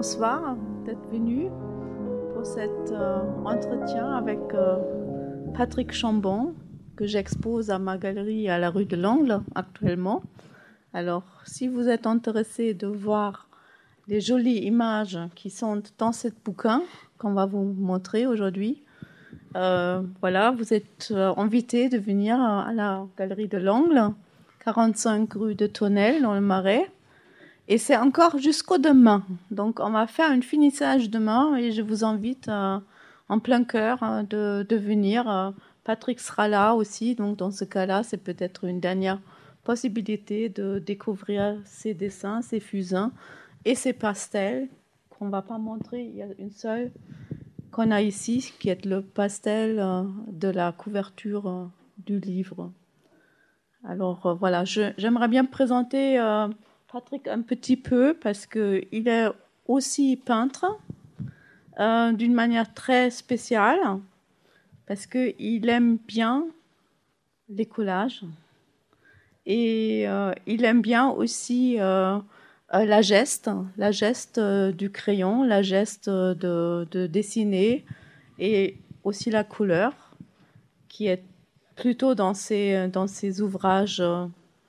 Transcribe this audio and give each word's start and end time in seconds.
bonsoir 0.00 0.56
d'être 0.86 1.06
venu 1.12 1.50
pour 2.32 2.46
cet 2.46 2.90
euh, 2.90 3.20
entretien 3.44 4.10
avec 4.16 4.38
euh, 4.54 4.78
Patrick 5.54 5.92
Chambon 5.92 6.54
que 6.96 7.06
j'expose 7.06 7.70
à 7.70 7.78
ma 7.78 7.98
galerie 7.98 8.48
à 8.48 8.58
la 8.58 8.70
rue 8.70 8.86
de 8.86 8.96
l'Angle 8.96 9.42
actuellement. 9.54 10.22
Alors, 10.94 11.24
si 11.44 11.68
vous 11.68 11.86
êtes 11.86 12.06
intéressé 12.06 12.72
de 12.72 12.86
voir 12.86 13.50
les 14.08 14.22
jolies 14.22 14.60
images 14.60 15.18
qui 15.34 15.50
sont 15.50 15.82
dans 15.98 16.12
ce 16.12 16.28
bouquin 16.46 16.80
qu'on 17.18 17.34
va 17.34 17.44
vous 17.44 17.64
montrer 17.64 18.26
aujourd'hui, 18.26 18.82
euh, 19.54 20.00
voilà, 20.22 20.50
vous 20.50 20.72
êtes 20.72 21.12
invité 21.36 21.90
de 21.90 21.98
venir 21.98 22.40
à 22.40 22.72
la 22.72 23.06
galerie 23.18 23.48
de 23.48 23.58
l'Angle, 23.58 24.14
45 24.64 25.30
rue 25.34 25.54
de 25.54 25.66
Tonnelle 25.66 26.22
dans 26.22 26.32
le 26.32 26.40
Marais. 26.40 26.90
Et 27.70 27.78
c'est 27.78 27.96
encore 27.96 28.36
jusqu'au 28.36 28.78
demain. 28.78 29.24
Donc, 29.52 29.78
on 29.78 29.90
va 29.90 30.08
faire 30.08 30.28
un 30.28 30.40
finissage 30.40 31.08
demain 31.08 31.54
et 31.54 31.70
je 31.70 31.82
vous 31.82 32.02
invite 32.04 32.48
euh, 32.48 32.78
en 33.28 33.38
plein 33.38 33.62
cœur 33.62 34.02
euh, 34.02 34.64
de, 34.64 34.76
venir. 34.76 35.30
Euh, 35.30 35.52
Patrick 35.84 36.18
sera 36.18 36.48
là 36.48 36.74
aussi. 36.74 37.14
Donc, 37.14 37.36
dans 37.36 37.52
ce 37.52 37.64
cas-là, 37.64 38.02
c'est 38.02 38.16
peut-être 38.16 38.64
une 38.64 38.80
dernière 38.80 39.20
possibilité 39.62 40.48
de 40.48 40.80
découvrir 40.80 41.58
ses 41.64 41.94
dessins, 41.94 42.42
ses 42.42 42.58
fusains 42.58 43.12
et 43.64 43.76
ses 43.76 43.92
pastels 43.92 44.66
qu'on 45.08 45.26
ne 45.26 45.30
va 45.30 45.42
pas 45.42 45.58
montrer. 45.58 46.02
Il 46.02 46.16
y 46.16 46.22
a 46.22 46.26
une 46.40 46.50
seule 46.50 46.90
qu'on 47.70 47.92
a 47.92 48.02
ici 48.02 48.52
qui 48.58 48.70
est 48.70 48.84
le 48.84 49.00
pastel 49.00 49.76
de 50.26 50.48
la 50.48 50.72
couverture 50.72 51.70
du 51.98 52.18
livre. 52.18 52.72
Alors, 53.84 54.36
voilà, 54.40 54.64
j'aimerais 54.64 55.28
bien 55.28 55.44
présenter. 55.44 56.18
Patrick 56.92 57.28
un 57.28 57.42
petit 57.42 57.76
peu 57.76 58.14
parce 58.20 58.46
qu'il 58.46 59.06
est 59.06 59.28
aussi 59.66 60.16
peintre 60.16 60.78
euh, 61.78 62.12
d'une 62.12 62.34
manière 62.34 62.74
très 62.74 63.10
spéciale 63.10 63.78
parce 64.86 65.06
qu'il 65.06 65.68
aime 65.68 65.98
bien 66.08 66.46
les 67.48 67.66
collages 67.66 68.22
et 69.46 70.08
euh, 70.08 70.32
il 70.46 70.64
aime 70.64 70.82
bien 70.82 71.08
aussi 71.08 71.76
euh, 71.78 72.18
la 72.72 73.02
geste, 73.02 73.50
la 73.76 73.92
geste 73.92 74.40
du 74.40 74.90
crayon, 74.90 75.44
la 75.44 75.62
geste 75.62 76.10
de, 76.10 76.88
de, 76.90 77.06
dessiner 77.06 77.84
et 78.40 78.76
aussi 79.04 79.30
la 79.30 79.44
couleur 79.44 79.92
qui 80.88 81.06
est 81.06 81.22
plutôt 81.76 82.16
dans 82.16 82.34
ses, 82.34 82.88
dans 82.88 83.06
ses 83.06 83.40
ouvrages 83.42 84.02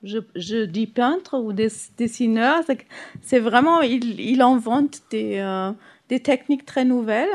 je, 0.02 0.64
dis 0.64 0.86
peintre 0.86 1.38
ou 1.38 1.52
dessineur, 1.52 2.62
c'est 3.20 3.38
vraiment, 3.38 3.80
il, 3.80 4.40
invente 4.40 5.02
des, 5.10 5.38
euh, 5.38 5.72
des, 6.08 6.20
techniques 6.20 6.64
très 6.64 6.84
nouvelles. 6.84 7.28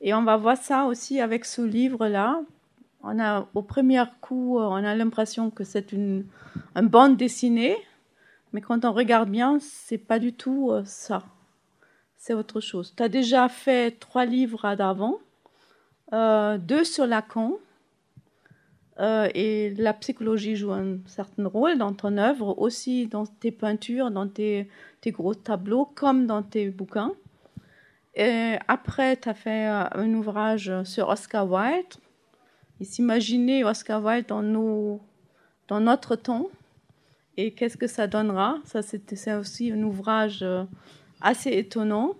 Et 0.00 0.14
on 0.14 0.22
va 0.22 0.36
voir 0.36 0.56
ça 0.56 0.86
aussi 0.86 1.20
avec 1.20 1.44
ce 1.44 1.62
livre-là. 1.62 2.40
On 3.02 3.18
a, 3.18 3.46
au 3.54 3.62
premier 3.62 4.02
coup, 4.20 4.58
on 4.58 4.74
a 4.74 4.94
l'impression 4.94 5.50
que 5.50 5.64
c'est 5.64 5.92
une, 5.92 6.24
une, 6.74 6.88
bande 6.88 7.16
dessinée, 7.16 7.76
mais 8.52 8.60
quand 8.60 8.84
on 8.84 8.92
regarde 8.92 9.28
bien, 9.28 9.58
c'est 9.60 9.98
pas 9.98 10.18
du 10.18 10.32
tout 10.32 10.70
euh, 10.70 10.82
ça. 10.84 11.22
C'est 12.16 12.34
autre 12.34 12.60
chose. 12.60 12.94
Tu 12.96 13.02
as 13.02 13.08
déjà 13.08 13.48
fait 13.48 13.92
trois 14.00 14.24
livres 14.24 14.74
d'avant, 14.74 15.18
euh, 16.12 16.58
deux 16.58 16.84
sur 16.84 17.06
Lacan 17.06 17.52
euh, 18.98 19.28
et 19.34 19.74
la 19.76 19.92
psychologie 19.92 20.56
joue 20.56 20.72
un 20.72 20.98
certain 21.06 21.46
rôle 21.46 21.76
dans 21.78 21.92
ton 21.92 22.16
œuvre, 22.16 22.58
aussi 22.58 23.06
dans 23.06 23.26
tes 23.26 23.50
peintures, 23.50 24.10
dans 24.10 24.28
tes, 24.28 24.68
gros 25.06 25.34
tableaux, 25.34 25.88
comme 25.94 26.26
dans 26.26 26.42
tes 26.42 26.70
bouquins. 26.70 27.12
Après, 28.68 29.16
tu 29.16 29.28
as 29.28 29.34
fait 29.34 29.68
euh, 29.68 29.84
un 29.92 30.14
ouvrage 30.14 30.72
sur 30.84 31.08
Oscar 31.08 31.50
Wilde. 31.50 31.94
Et 32.80 32.84
s'imaginer 32.84 33.64
Oscar 33.64 34.04
Wilde 34.04 34.26
dans, 34.26 34.42
nos, 34.42 35.00
dans 35.68 35.80
notre 35.80 36.16
temps 36.16 36.48
et 37.36 37.52
qu'est-ce 37.52 37.76
que 37.76 37.86
ça 37.86 38.06
donnera? 38.06 38.58
Ça, 38.64 38.80
c'est 38.82 39.34
aussi 39.34 39.70
un 39.70 39.82
ouvrage 39.82 40.42
euh, 40.42 40.64
assez 41.20 41.50
étonnant. 41.50 42.14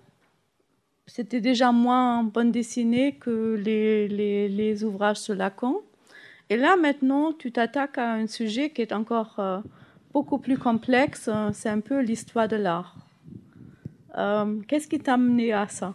C'était 1.07 1.41
déjà 1.41 1.73
moins 1.73 2.23
bonne 2.23 2.53
dessinée 2.53 3.15
que 3.15 3.55
les, 3.55 4.09
les 4.09 4.85
ouvrages 4.85 5.19
sur 5.19 5.35
Lacan. 5.35 5.81
Et 6.49 6.57
là, 6.57 6.77
maintenant, 6.77 7.33
tu 7.33 7.51
t'attaques 7.51 7.99
à 7.99 8.15
un 8.15 8.27
sujet 8.29 8.71
qui 8.71 8.81
est 8.81 8.93
encore 8.93 9.35
euh, 9.39 9.61
beaucoup 10.13 10.39
plus 10.39 10.57
complexe. 10.57 11.29
Euh, 11.33 11.51
c'est 11.53 11.69
un 11.69 11.81
peu 11.81 12.01
l'histoire 12.01 12.47
de 12.47 12.57
l'art. 12.57 12.97
Euh, 14.17 14.61
qu'est-ce 14.69 14.87
qui 14.87 15.01
t'a 15.01 15.15
amené 15.15 15.53
à 15.53 15.67
ça? 15.67 15.95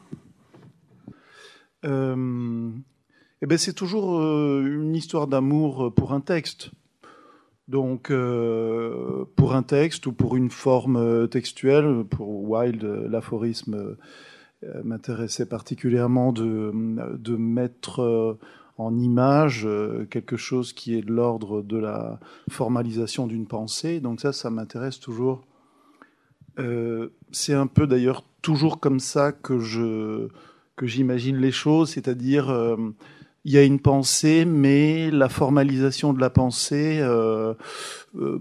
Eh 1.83 1.87
ben, 3.47 3.57
C'est 3.57 3.73
toujours 3.73 4.21
une 4.21 4.95
histoire 4.95 5.25
d'amour 5.25 5.91
pour 5.95 6.13
un 6.13 6.21
texte. 6.21 6.69
Donc, 7.67 8.09
pour 8.09 9.55
un 9.55 9.63
texte 9.63 10.05
ou 10.05 10.13
pour 10.13 10.35
une 10.35 10.51
forme 10.51 11.27
textuelle, 11.27 12.03
pour 12.07 12.47
Wilde, 12.47 12.83
l'aphorisme 12.83 13.97
m'intéressait 14.83 15.47
particulièrement 15.47 16.31
de, 16.33 16.71
de 17.17 17.35
mettre 17.35 18.37
en 18.77 18.97
image 18.97 19.65
euh, 19.65 20.05
quelque 20.09 20.37
chose 20.37 20.73
qui 20.73 20.95
est 20.95 21.01
de 21.01 21.11
l'ordre 21.11 21.61
de 21.61 21.77
la 21.77 22.19
formalisation 22.49 23.27
d'une 23.27 23.45
pensée. 23.45 23.99
Donc 23.99 24.21
ça, 24.21 24.33
ça 24.33 24.49
m'intéresse 24.49 24.99
toujours. 24.99 25.43
Euh, 26.59 27.09
c'est 27.31 27.53
un 27.53 27.67
peu 27.67 27.87
d'ailleurs 27.87 28.23
toujours 28.41 28.79
comme 28.79 28.99
ça 28.99 29.31
que 29.31 29.59
je 29.59 30.27
que 30.75 30.87
j'imagine 30.87 31.37
les 31.37 31.51
choses, 31.51 31.91
c'est-à-dire 31.91 32.49
euh, 32.49 32.75
il 33.45 33.51
y 33.51 33.57
a 33.57 33.63
une 33.63 33.79
pensée, 33.79 34.45
mais 34.45 35.11
la 35.11 35.29
formalisation 35.29 36.13
de 36.13 36.19
la 36.19 36.29
pensée, 36.29 37.03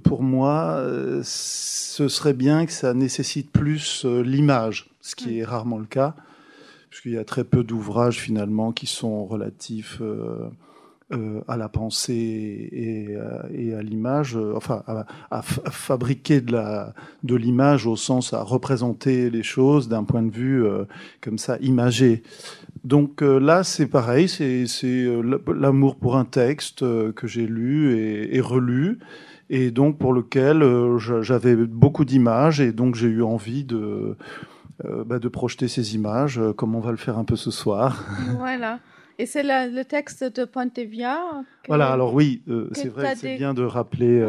pour 0.04 0.22
moi, 0.22 0.84
ce 1.22 2.08
serait 2.08 2.34
bien 2.34 2.66
que 2.66 2.72
ça 2.72 2.92
nécessite 2.92 3.50
plus 3.50 4.04
l'image, 4.04 4.90
ce 5.00 5.16
qui 5.16 5.38
est 5.38 5.44
rarement 5.44 5.78
le 5.78 5.86
cas 5.86 6.14
puisqu'il 6.90 7.12
y 7.12 7.18
a 7.18 7.24
très 7.24 7.44
peu 7.44 7.62
d'ouvrages 7.62 8.18
finalement 8.18 8.72
qui 8.72 8.86
sont 8.86 9.24
relatifs 9.24 9.98
euh, 10.00 10.50
euh, 11.12 11.40
à 11.46 11.56
la 11.56 11.68
pensée 11.68 12.68
et, 12.72 13.06
euh, 13.10 13.78
à 13.78 13.82
l'image, 13.82 14.36
enfin 14.54 14.82
à, 15.30 15.42
fabriquer 15.42 16.40
de 16.40 17.34
l'image 17.34 17.86
au 17.86 17.96
sens 17.96 18.34
à 18.34 18.42
représenter 18.42 19.30
les 19.30 19.44
choses 19.44 19.88
d'un 19.88 20.04
point 20.04 20.22
de 20.22 20.32
vue 20.32 20.64
comme 21.20 21.38
ça 21.38 21.56
imagé. 21.60 22.22
Donc 22.84 23.20
là, 23.22 23.62
c'est 23.62 23.86
pareil, 23.86 24.28
c'est 24.28 25.06
l'amour 25.46 25.96
pour 25.96 26.16
un 26.16 26.24
texte 26.24 26.80
que 26.80 27.26
j'ai 27.26 27.46
lu 27.46 27.96
et, 28.32 28.40
relu, 28.40 28.98
et 29.48 29.70
donc 29.70 29.98
pour 29.98 30.12
lequel 30.12 30.64
j'avais 31.20 31.56
beaucoup 31.56 32.04
d'images, 32.04 32.60
et 32.60 32.72
donc 32.72 32.94
j'ai 32.94 33.08
eu 33.08 33.22
envie 33.22 33.64
de, 33.64 34.16
euh, 34.84 35.04
bah, 35.04 35.18
de 35.18 35.28
projeter 35.28 35.68
ces 35.68 35.94
images, 35.94 36.38
euh, 36.38 36.52
comme 36.52 36.74
on 36.74 36.80
va 36.80 36.90
le 36.90 36.96
faire 36.96 37.18
un 37.18 37.24
peu 37.24 37.36
ce 37.36 37.50
soir. 37.50 38.04
Voilà. 38.38 38.78
Et 39.18 39.26
c'est 39.26 39.42
le 39.42 39.82
texte 39.82 40.24
de 40.24 40.46
Pontevia 40.46 41.20
Voilà, 41.68 41.92
alors 41.92 42.14
oui, 42.14 42.42
euh, 42.48 42.70
c'est 42.72 42.88
vrai, 42.88 43.14
c'est 43.16 43.36
bien 43.36 43.52
de 43.52 43.62
rappeler, 43.62 44.26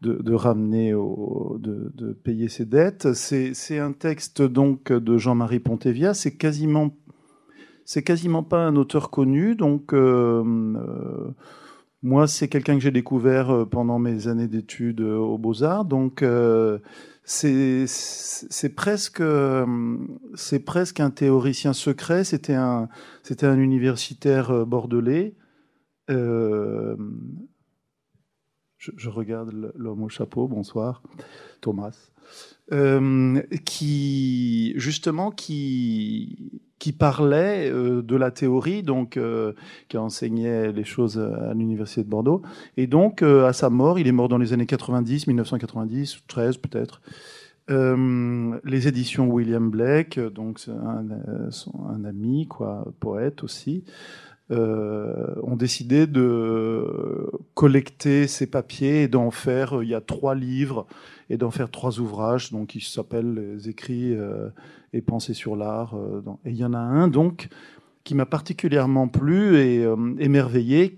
de, 0.00 0.34
ramener, 0.34 0.92
au, 0.92 1.56
de, 1.60 2.12
payer 2.12 2.48
ses 2.48 2.64
dettes. 2.64 3.12
C'est 3.12 3.78
un 3.78 3.92
texte 3.92 4.42
donc 4.42 4.92
de 4.92 5.18
Jean-Marie 5.18 5.60
Pontevia. 5.60 6.14
C'est 6.14 6.36
quasiment, 6.36 6.90
c'est 7.84 8.02
quasiment 8.02 8.42
pas 8.42 8.66
un 8.66 8.74
auteur 8.74 9.10
connu, 9.10 9.54
donc. 9.54 9.94
Moi, 12.02 12.26
c'est 12.26 12.48
quelqu'un 12.48 12.74
que 12.74 12.80
j'ai 12.80 12.90
découvert 12.90 13.66
pendant 13.70 13.98
mes 13.98 14.28
années 14.28 14.48
d'études 14.48 15.00
aux 15.00 15.38
Beaux-Arts, 15.38 15.84
donc 15.84 16.24
c'est 17.24 18.74
presque 18.74 19.22
c'est 20.34 20.60
presque 20.60 21.00
un 21.00 21.10
théoricien 21.10 21.72
secret. 21.72 22.24
C'était 22.24 22.54
un 22.54 22.88
universitaire 23.58 24.50
euh, 24.50 24.64
bordelais. 24.64 25.36
Euh, 26.10 26.96
je, 28.78 29.08
regarde 29.08 29.72
l'homme 29.76 30.02
au 30.02 30.08
chapeau. 30.08 30.48
Bonsoir, 30.48 31.02
Thomas. 31.60 32.10
Euh, 32.72 33.42
qui 33.64 34.72
justement 34.76 35.30
qui 35.30 36.62
qui 36.82 36.90
parlait 36.90 37.70
euh, 37.70 38.02
de 38.02 38.16
la 38.16 38.32
théorie, 38.32 38.82
donc 38.82 39.16
euh, 39.16 39.52
qui 39.88 39.96
enseignait 39.98 40.72
les 40.72 40.82
choses 40.82 41.16
à 41.16 41.54
l'université 41.54 42.02
de 42.02 42.08
Bordeaux. 42.08 42.42
Et 42.76 42.88
donc, 42.88 43.22
euh, 43.22 43.46
à 43.46 43.52
sa 43.52 43.70
mort, 43.70 44.00
il 44.00 44.08
est 44.08 44.12
mort 44.12 44.26
dans 44.26 44.36
les 44.36 44.52
années 44.52 44.66
90, 44.66 45.28
1990, 45.28 46.24
13 46.26 46.56
peut-être. 46.56 47.00
les 47.68 48.88
éditions 48.88 49.30
William 49.30 49.70
Blake, 49.70 50.18
donc 50.18 50.58
un, 50.66 51.06
un, 51.88 52.04
ami, 52.04 52.48
quoi, 52.48 52.84
poète 52.98 53.44
aussi, 53.44 53.84
ont 54.50 55.56
décidé 55.56 56.08
de 56.08 57.30
collecter 57.54 58.26
ces 58.26 58.48
papiers 58.48 59.04
et 59.04 59.08
d'en 59.08 59.30
faire, 59.30 59.84
il 59.84 59.88
y 59.88 59.94
a 59.94 60.00
trois 60.00 60.34
livres, 60.34 60.86
et 61.32 61.36
d'en 61.36 61.50
faire 61.50 61.70
trois 61.70 61.98
ouvrages, 61.98 62.52
donc 62.52 62.68
qui 62.68 62.80
s'appellent 62.80 63.34
Les 63.34 63.68
écrits 63.68 64.14
et 64.92 65.00
pensées 65.00 65.34
sur 65.34 65.56
l'art. 65.56 65.96
et 66.44 66.50
il 66.50 66.56
y 66.56 66.64
en 66.64 66.74
a 66.74 66.78
un, 66.78 67.08
donc, 67.08 67.48
qui 68.04 68.14
m'a 68.14 68.26
particulièrement 68.26 69.08
plu 69.08 69.56
et 69.56 69.84
émerveillé, 70.18 70.94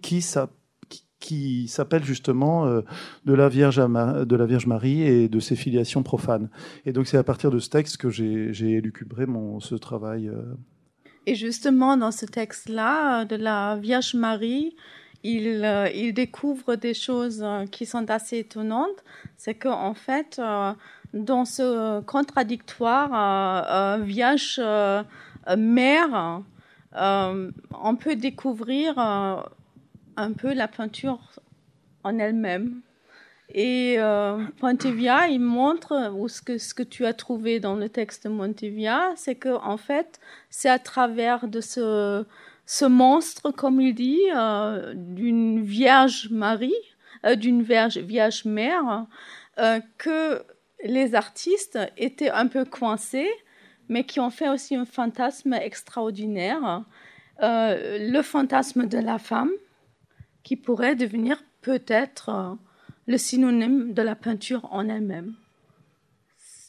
qui 1.25 1.69
s'appelle 1.69 2.05
justement 2.05 2.67
euh, 2.67 2.83
de, 3.25 3.33
la 3.33 3.49
Vierge 3.49 3.77
de 3.77 4.37
la 4.37 4.47
Vierge 4.47 4.67
Marie 4.67 5.03
et 5.03 5.29
de 5.29 5.41
ses 5.41 5.57
filiations 5.57 6.03
profanes. 6.03 6.51
Et 6.85 6.93
donc 6.93 7.07
c'est 7.07 7.17
à 7.17 7.25
partir 7.25 7.51
de 7.51 7.59
ce 7.59 7.71
texte 7.71 7.97
que 7.97 8.11
j'ai 8.11 8.71
élucubré 8.71 9.27
mon, 9.27 9.61
ce 9.61 9.75
travail. 9.75 10.29
Euh. 10.29 10.43
Et 11.27 11.35
justement, 11.35 11.97
dans 11.97 12.11
ce 12.11 12.27
texte-là, 12.27 13.23
euh, 13.23 13.25
de 13.25 13.37
la 13.37 13.77
Vierge 13.77 14.15
Marie, 14.15 14.77
il, 15.25 15.91
il, 15.95 16.13
découvre 16.15 16.77
des 16.77 16.95
choses 16.95 17.45
qui 17.73 17.87
sont 17.87 18.09
assez 18.11 18.39
étonnantes. 18.39 19.05
C'est 19.37 19.55
qu'en 19.55 19.89
en 19.89 19.95
fait, 19.95 20.41
dans 21.13 21.45
ce 21.45 22.01
contradictoire 22.03 23.99
Vierge 24.01 24.61
Mère, 25.57 26.43
on 26.95 27.97
peut 27.97 28.17
découvrir 28.17 28.99
un 28.99 30.33
peu 30.33 30.53
la 30.53 30.69
peinture 30.69 31.19
en 32.05 32.19
elle-même. 32.19 32.83
Et 33.53 33.97
euh, 33.99 34.39
Montevia, 34.63 35.29
il 35.29 35.41
montre, 35.41 36.13
ou 36.15 36.29
ce 36.29 36.41
que, 36.41 36.59
ce 36.59 36.75
que 36.75 36.83
tu 36.83 37.05
as 37.05 37.13
trouvé 37.13 37.61
dans 37.61 37.75
le 37.75 37.89
texte 37.89 38.25
de 38.25 38.31
Montevia, 38.31 39.13
c'est 39.17 39.35
que 39.35 39.51
en 39.51 39.77
fait, 39.77 40.19
c'est 40.51 40.71
à 40.71 40.79
travers 40.79 41.47
de 41.47 41.61
ce, 41.61 42.25
ce 42.67 42.85
monstre, 42.85 43.51
comme 43.51 43.81
il 43.81 43.95
dit, 43.95 44.21
euh, 44.35 44.95
d'une 44.95 45.63
Vierge 45.63 46.29
Marie, 46.31 46.75
euh, 47.25 47.35
d'une 47.35 47.63
Vierge, 47.63 47.99
Vierge 47.99 48.45
Mère, 48.45 49.07
que 49.99 50.43
les 50.83 51.15
artistes 51.15 51.79
étaient 51.97 52.31
un 52.31 52.49
peu 52.49 52.65
coincés, 52.65 53.31
mais 53.89 54.03
qui 54.03 54.19
ont 54.19 54.31
fait 54.31 54.49
aussi 54.49 54.75
un 54.75 54.85
fantasme 54.85 55.53
extraordinaire, 55.55 56.83
le 57.41 58.21
fantasme 58.23 58.87
de 58.87 58.99
la 58.99 59.19
femme, 59.19 59.53
qui 60.45 60.57
pourrait 60.57 60.95
devenir 60.95 61.43
peut-être 61.63 62.29
euh, 62.29 62.55
le 63.07 63.19
synonyme 63.19 63.93
de 63.93 64.03
la 64.03 64.15
peinture 64.15 64.69
en 64.71 64.89
elle-même. 64.89 65.35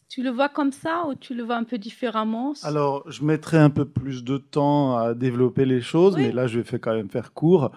Tu 0.07 0.23
le 0.23 0.29
vois 0.29 0.49
comme 0.49 0.71
ça 0.71 1.07
ou 1.07 1.15
tu 1.15 1.33
le 1.33 1.43
vois 1.43 1.55
un 1.55 1.63
peu 1.63 1.77
différemment? 1.77 2.53
Alors, 2.63 3.09
je 3.09 3.23
mettrai 3.23 3.57
un 3.57 3.69
peu 3.69 3.85
plus 3.85 4.23
de 4.23 4.37
temps 4.37 4.97
à 4.97 5.13
développer 5.13 5.65
les 5.65 5.81
choses, 5.81 6.15
mais 6.15 6.31
là, 6.31 6.47
je 6.47 6.59
vais 6.59 6.79
quand 6.79 6.93
même 6.93 7.09
faire 7.09 7.33
court. 7.33 7.71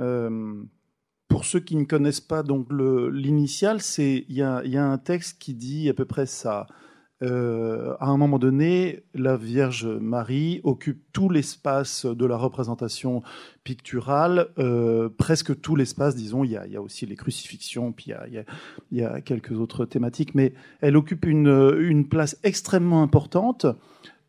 Euh, 0.00 0.62
pour 1.28 1.44
ceux 1.44 1.60
qui 1.60 1.76
ne 1.76 1.84
connaissent 1.84 2.22
pas 2.22 2.42
donc 2.42 2.68
l'initial, 2.70 3.82
c'est 3.82 4.24
il 4.28 4.34
y, 4.34 4.38
y 4.38 4.42
a, 4.42 4.84
un 4.84 4.98
texte 4.98 5.38
qui 5.38 5.54
dit 5.54 5.88
à 5.88 5.94
peu 5.94 6.04
près 6.04 6.26
ça. 6.26 6.66
Euh, 7.22 7.94
à 7.98 8.06
un 8.06 8.16
moment 8.16 8.38
donné, 8.38 9.02
la 9.14 9.36
Vierge 9.36 9.86
Marie 9.86 10.60
occupe 10.62 11.02
tout 11.12 11.28
l'espace 11.28 12.06
de 12.06 12.26
la 12.26 12.36
représentation 12.36 13.22
picturale, 13.64 14.48
euh, 14.58 15.08
presque 15.08 15.60
tout 15.60 15.74
l'espace, 15.74 16.14
disons, 16.14 16.44
il 16.44 16.52
y, 16.52 16.56
a, 16.56 16.80
aussi 16.80 17.06
les 17.06 17.16
crucifixions, 17.16 17.92
puis 17.92 18.12
il 18.30 18.44
y 18.92 19.02
a, 19.02 19.20
quelques 19.20 19.52
autres 19.52 19.84
thématiques, 19.84 20.34
mais 20.34 20.52
elle 20.80 20.96
occupe 20.96 21.26
une, 21.26 22.06
place 22.08 22.38
extrêmement 22.44 23.02
importante 23.02 23.66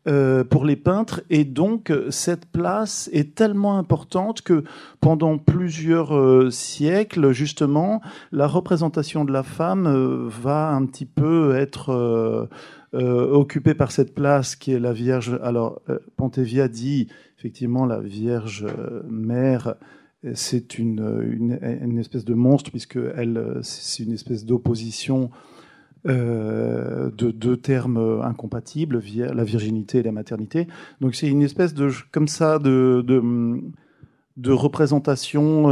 euh, 0.08 0.42
pour 0.42 0.64
les 0.64 0.76
peintres, 0.76 1.22
et 1.30 1.44
donc 1.44 1.92
cette 2.10 2.46
place 2.46 3.08
est 3.12 3.36
tellement 3.36 3.78
importante 3.78 4.42
que 4.42 4.64
pendant 5.00 5.38
plusieurs 5.38 6.52
siècles, 6.52 7.30
justement, 7.30 8.00
la 8.32 8.48
représentation 8.48 9.24
de 9.24 9.32
la 9.32 9.44
femme 9.44 10.28
va 10.28 10.70
un 10.70 10.84
petit 10.86 11.06
peu 11.06 11.54
être 11.54 12.48
euh, 12.92 13.30
occupée 13.30 13.74
par 13.74 13.92
cette 13.92 14.14
place 14.14 14.56
qui 14.56 14.72
est 14.72 14.80
la 14.80 14.92
Vierge. 14.92 15.38
Alors, 15.44 15.80
euh, 15.88 16.00
Pontevia 16.16 16.66
dit 16.66 17.06
effectivement 17.38 17.86
la 17.86 18.00
Vierge 18.00 18.66
euh, 18.66 19.02
Mère, 19.08 19.76
c'est 20.34 20.76
une, 20.76 21.58
une, 21.62 21.98
espèce 21.98 22.24
de 22.24 22.34
monstre, 22.34 22.70
puisque 22.70 22.98
c'est 23.62 24.02
une 24.02 24.12
espèce 24.12 24.44
d'opposition 24.44 25.30
de 26.04 27.10
deux 27.30 27.56
termes 27.56 28.20
incompatibles, 28.22 29.00
la 29.16 29.44
virginité 29.44 29.98
et 29.98 30.02
la 30.02 30.12
maternité. 30.12 30.66
Donc 31.00 31.14
c'est 31.14 31.28
une 31.28 31.40
espèce 31.40 31.72
de, 31.72 31.90
comme 32.12 32.28
ça, 32.28 32.58
de, 32.58 33.02
de, 34.36 34.52
représentation 34.52 35.70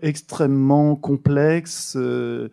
extrêmement 0.00 0.96
complexe. 0.96 1.94
Euh, 1.98 2.48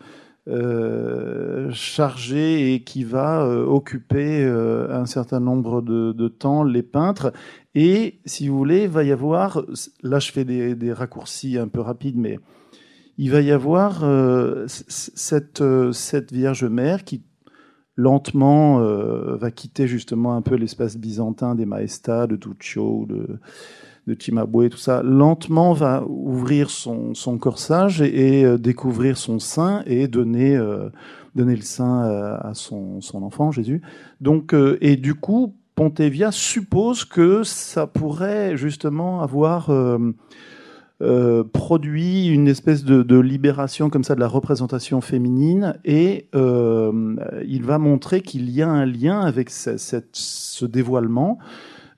chargé 1.72 2.74
et 2.74 2.84
qui 2.84 3.04
va 3.04 3.44
euh, 3.44 3.66
occuper 3.66 4.44
euh, 4.44 4.88
un 4.92 5.06
certain 5.06 5.40
nombre 5.40 5.82
de, 5.82 6.28
temps 6.28 6.64
les 6.64 6.84
peintres. 6.84 7.34
Et 7.74 8.20
si 8.26 8.48
vous 8.48 8.58
voulez, 8.58 8.84
il 8.84 8.90
va 8.90 9.04
y 9.04 9.12
avoir, 9.12 9.64
là 10.04 10.20
je 10.20 10.32
fais 10.32 10.46
des, 10.46 10.94
raccourcis 10.94 11.58
un 11.58 11.68
peu 11.68 11.82
rapides, 11.82 12.18
mais 12.18 12.40
il 13.18 13.32
va 13.32 13.42
y 13.42 13.52
avoir 13.52 14.04
cette, 14.68 15.64
cette 15.94 16.34
Vierge 16.34 16.66
Mère 16.66 17.04
qui 17.04 17.24
lentement 17.96 18.80
va 18.80 19.52
quitter 19.52 19.88
justement 19.88 20.36
un 20.36 20.42
peu 20.42 20.56
l'espace 20.56 20.98
byzantin 20.98 21.56
des 21.56 21.66
Maestas, 21.66 22.28
de 22.28 22.36
Duccio, 22.36 23.06
de, 23.08 23.40
de 24.08 24.14
Timabwe, 24.14 24.70
tout 24.70 24.78
ça, 24.78 25.02
lentement 25.02 25.74
va 25.74 26.04
ouvrir 26.08 26.70
son, 26.70 27.14
corsage 27.40 28.02
et, 28.02 28.46
euh, 28.46 28.58
découvrir 28.58 29.18
son 29.18 29.40
sein 29.40 29.84
et 29.88 30.08
donner, 30.08 30.56
euh, 30.56 30.90
donner 31.34 31.56
le 31.56 31.64
sein 31.64 32.06
euh, 32.06 32.38
à 32.40 32.54
son, 32.54 33.00
enfant, 33.14 33.52
Jésus. 33.52 33.82
Donc, 34.22 34.54
et 34.82 34.96
du 34.96 35.16
coup, 35.16 35.56
Pontevia 35.74 36.32
suppose 36.32 37.04
que 37.04 37.44
ça 37.44 37.88
pourrait 37.88 38.56
justement 38.56 39.22
avoir 39.22 39.70
produit 41.52 42.28
une 42.28 42.48
espèce 42.48 42.86
de, 42.86 43.20
libération 43.20 43.90
comme 43.90 44.06
ça 44.06 44.16
de 44.16 44.22
la 44.22 44.28
représentation 44.28 45.02
féminine 45.02 45.78
et 45.84 46.30
il 46.34 47.62
va 47.64 47.78
montrer 47.78 48.22
qu'il 48.22 48.50
y 48.52 48.62
a 48.62 48.70
un 48.70 48.86
lien 48.86 49.20
avec 49.20 49.50
ce 49.50 50.66
dévoilement 50.66 51.40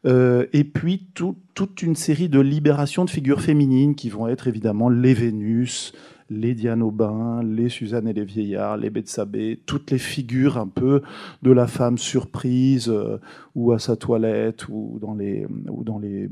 et 0.05 0.63
puis 0.63 1.07
toute 1.53 1.81
une 1.81 1.95
série 1.95 2.29
de 2.29 2.39
libérations 2.39 3.03
de 3.03 3.09
figures 3.09 3.41
féminines 3.41 3.95
qui 3.95 4.09
vont 4.09 4.27
être 4.27 4.47
évidemment 4.47 4.89
les 4.89 5.13
Vénus, 5.13 5.93
les 6.29 6.53
Diane 6.53 6.81
Aubin, 6.81 7.41
les 7.43 7.69
Suzanne 7.69 8.07
et 8.07 8.13
les 8.13 8.25
Vieillards, 8.25 8.77
les 8.77 8.89
Betsabé, 8.89 9.61
toutes 9.65 9.91
les 9.91 9.97
figures 9.97 10.57
un 10.57 10.67
peu 10.67 11.01
de 11.41 11.51
la 11.51 11.67
femme 11.67 11.97
surprise 11.97 12.89
euh, 12.89 13.19
ou 13.55 13.71
à 13.71 13.79
sa 13.79 13.95
toilette 13.95 14.67
ou 14.69 14.99
dans 15.01 15.15
les, 15.15 16.29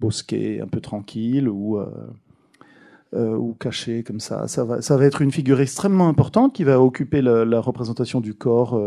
bosquets 0.00 0.60
un 0.60 0.66
peu 0.66 0.80
tranquilles 0.80 1.48
ou, 1.48 1.78
euh, 1.78 3.52
cachées 3.60 4.02
comme 4.02 4.20
ça. 4.20 4.48
Ça 4.48 4.64
va, 4.64 4.82
ça 4.82 4.96
va 4.96 5.04
être 5.04 5.22
une 5.22 5.30
figure 5.30 5.60
extrêmement 5.60 6.08
importante 6.08 6.54
qui 6.54 6.64
va 6.64 6.80
occuper 6.80 7.22
la, 7.22 7.44
la 7.44 7.60
représentation 7.60 8.20
du 8.20 8.34
corps 8.34 8.80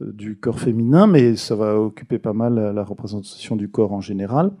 du 0.00 0.36
corps 0.36 0.60
féminin, 0.60 1.06
mais 1.06 1.36
ça 1.36 1.56
va 1.56 1.78
occuper 1.78 2.18
pas 2.18 2.32
mal 2.32 2.72
la 2.74 2.84
représentation 2.84 3.56
du 3.56 3.68
corps 3.68 3.92
en 3.92 4.00
général. 4.00 4.52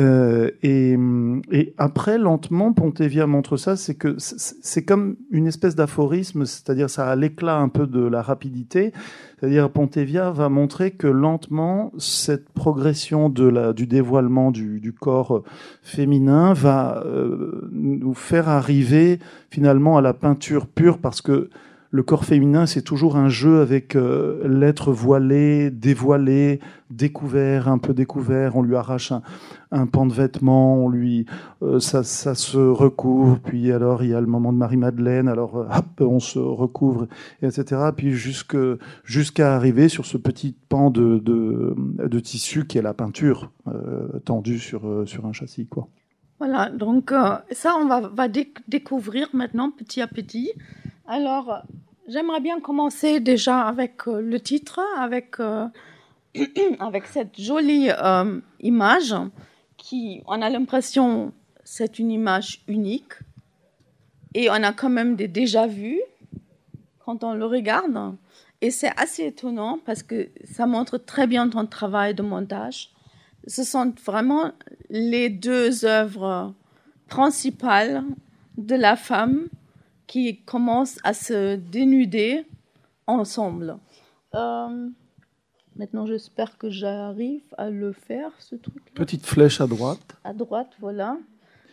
Euh, 0.00 0.50
et, 0.62 1.74
après, 1.78 2.18
lentement, 2.18 2.72
Pontevia 2.72 3.26
montre 3.26 3.56
ça, 3.56 3.76
c'est 3.76 3.94
que 3.94 4.16
c'est 4.18 4.84
comme 4.84 5.16
une 5.30 5.46
espèce 5.46 5.76
d'aphorisme, 5.76 6.46
c'est-à-dire 6.46 6.90
ça 6.90 7.08
a 7.08 7.16
l'éclat 7.16 7.58
un 7.58 7.68
peu 7.68 7.86
de 7.86 8.04
la 8.04 8.22
rapidité. 8.22 8.92
C'est-à-dire 9.38 9.70
Pontevia 9.70 10.30
va 10.30 10.48
montrer 10.48 10.92
que 10.92 11.06
lentement, 11.06 11.92
cette 11.98 12.48
progression 12.50 13.28
de 13.28 13.46
la, 13.46 13.72
du 13.72 13.86
dévoilement 13.86 14.50
du, 14.50 14.94
corps 14.98 15.42
féminin 15.82 16.54
va 16.54 17.02
euh, 17.04 17.68
nous 17.72 18.14
faire 18.14 18.48
arriver 18.48 19.18
finalement 19.50 19.96
à 19.96 20.02
la 20.02 20.14
peinture 20.14 20.66
pure, 20.66 20.98
parce 20.98 21.20
que 21.20 21.50
le 21.94 22.02
corps 22.02 22.24
féminin, 22.24 22.66
c'est 22.66 22.82
toujours 22.82 23.14
un 23.14 23.28
jeu 23.28 23.60
avec 23.60 23.94
euh, 23.94 24.42
l'être 24.48 24.90
voilé, 24.90 25.70
dévoilé, 25.70 26.58
découvert, 26.90 27.68
un 27.68 27.78
peu 27.78 27.94
découvert. 27.94 28.56
On 28.56 28.62
lui 28.62 28.74
arrache 28.74 29.12
un, 29.70 29.86
pan 29.86 30.04
de 30.04 30.12
vêtement, 30.12 30.74
on 30.74 30.88
lui, 30.88 31.24
euh, 31.62 31.78
ça, 31.78 32.02
se 32.02 32.58
recouvre. 32.58 33.38
Puis 33.38 33.70
alors, 33.70 34.02
il 34.02 34.10
y 34.10 34.14
a 34.14 34.20
le 34.20 34.26
moment 34.26 34.52
de 34.52 34.58
Marie-Madeleine. 34.58 35.28
Alors, 35.28 35.56
euh, 35.56 35.68
hop, 35.72 36.00
on 36.00 36.18
se 36.18 36.40
recouvre, 36.40 37.06
etc. 37.42 37.80
Puis 37.96 38.10
jusqu'à 38.10 39.54
arriver 39.54 39.88
sur 39.88 40.04
ce 40.04 40.16
petit 40.16 40.56
pan 40.68 40.90
de, 40.90 41.22
de, 41.24 42.18
tissu 42.18 42.66
qui 42.66 42.76
est 42.76 42.82
la 42.82 42.94
peinture 42.94 43.52
tendue 44.24 44.58
sur, 44.58 45.04
sur 45.06 45.26
un 45.26 45.32
châssis, 45.32 45.68
quoi. 45.68 45.86
Voilà, 46.38 46.68
donc 46.68 47.12
ça, 47.52 47.76
on 47.76 47.86
va, 47.86 48.28
découvrir 48.68 49.28
maintenant 49.32 49.70
petit 49.70 50.00
à 50.00 50.06
petit. 50.06 50.52
Alors, 51.06 51.64
J'aimerais 52.06 52.40
bien 52.40 52.60
commencer 52.60 53.18
déjà 53.18 53.62
avec 53.62 54.06
euh, 54.08 54.20
le 54.20 54.38
titre, 54.38 54.80
avec, 54.98 55.40
euh, 55.40 55.66
avec 56.78 57.06
cette 57.06 57.40
jolie 57.40 57.88
euh, 57.90 58.40
image 58.60 59.14
qui, 59.78 60.22
on 60.26 60.42
a 60.42 60.50
l'impression, 60.50 61.32
c'est 61.64 61.98
une 61.98 62.10
image 62.10 62.62
unique. 62.68 63.14
Et 64.34 64.50
on 64.50 64.62
a 64.62 64.72
quand 64.72 64.90
même 64.90 65.16
des 65.16 65.28
déjà-vus 65.28 66.02
quand 66.98 67.24
on 67.24 67.32
le 67.32 67.46
regarde. 67.46 68.16
Et 68.60 68.70
c'est 68.70 68.92
assez 68.98 69.24
étonnant 69.24 69.78
parce 69.86 70.02
que 70.02 70.28
ça 70.44 70.66
montre 70.66 70.98
très 70.98 71.26
bien 71.26 71.48
ton 71.48 71.64
travail 71.64 72.14
de 72.14 72.22
montage. 72.22 72.90
Ce 73.46 73.64
sont 73.64 73.94
vraiment 74.04 74.52
les 74.90 75.30
deux 75.30 75.84
œuvres 75.84 76.52
principales 77.08 78.02
de 78.58 78.74
la 78.74 78.96
femme 78.96 79.46
qui 80.06 80.38
commencent 80.42 80.98
à 81.04 81.12
se 81.14 81.56
dénuder 81.56 82.44
ensemble. 83.06 83.76
Euh, 84.34 84.88
maintenant, 85.76 86.06
j'espère 86.06 86.56
que 86.58 86.70
j'arrive 86.70 87.42
à 87.56 87.70
le 87.70 87.92
faire, 87.92 88.30
ce 88.38 88.56
truc. 88.56 88.82
Petite 88.94 89.26
flèche 89.26 89.60
à 89.60 89.66
droite. 89.66 90.16
À 90.24 90.32
droite, 90.32 90.70
voilà. 90.80 91.16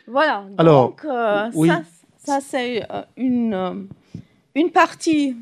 Voilà. 0.08 0.46
Alors, 0.58 0.90
Donc, 0.90 1.06
euh, 1.06 1.50
oui. 1.54 1.68
ça, 1.68 1.82
ça 2.18 2.40
c'est 2.42 2.84
euh, 2.92 3.02
une, 3.18 3.88
une 4.56 4.72
partie 4.72 5.36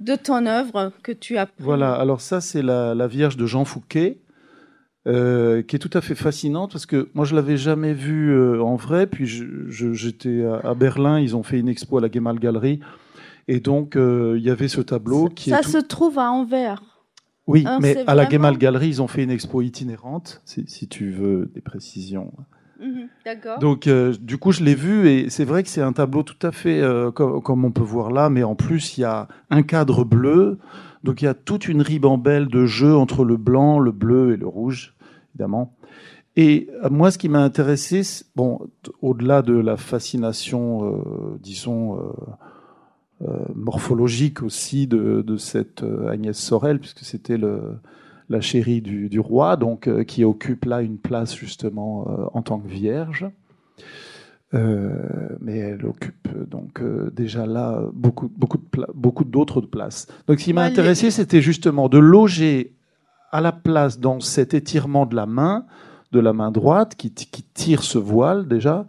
de 0.00 0.16
ton 0.16 0.46
œuvre 0.46 0.92
que 1.02 1.12
tu 1.12 1.36
as. 1.38 1.46
pris. 1.46 1.54
Voilà, 1.58 1.94
alors 1.94 2.20
ça 2.20 2.40
c'est 2.40 2.62
la, 2.62 2.94
la 2.94 3.06
Vierge 3.06 3.36
de 3.36 3.46
Jean 3.46 3.64
Fouquet, 3.64 4.18
euh, 5.06 5.62
qui 5.62 5.76
est 5.76 5.78
tout 5.78 5.90
à 5.92 6.00
fait 6.00 6.14
fascinante 6.14 6.72
parce 6.72 6.86
que 6.86 7.10
moi 7.14 7.24
je 7.24 7.34
l'avais 7.34 7.56
jamais 7.58 7.92
vue 7.92 8.30
euh, 8.32 8.62
en 8.62 8.76
vrai, 8.76 9.06
puis 9.06 9.26
j'étais 9.26 10.44
à, 10.44 10.70
à 10.70 10.74
Berlin, 10.74 11.20
ils 11.20 11.36
ont 11.36 11.42
fait 11.42 11.58
une 11.58 11.68
expo 11.68 11.98
à 11.98 12.00
la 12.00 12.10
Gemal 12.10 12.38
Galerie, 12.38 12.80
et 13.48 13.60
donc 13.60 13.96
euh, 13.96 14.34
il 14.38 14.42
y 14.44 14.50
avait 14.50 14.68
ce 14.68 14.80
tableau 14.80 15.28
qui 15.28 15.50
ça 15.50 15.58
est 15.58 15.62
tout- 15.62 15.70
se 15.70 15.78
trouve 15.78 16.18
à 16.18 16.30
Anvers. 16.30 16.82
Oui, 17.46 17.64
Hein, 17.66 17.78
mais 17.82 18.02
à 18.06 18.14
la 18.14 18.26
Gemal 18.30 18.56
Galerie, 18.56 18.88
ils 18.88 19.02
ont 19.02 19.06
fait 19.08 19.22
une 19.22 19.30
expo 19.30 19.60
itinérante, 19.60 20.40
si, 20.46 20.64
si 20.66 20.88
tu 20.88 21.10
veux 21.10 21.50
des 21.54 21.60
précisions. 21.60 22.32
D'accord. 23.24 23.58
Donc, 23.58 23.88
du 24.20 24.36
coup, 24.38 24.52
je 24.52 24.62
l'ai 24.64 24.74
vu 24.74 25.08
et 25.08 25.30
c'est 25.30 25.44
vrai 25.44 25.62
que 25.62 25.68
c'est 25.68 25.80
un 25.80 25.92
tableau 25.92 26.22
tout 26.22 26.46
à 26.46 26.52
fait 26.52 26.80
euh, 26.82 27.10
co- 27.10 27.40
comme, 27.40 27.64
on 27.64 27.70
peut 27.70 27.82
voir 27.82 28.10
là, 28.10 28.28
mais 28.30 28.42
en 28.42 28.54
plus, 28.54 28.98
il 28.98 29.02
y 29.02 29.04
a 29.04 29.28
un 29.50 29.62
cadre 29.62 30.04
bleu. 30.04 30.58
Donc, 31.04 31.22
il 31.22 31.26
y 31.26 31.28
a 31.28 31.34
toute 31.34 31.68
une 31.68 31.82
ribambelle 31.82 32.48
de 32.48 32.64
jeu 32.64 32.96
entre 32.96 33.24
le 33.24 33.36
blanc, 33.36 33.78
le 33.78 33.92
bleu 33.92 34.32
et 34.32 34.36
le 34.36 34.48
rouge, 34.48 34.94
évidemment. 35.34 35.76
Et 36.36 36.68
euh, 36.82 36.90
moi, 36.90 37.10
ce 37.10 37.18
qui 37.18 37.28
m'a 37.28 37.42
intéressé, 37.42 38.02
bon, 38.34 38.58
au-delà 39.02 39.42
de 39.42 39.54
la 39.54 39.76
fascination, 39.76 40.92
euh, 40.92 41.38
disons, 41.40 41.98
euh, 43.22 43.28
morphologique 43.54 44.42
aussi 44.42 44.86
de, 44.86 45.36
cette 45.36 45.84
Agnès 46.08 46.36
Sorel, 46.36 46.80
puisque 46.80 47.04
c'était 47.04 47.38
la 47.38 48.40
chérie 48.40 48.80
du, 48.80 49.08
du 49.08 49.20
roi, 49.20 49.56
donc 49.56 49.88
qui 50.06 50.24
occupe 50.24 50.64
là 50.64 50.82
une 50.82 50.98
place 50.98 51.36
justement 51.36 52.30
en 52.34 52.42
tant 52.42 52.58
que 52.58 52.68
vierge. 52.68 53.26
Euh, 54.54 54.90
mais 55.40 55.56
elle 55.58 55.84
occupe 55.84 56.28
donc 56.48 56.80
euh, 56.80 57.10
déjà 57.12 57.44
là 57.44 57.82
beaucoup 57.92 58.30
beaucoup 58.36 58.58
de 58.58 58.62
pla- 58.62 58.86
beaucoup 58.94 59.24
d'autres 59.24 59.60
places. 59.60 60.06
Donc 60.28 60.38
ce 60.38 60.44
qui 60.44 60.52
m'a 60.52 60.62
intéressé, 60.62 61.10
c'était 61.10 61.40
justement 61.42 61.88
de 61.88 61.98
loger 61.98 62.72
à 63.32 63.40
la 63.40 63.50
place 63.50 63.98
dans 63.98 64.20
cet 64.20 64.54
étirement 64.54 65.06
de 65.06 65.16
la 65.16 65.26
main, 65.26 65.66
de 66.12 66.20
la 66.20 66.32
main 66.32 66.52
droite 66.52 66.94
qui, 66.94 67.10
tire 67.10 67.82
ce 67.82 67.98
voile 67.98 68.46
déjà, 68.46 68.86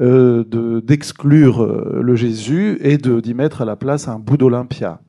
euh, 0.00 0.44
de- 0.44 0.80
d'exclure 0.80 1.62
euh, 1.62 2.00
le 2.02 2.14
Jésus 2.14 2.76
et 2.82 2.98
de 2.98 3.20
d'y 3.20 3.32
mettre 3.32 3.62
à 3.62 3.64
la 3.64 3.76
place 3.76 4.06
un 4.06 4.18
bout 4.18 4.36
d'Olympia, 4.36 5.00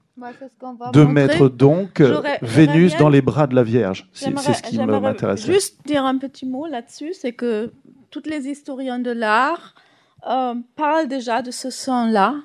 de 0.93 0.99
montrer. 1.01 1.13
mettre 1.13 1.49
donc 1.49 1.99
Vénus 2.41 2.95
dans 2.97 3.09
les 3.09 3.21
bras 3.21 3.47
de 3.47 3.55
la 3.55 3.63
Vierge. 3.63 4.09
C'est 4.13 4.29
ce 4.37 4.61
qui 4.61 4.75
j'aimerais 4.77 5.01
m'intéresse. 5.01 5.45
Juste 5.45 5.79
dire 5.85 6.05
un 6.05 6.17
petit 6.17 6.45
mot 6.45 6.65
là-dessus, 6.67 7.13
c'est 7.13 7.33
que 7.33 7.71
tous 8.11 8.23
les 8.25 8.47
historiens 8.47 8.99
de 8.99 9.11
l'art 9.11 9.73
euh, 10.29 10.53
parlent 10.75 11.07
déjà 11.07 11.41
de 11.41 11.49
ce 11.51 11.69
sang-là 11.69 12.35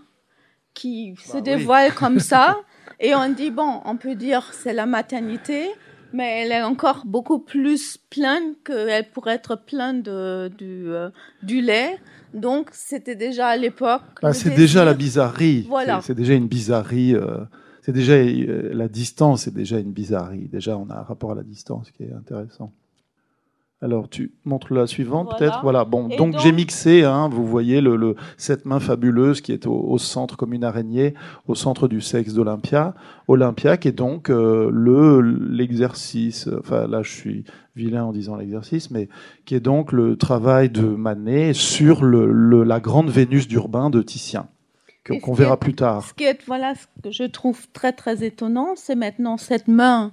qui 0.75 1.15
se 1.17 1.33
Bah 1.33 1.35
oui. 1.37 1.43
dévoile 1.43 1.95
comme 2.03 2.21
ça, 2.21 2.57
et 3.01 3.15
on 3.15 3.29
dit 3.31 3.51
bon, 3.51 3.81
on 3.85 3.97
peut 3.97 4.15
dire 4.15 4.51
c'est 4.53 4.73
la 4.73 4.87
maternité, 4.87 5.69
mais 6.13 6.43
elle 6.43 6.53
est 6.53 6.63
encore 6.63 7.03
beaucoup 7.05 7.39
plus 7.39 7.99
pleine 8.11 8.55
qu'elle 8.65 9.11
pourrait 9.11 9.35
être 9.35 9.57
pleine 9.57 10.03
de 10.03 10.51
du, 10.57 10.89
euh, 10.89 11.11
du 11.43 11.61
lait. 11.61 11.99
Donc 12.35 12.69
c'était 12.73 13.17
déjà 13.17 13.49
à 13.49 13.57
l'époque. 13.57 14.03
Ah, 14.23 14.29
le 14.29 14.33
c'est 14.35 14.51
déjà 14.55 14.85
la 14.85 14.95
bizarrerie. 14.95 15.67
Voilà. 15.69 16.01
C'est 16.01 16.09
c'est 16.09 16.15
déjà 16.15 16.35
une 16.35 16.49
bizarrerie. 16.49 17.15
euh, 17.15 17.45
c'est 17.83 17.93
déjà 17.93 18.15
euh, 18.15 18.71
la 18.75 18.89
distance, 18.89 19.43
c'est 19.45 19.55
déjà 19.55 19.79
une 19.79 19.93
bizarrerie. 19.93 20.49
Déjà, 20.49 20.77
on 20.77 20.91
a 20.91 20.95
un 20.97 21.03
rapport 21.03 21.31
à 21.33 21.35
la 21.37 21.45
distance 21.45 21.91
qui 21.93 22.03
est 22.03 22.13
intéressant. 22.13 22.73
Alors, 23.83 24.09
tu 24.09 24.33
montres 24.47 24.73
la 24.73 24.87
suivante, 24.87 25.27
Voilà. 25.27 25.39
peut-être. 25.39 25.61
Voilà. 25.63 25.85
Bon, 25.85 26.09
donc, 26.09 26.17
donc- 26.33 26.39
j'ai 26.39 26.51
mixé. 26.51 27.05
Hein, 27.05 27.29
vous 27.31 27.45
voyez 27.47 27.83
le, 27.83 27.97
le- 27.97 28.17
cette 28.39 28.65
main 28.65 28.81
fabuleuse 28.81 29.43
qui 29.43 29.53
est 29.53 29.67
au, 29.67 29.75
au 29.75 29.99
centre 29.99 30.37
comme 30.39 30.55
une 30.55 30.65
araignée, 30.65 31.13
au 31.47 31.55
centre 31.55 31.87
du 31.87 32.01
sexe 32.01 32.33
d'Olympia. 32.33 32.95
Olympia, 33.29 33.77
qui 33.77 33.89
est 33.89 33.93
donc 33.93 34.31
euh, 34.31 34.71
le 34.73 35.21
l'exercice. 35.21 36.49
Enfin, 36.59 36.87
là, 36.87 37.03
je 37.03 37.11
suis 37.13 37.45
vilain 37.75 38.05
en 38.05 38.13
disant 38.13 38.37
l'exercice, 38.37 38.91
mais 38.91 39.09
qui 39.45 39.55
est 39.55 39.61
donc 39.61 39.93
le 39.93 40.17
travail 40.17 40.71
de 40.71 40.83
Manet 40.87 41.53
sur 41.53 42.03
le, 42.03 42.63
la 42.65 42.81
grande 42.81 43.11
Vénus 43.11 43.47
d'Urbain 43.47 43.91
de 43.91 44.01
Titien, 44.01 44.49
qu'on 45.23 45.35
verra 45.35 45.59
plus 45.59 45.75
tard. 45.75 46.03
Ce 46.03 46.15
qui 46.15 46.25
est, 46.25 46.39
voilà, 46.47 46.75
ce 46.75 46.87
que 47.03 47.11
je 47.11 47.25
trouve 47.25 47.67
très 47.75 47.93
très 47.93 48.25
étonnant, 48.25 48.71
c'est 48.75 48.95
maintenant 48.97 49.37
cette 49.37 49.69
main 49.69 50.13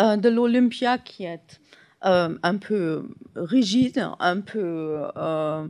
euh, 0.00 0.16
de 0.16 0.30
l'Olympia 0.30 0.96
qui 0.96 1.24
est 1.24 1.60
un 2.06 2.56
peu 2.56 3.08
rigide, 3.34 4.08
un 4.20 4.40
peu 4.40 5.04
euh, 5.16 5.66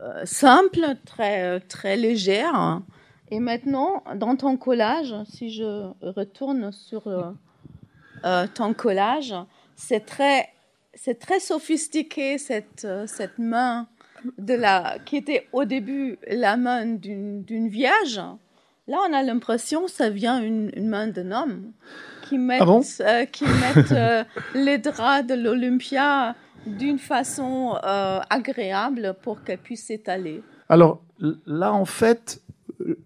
euh, 0.00 0.24
simple, 0.24 0.86
très 1.04 1.60
très 1.60 1.96
légère. 1.96 2.82
Et 3.30 3.40
maintenant, 3.40 4.04
dans 4.16 4.36
ton 4.36 4.56
collage, 4.56 5.14
si 5.24 5.50
je 5.50 5.90
retourne 6.02 6.70
sur 6.70 7.06
euh, 7.06 7.30
euh, 8.24 8.46
ton 8.54 8.74
collage, 8.74 9.34
c'est 9.74 10.04
très 10.04 10.48
c'est 10.92 11.18
très 11.18 11.40
sophistiqué 11.40 12.36
cette 12.36 12.84
euh, 12.84 13.06
cette 13.06 13.38
main 13.38 13.88
de 14.36 14.54
la 14.54 14.98
qui 15.06 15.16
était 15.16 15.48
au 15.52 15.64
début 15.64 16.18
la 16.28 16.56
main 16.56 16.84
d'une 16.84 17.42
d'une 17.42 17.68
vierge. 17.68 18.20
Là, 18.92 18.98
on 19.08 19.14
a 19.14 19.22
l'impression 19.22 19.86
que 19.86 19.90
ça 19.90 20.10
vient 20.10 20.42
une, 20.42 20.70
une 20.76 20.86
main 20.86 21.06
d'un 21.06 21.32
homme 21.32 21.72
qui 22.28 22.36
met 22.36 22.58
Ah 22.60 22.66
bon? 22.66 22.82
euh, 23.00 23.24
qui 23.24 23.44
met 23.44 23.92
euh, 23.92 24.22
les 24.54 24.76
draps 24.76 25.26
de 25.26 25.32
l'Olympia 25.32 26.34
d'une 26.66 26.98
façon 26.98 27.74
euh, 27.84 28.20
agréable 28.28 29.14
pour 29.22 29.42
qu'elle 29.44 29.56
puisse 29.60 29.86
s'étaler. 29.86 30.42
Alors 30.68 31.00
là, 31.46 31.72
en 31.72 31.86
fait, 31.86 32.42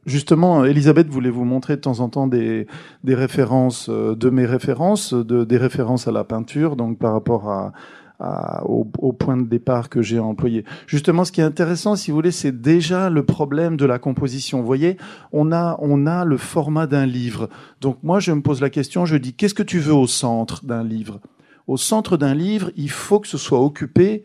justement, 0.07 0.65
Elisabeth 0.65 1.07
voulait 1.07 1.31
vous 1.31 1.45
montrer 1.45 1.77
de 1.77 1.83
temps 1.83 2.01
en 2.01 2.09
temps 2.09 2.27
des, 2.27 2.67
des 3.05 3.15
références, 3.15 3.89
de 3.89 4.29
mes 4.29 4.45
références, 4.45 5.15
de, 5.15 5.45
des 5.45 5.57
références 5.57 6.09
à 6.09 6.11
la 6.11 6.25
peinture, 6.25 6.75
donc 6.75 6.99
par 6.99 7.13
rapport 7.13 7.49
à, 7.49 7.73
au, 8.21 9.13
point 9.13 9.37
de 9.37 9.47
départ 9.47 9.89
que 9.89 10.03
j'ai 10.03 10.19
employé. 10.19 10.65
Justement, 10.87 11.25
ce 11.25 11.33
qui 11.33 11.41
est 11.41 11.45
intéressant, 11.45 11.97
si 11.97 12.11
vous 12.11 12.17
voulez, 12.17 12.31
c'est 12.31 12.61
déjà 12.61 13.11
le 13.11 13.25
problème 13.25 13.77
de 13.77 13.85
la 13.85 13.99
composition. 13.99 14.61
Vous 14.61 14.67
voyez, 14.67 14.97
on 15.33 15.53
a, 15.53 15.77
on 15.81 16.07
a 16.07 16.25
le 16.25 16.37
format 16.37 16.87
d'un 16.87 17.07
livre. 17.07 17.49
Donc 17.81 17.99
moi, 18.03 18.21
je 18.21 18.33
me 18.33 18.41
pose 18.41 18.61
la 18.61 18.71
question, 18.71 19.07
je 19.07 19.17
dis, 19.17 19.35
qu'est-ce 19.35 19.55
que 19.55 19.63
tu 19.63 19.79
veux 19.79 19.95
au 19.95 20.07
centre 20.07 20.65
d'un 20.65 20.85
livre? 20.85 21.21
Au 21.67 21.77
centre 21.77 22.17
d'un 22.17 22.35
livre, 22.35 22.71
il 22.77 22.91
faut 22.91 23.21
que 23.21 23.29
ce 23.29 23.39
soit 23.39 23.61
occupé 23.61 24.25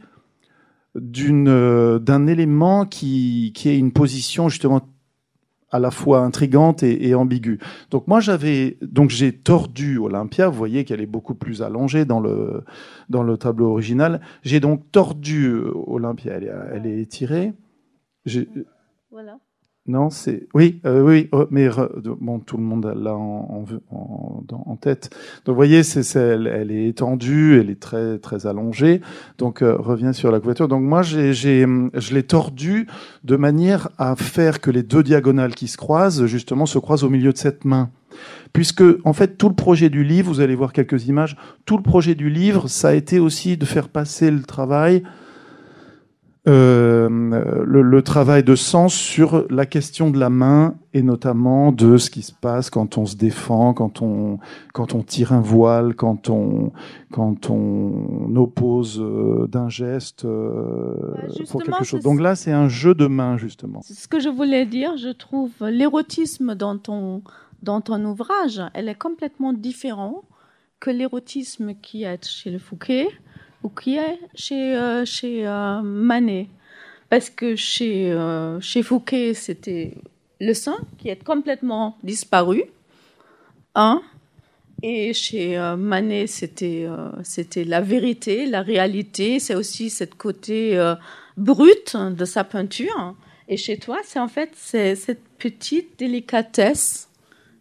euh, 0.97 1.99
d'un 1.99 2.27
élément 2.27 2.85
qui 2.85 3.53
qui 3.55 3.69
ait 3.69 3.77
une 3.77 3.93
position 3.93 4.49
justement 4.49 4.81
à 5.71 5.79
la 5.79 5.91
fois 5.91 6.19
intrigante 6.19 6.83
et, 6.83 7.15
ambiguë. 7.15 7.59
Donc 7.89 8.07
moi 8.07 8.19
j'avais 8.19 8.77
donc 8.81 9.09
j'ai 9.09 9.33
tordu 9.33 9.97
Olympia, 9.97 10.49
vous 10.49 10.57
voyez 10.57 10.83
qu'elle 10.83 11.01
est 11.01 11.05
beaucoup 11.05 11.35
plus 11.35 11.61
allongée 11.61 12.05
dans 12.05 12.19
le 12.19 12.63
dans 13.09 13.23
le 13.23 13.37
tableau 13.37 13.71
original. 13.71 14.21
J'ai 14.43 14.59
donc 14.59 14.91
tordu 14.91 15.55
Olympia, 15.87 16.33
elle 16.33 16.43
est, 16.43 16.51
elle 16.73 16.85
est 16.85 16.99
étirée. 16.99 17.53
Voilà. 19.09 19.39
Non, 19.87 20.11
c'est 20.11 20.47
oui, 20.53 20.79
euh, 20.85 21.01
oui, 21.01 21.27
euh, 21.33 21.47
mais 21.49 21.67
bon, 22.19 22.39
tout 22.39 22.57
le 22.57 22.61
monde 22.61 22.93
l'a 22.95 23.15
en, 23.15 23.65
en, 23.89 24.75
tête. 24.75 25.09
Donc, 25.43 25.53
vous 25.53 25.55
voyez, 25.55 25.81
c'est, 25.81 26.15
elle, 26.15 26.45
elle 26.45 26.71
est 26.71 26.89
étendue, 26.89 27.59
elle 27.59 27.71
est 27.71 27.79
très 27.79 28.19
très 28.19 28.45
allongée. 28.45 29.01
Donc, 29.39 29.63
euh, 29.63 29.75
revient 29.75 30.11
sur 30.13 30.31
la 30.31 30.39
couverture. 30.39 30.67
Donc, 30.67 30.83
moi, 30.83 31.01
j'ai, 31.01 31.33
je 31.33 32.13
l'ai 32.13 32.23
tordue 32.23 32.85
de 33.23 33.35
manière 33.35 33.89
à 33.97 34.15
faire 34.15 34.61
que 34.61 34.69
les 34.69 34.83
deux 34.83 35.01
diagonales 35.01 35.55
qui 35.55 35.67
se 35.67 35.77
croisent, 35.77 36.27
justement, 36.27 36.67
se 36.67 36.77
croisent 36.77 37.03
au 37.03 37.09
milieu 37.09 37.33
de 37.33 37.37
cette 37.37 37.65
main. 37.65 37.89
Puisque, 38.53 38.83
en 39.03 39.13
fait, 39.13 39.35
tout 39.35 39.49
le 39.49 39.55
projet 39.55 39.89
du 39.89 40.03
livre, 40.03 40.31
vous 40.31 40.41
allez 40.41 40.55
voir 40.55 40.73
quelques 40.73 41.07
images, 41.07 41.35
tout 41.65 41.77
le 41.77 41.83
projet 41.83 42.13
du 42.13 42.29
livre, 42.29 42.67
ça 42.67 42.89
a 42.89 42.93
été 42.93 43.19
aussi 43.19 43.57
de 43.57 43.65
faire 43.65 43.89
passer 43.89 44.29
le 44.29 44.43
travail 44.43 45.01
euh, 46.47 47.07
le, 47.67 48.01
travail 48.01 48.43
de 48.43 48.55
sens 48.55 48.95
sur 48.95 49.45
la 49.51 49.67
question 49.67 50.09
de 50.09 50.19
la 50.19 50.31
main 50.31 50.73
et 50.91 51.03
notamment 51.03 51.71
de 51.71 51.97
ce 51.97 52.09
qui 52.09 52.23
se 52.23 52.33
passe 52.33 52.71
quand 52.71 52.97
on 52.97 53.05
se 53.05 53.15
défend, 53.15 53.75
quand 53.75 54.01
on, 54.01 54.39
quand 54.73 54.95
on 54.95 55.03
tire 55.03 55.33
un 55.33 55.39
voile, 55.41 55.93
quand 55.93 56.29
on, 56.29 56.71
quand 57.11 57.51
on 57.51 58.35
oppose 58.35 58.99
euh, 58.99 59.45
d'un 59.47 59.69
geste 59.69 60.25
euh, 60.25 60.95
bah, 61.13 61.43
pour 61.47 61.61
quelque 61.61 61.83
chose. 61.83 62.01
Donc 62.01 62.19
là, 62.19 62.35
c'est 62.35 62.51
un 62.51 62.69
jeu 62.69 62.95
de 62.95 63.05
main, 63.05 63.37
justement. 63.37 63.81
Ce 63.83 64.07
que 64.07 64.19
je 64.19 64.29
voulais 64.29 64.65
dire, 64.65 64.97
je 64.97 65.09
trouve 65.09 65.51
l'érotisme 65.61 66.55
dans 66.55 66.79
ton, 66.79 67.21
dans 67.61 67.81
ton 67.81 68.03
ouvrage, 68.03 68.63
elle 68.73 68.89
est 68.89 68.99
complètement 68.99 69.53
différent 69.53 70.23
que 70.79 70.89
l'érotisme 70.89 71.75
qui 71.75 72.03
est 72.03 72.25
chez 72.25 72.49
le 72.49 72.57
Fouquet 72.57 73.07
ou 73.63 73.69
qui 73.69 73.97
est 73.97 74.19
chez, 74.35 74.75
euh, 74.75 75.05
chez 75.05 75.47
euh, 75.47 75.81
Manet. 75.81 76.47
Parce 77.09 77.29
que 77.29 77.55
chez, 77.55 78.11
euh, 78.11 78.59
chez 78.61 78.83
Fouquet, 78.83 79.33
c'était 79.33 79.95
le 80.39 80.53
sein 80.53 80.77
qui 80.97 81.09
est 81.09 81.23
complètement 81.23 81.97
disparu. 82.03 82.63
Hein, 83.75 84.01
et 84.81 85.13
chez 85.13 85.57
Manet, 85.77 86.25
c'était 86.25 86.87
c'était 87.23 87.63
la 87.63 87.81
vérité, 87.81 88.47
la 88.47 88.61
réalité. 88.63 89.39
C'est 89.39 89.53
aussi 89.53 89.91
cette 89.91 90.15
côté 90.15 90.75
brut 91.37 91.95
de 91.95 92.25
sa 92.25 92.43
peinture. 92.43 93.15
Et 93.47 93.57
chez 93.57 93.77
toi, 93.77 93.99
c'est 94.03 94.19
en 94.19 94.27
fait 94.27 94.49
cette 94.55 95.23
petite 95.37 95.99
délicatesse 95.99 97.09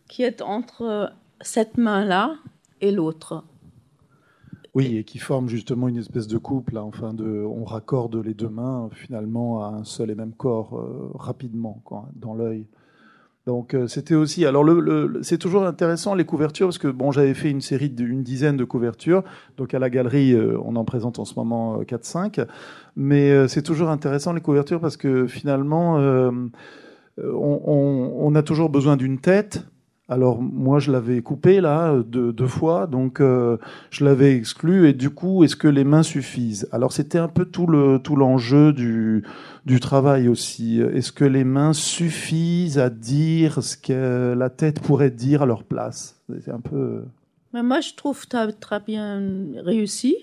qui 0.08 0.22
est 0.22 0.40
entre 0.40 1.12
cette 1.42 1.76
main-là 1.76 2.36
et 2.80 2.90
l'autre. 2.90 3.44
Oui, 4.74 4.96
et 4.96 5.04
qui 5.04 5.18
forme 5.18 5.48
justement 5.48 5.88
une 5.88 5.96
espèce 5.96 6.28
de 6.28 6.38
couple. 6.38 6.78
enfin, 6.78 7.12
de, 7.12 7.44
on 7.44 7.64
raccorde 7.64 8.14
les 8.16 8.34
deux 8.34 8.48
mains 8.48 8.88
finalement 8.92 9.64
à 9.64 9.68
un 9.68 9.84
seul 9.84 10.10
et 10.10 10.14
même 10.14 10.32
corps 10.32 10.78
euh, 10.78 11.10
rapidement, 11.14 11.82
dans 12.14 12.34
l'œil. 12.34 12.66
Donc 13.46 13.74
euh, 13.74 13.88
c'était 13.88 14.14
aussi. 14.14 14.44
Alors 14.46 14.62
le, 14.62 15.20
c'est 15.22 15.38
toujours 15.38 15.64
intéressant 15.64 16.14
les 16.14 16.24
couvertures 16.24 16.68
parce 16.68 16.78
que 16.78 16.86
bon, 16.86 17.10
j'avais 17.10 17.34
fait 17.34 17.50
une 17.50 17.62
série 17.62 17.90
d'une 17.90 18.22
dizaine 18.22 18.56
de 18.56 18.64
couvertures. 18.64 19.24
Donc 19.56 19.74
à 19.74 19.80
la 19.80 19.90
galerie, 19.90 20.34
euh, 20.34 20.56
on 20.62 20.76
en 20.76 20.84
présente 20.84 21.18
en 21.18 21.24
ce 21.24 21.34
moment 21.34 21.82
4-5. 21.82 22.46
Mais 22.94 23.48
c'est 23.48 23.62
toujours 23.62 23.88
intéressant 23.88 24.32
les 24.32 24.40
couvertures 24.40 24.80
parce 24.80 24.96
que 24.96 25.26
finalement, 25.26 25.96
on, 27.18 28.34
a 28.34 28.42
toujours 28.42 28.68
besoin 28.68 28.96
d'une 28.96 29.18
tête 29.18 29.64
alors 30.10 30.42
moi, 30.42 30.80
je 30.80 30.90
l'avais 30.90 31.22
coupé 31.22 31.60
là 31.60 31.96
deux, 32.04 32.46
fois, 32.48 32.88
donc 32.88 33.20
euh, 33.20 33.58
je 33.90 34.04
l'avais 34.04 34.34
exclu. 34.34 34.88
Et 34.88 34.92
du 34.92 35.08
coup, 35.10 35.44
est-ce 35.44 35.54
que 35.54 35.68
les 35.68 35.84
mains 35.84 36.02
suffisent? 36.02 36.68
Alors 36.72 36.92
c'était 36.92 37.18
un 37.18 37.28
peu 37.28 37.44
tout 37.44 37.68
le 37.68 38.00
tout 38.02 38.16
l'enjeu 38.16 38.72
du 38.72 39.24
du 39.66 39.78
travail 39.78 40.28
aussi. 40.28 40.80
Est-ce 40.80 41.12
que 41.12 41.24
les 41.24 41.44
mains 41.44 41.72
suffisent 41.72 42.78
à 42.78 42.90
dire 42.90 43.62
ce 43.62 43.76
que 43.76 44.34
la 44.34 44.50
tête 44.50 44.80
pourrait 44.80 45.12
dire 45.12 45.42
à 45.42 45.46
leur 45.46 45.62
place? 45.62 46.20
C'est 46.44 46.50
un 46.50 46.60
peu. 46.60 47.04
Mais 47.54 47.62
moi, 47.62 47.80
je 47.80 47.94
trouve 47.94 48.20
que 48.20 48.30
tu 48.30 48.36
as 48.36 48.50
très 48.52 48.80
bien 48.80 49.22
réussi 49.64 50.16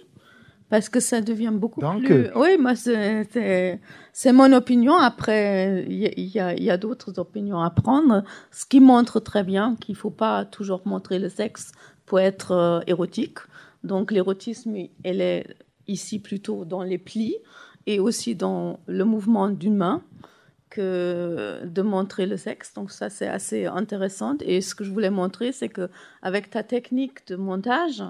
parce 0.70 0.90
que 0.90 1.00
ça 1.00 1.22
devient 1.22 1.54
beaucoup 1.54 1.80
plus. 1.80 2.30
Oui, 2.36 2.58
moi, 2.60 2.74
c'est 2.76 4.34
mon 4.34 4.52
opinion. 4.52 4.96
Après, 4.96 5.86
il 5.88 6.26
y 6.26 6.40
a, 6.40 6.56
y 6.56 6.70
a 6.70 6.78
d'autres 6.78 7.20
opinions 7.20 7.62
à 7.62 7.70
prendre. 7.70 8.24
Ce 8.52 8.66
qui 8.66 8.80
montre 8.80 9.20
très 9.20 9.44
bien 9.44 9.76
qu'il 9.80 9.94
ne 9.94 9.98
faut 9.98 10.10
pas 10.10 10.46
toujours 10.46 10.82
montrer 10.86 11.20
le 11.20 11.30
sexe 11.30 11.72
pour 12.06 12.20
être 12.20 12.52
euh, 12.52 12.80
érotique. 12.88 13.40
Donc, 13.84 14.12
l'érotisme, 14.12 14.76
elle 15.04 15.22
est 15.22 15.56
ici 15.88 16.20
plutôt 16.20 16.66
dans 16.66 16.84
les 16.84 16.98
plis 16.98 17.36
et 17.86 18.00
aussi 18.00 18.36
dans 18.36 18.80
le 18.88 19.06
mouvement 19.06 19.50
d'une 19.50 19.78
main 19.78 20.02
que 20.70 21.62
de 21.64 21.82
montrer 21.82 22.26
le 22.26 22.36
sexe. 22.36 22.74
Donc, 22.74 22.92
ça, 22.92 23.10
c'est 23.10 23.28
assez 23.28 23.68
intéressant. 23.68 24.36
Et 24.42 24.60
ce 24.60 24.76
que 24.76 24.84
je 24.84 24.92
voulais 24.92 25.10
montrer, 25.10 25.54
c'est 25.54 25.70
que 25.70 25.90
avec 26.22 26.50
ta 26.50 26.64
technique 26.64 27.26
de 27.28 27.38
montage, 27.38 28.04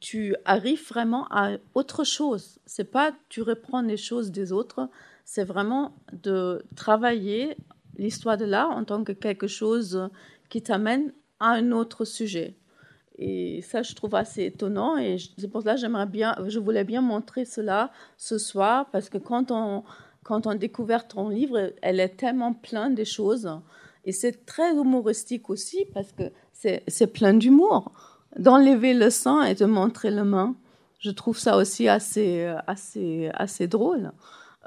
tu 0.00 0.34
arrives 0.44 0.86
vraiment 0.88 1.26
à 1.30 1.56
autre 1.74 2.04
chose. 2.04 2.58
C'est 2.66 2.90
pas 2.90 3.12
tu 3.28 3.42
reprends 3.42 3.82
les 3.82 3.96
choses 3.96 4.30
des 4.30 4.52
autres, 4.52 4.88
c'est 5.24 5.44
vraiment 5.44 5.94
de 6.12 6.64
travailler 6.74 7.56
l'histoire 7.96 8.36
de 8.36 8.44
l'art 8.44 8.70
en 8.70 8.84
tant 8.84 9.04
que 9.04 9.12
quelque 9.12 9.46
chose 9.46 10.08
qui 10.48 10.62
t'amène 10.62 11.12
à 11.40 11.50
un 11.52 11.72
autre 11.72 12.04
sujet. 12.04 12.56
Et 13.18 13.62
ça, 13.62 13.82
je 13.82 13.94
trouve 13.94 14.14
assez 14.14 14.44
étonnant. 14.44 14.98
Et 14.98 15.16
c'est 15.38 15.48
pour 15.48 15.62
cela 15.62 15.76
j'aimerais 15.76 16.06
bien, 16.06 16.36
je 16.46 16.58
voulais 16.58 16.84
bien 16.84 17.00
montrer 17.00 17.44
cela 17.44 17.90
ce 18.18 18.38
soir 18.38 18.90
parce 18.90 19.08
que 19.08 19.18
quand 19.18 19.50
on 19.50 19.84
quand 20.22 20.48
on 20.48 20.56
découvre 20.56 21.06
ton 21.06 21.28
livre, 21.28 21.72
elle 21.82 22.00
est 22.00 22.16
tellement 22.16 22.52
pleine 22.52 22.96
de 22.96 23.04
choses. 23.04 23.48
Et 24.04 24.10
c'est 24.10 24.44
très 24.44 24.72
humoristique 24.72 25.48
aussi 25.50 25.84
parce 25.94 26.10
que 26.10 26.32
c'est 26.52 27.12
plein 27.12 27.32
d'humour 27.32 28.15
d'enlever 28.38 28.94
le 28.94 29.10
sang 29.10 29.42
et 29.42 29.54
de 29.54 29.64
montrer 29.64 30.10
le 30.10 30.24
main. 30.24 30.54
Je 30.98 31.10
trouve 31.10 31.38
ça 31.38 31.56
aussi 31.56 31.88
assez, 31.88 32.52
assez, 32.66 33.30
assez 33.34 33.68
drôle. 33.68 34.12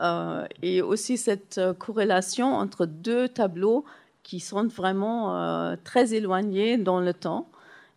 Euh, 0.01 0.45
et 0.61 0.81
aussi 0.81 1.17
cette 1.17 1.57
euh, 1.57 1.73
corrélation 1.73 2.53
entre 2.53 2.85
deux 2.85 3.27
tableaux 3.27 3.83
qui 4.23 4.39
sont 4.39 4.67
vraiment 4.67 5.35
euh, 5.35 5.75
très 5.83 6.13
éloignés 6.13 6.77
dans 6.77 7.01
le 7.01 7.13
temps. 7.13 7.49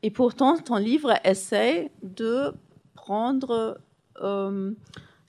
Et 0.02 0.10
pourtant, 0.10 0.56
ton 0.56 0.76
livre 0.76 1.14
essaie 1.24 1.92
de 2.02 2.52
prendre 2.94 3.78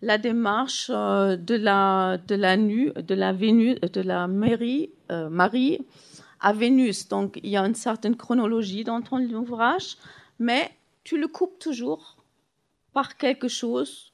la 0.02 0.18
démarche 0.18 0.90
de 0.90 1.56
la, 1.56 2.18
de 2.28 2.36
la 2.36 2.58
nue, 2.58 2.92
de 2.92 3.16
la 3.16 3.34
Vénus, 3.34 3.80
de 3.80 4.02
la 4.02 4.28
Marie 4.28 4.90
à 5.10 6.54
Vénus. 6.54 7.08
Donc, 7.08 7.40
il 7.44 7.52
y 7.52 7.58
a 7.58 7.66
une 7.66 7.76
certaine 7.76 8.16
chronologie 8.16 8.84
dans 8.84 9.02
ton 9.02 9.20
ouvrage 9.20 9.98
mais 10.40 10.72
tu 11.04 11.20
le 11.20 11.28
coupes 11.28 11.60
toujours 11.60 12.18
par 12.94 13.18
quelque 13.18 13.48
chose 13.48 14.14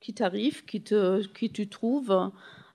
qui 0.00 0.14
t'arrive, 0.14 0.64
qui, 0.64 0.80
te, 0.80 1.26
qui 1.26 1.50
tu 1.50 1.68
trouves. 1.68 2.30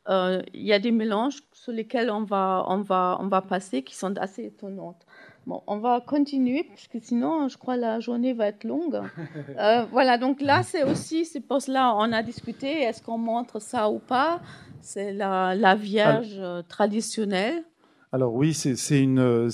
Euh, 0.10 0.42
il 0.54 0.64
y 0.64 0.74
a 0.74 0.80
des 0.80 0.92
mélanges 0.92 1.42
sur 1.54 1.72
lesquels 1.72 2.10
on 2.12 2.24
va, 2.24 2.66
on, 2.68 2.82
va, 2.82 3.18
on 3.22 3.28
va 3.28 3.42
passer 3.42 3.84
qui 3.84 3.96
sont 3.96 4.18
assez 4.18 4.46
étonnantes. 4.46 5.06
Bon, 5.46 5.62
on 5.68 5.78
va 5.78 6.02
continuer 6.02 6.64
parce 6.64 6.88
que 6.88 7.00
sinon, 7.00 7.48
je 7.50 7.58
crois 7.58 7.76
la 7.76 8.00
journée 8.00 8.34
va 8.34 8.48
être 8.48 8.64
longue. 8.64 9.02
Euh, 9.58 9.86
voilà, 9.92 10.18
donc 10.18 10.42
là, 10.42 10.64
c'est 10.64 10.84
aussi, 10.84 11.26
c'est 11.26 11.40
pour 11.40 11.62
cela, 11.62 11.96
on 11.96 12.12
a 12.12 12.24
discuté, 12.24 12.82
est-ce 12.82 13.02
qu'on 13.02 13.18
montre 13.18 13.60
ça 13.62 13.90
ou 13.90 14.00
pas? 14.00 14.42
C'est 14.82 15.14
la, 15.14 15.54
la 15.56 15.76
Vierge 15.76 16.42
traditionnelle. 16.68 17.64
Alors 18.14 18.36
oui, 18.36 18.54
c'est 18.54 19.02
une, 19.02 19.50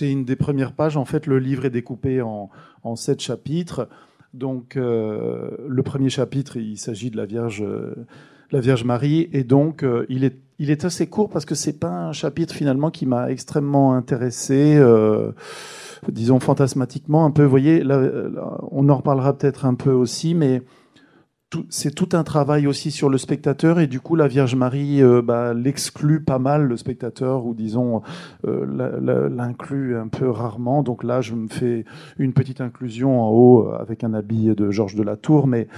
une 0.00 0.24
des 0.24 0.36
premières 0.36 0.72
pages. 0.72 0.96
En 0.96 1.04
fait, 1.04 1.26
le 1.26 1.40
livre 1.40 1.64
est 1.64 1.70
découpé 1.70 2.22
en, 2.22 2.48
en 2.84 2.94
sept 2.94 3.20
chapitres. 3.20 3.88
Donc, 4.32 4.76
euh, 4.76 5.50
le 5.66 5.82
premier 5.82 6.10
chapitre, 6.10 6.56
il 6.56 6.78
s'agit 6.78 7.10
de 7.10 7.16
la 7.16 7.26
Vierge, 7.26 7.64
la 8.52 8.60
Vierge 8.60 8.84
Marie, 8.84 9.28
et 9.32 9.42
donc 9.42 9.82
euh, 9.82 10.06
il, 10.08 10.22
est, 10.22 10.38
il 10.60 10.70
est 10.70 10.84
assez 10.84 11.08
court 11.08 11.28
parce 11.28 11.44
que 11.44 11.56
c'est 11.56 11.80
pas 11.80 11.90
un 11.90 12.12
chapitre 12.12 12.54
finalement 12.54 12.92
qui 12.92 13.04
m'a 13.04 13.32
extrêmement 13.32 13.94
intéressé, 13.94 14.76
euh, 14.76 15.32
disons 16.08 16.38
fantasmatiquement 16.38 17.24
un 17.24 17.32
peu. 17.32 17.42
Vous 17.42 17.50
voyez, 17.50 17.82
on 18.70 18.88
en 18.88 18.96
reparlera 18.96 19.36
peut-être 19.36 19.66
un 19.66 19.74
peu 19.74 19.90
aussi, 19.90 20.34
mais 20.34 20.62
c'est 21.68 21.94
tout 21.94 22.08
un 22.12 22.24
travail 22.24 22.66
aussi 22.66 22.90
sur 22.90 23.08
le 23.08 23.18
spectateur 23.18 23.80
et 23.80 23.86
du 23.86 24.00
coup 24.00 24.16
la 24.16 24.28
Vierge 24.28 24.54
Marie 24.54 25.02
euh, 25.02 25.22
bah, 25.22 25.54
l'exclut 25.54 26.22
pas 26.22 26.38
mal 26.38 26.64
le 26.64 26.76
spectateur 26.76 27.46
ou 27.46 27.54
disons 27.54 28.02
euh, 28.46 29.28
l'inclut 29.28 29.96
un 29.96 30.08
peu 30.08 30.28
rarement. 30.30 30.82
Donc 30.82 31.04
là 31.04 31.20
je 31.20 31.34
me 31.34 31.48
fais 31.48 31.84
une 32.18 32.32
petite 32.32 32.60
inclusion 32.60 33.22
en 33.22 33.30
haut 33.30 33.68
euh, 33.68 33.78
avec 33.78 34.04
un 34.04 34.14
habit 34.14 34.54
de 34.54 34.70
Georges 34.70 34.94
de 34.94 35.02
la 35.02 35.16
Tour, 35.16 35.46
mais 35.46 35.68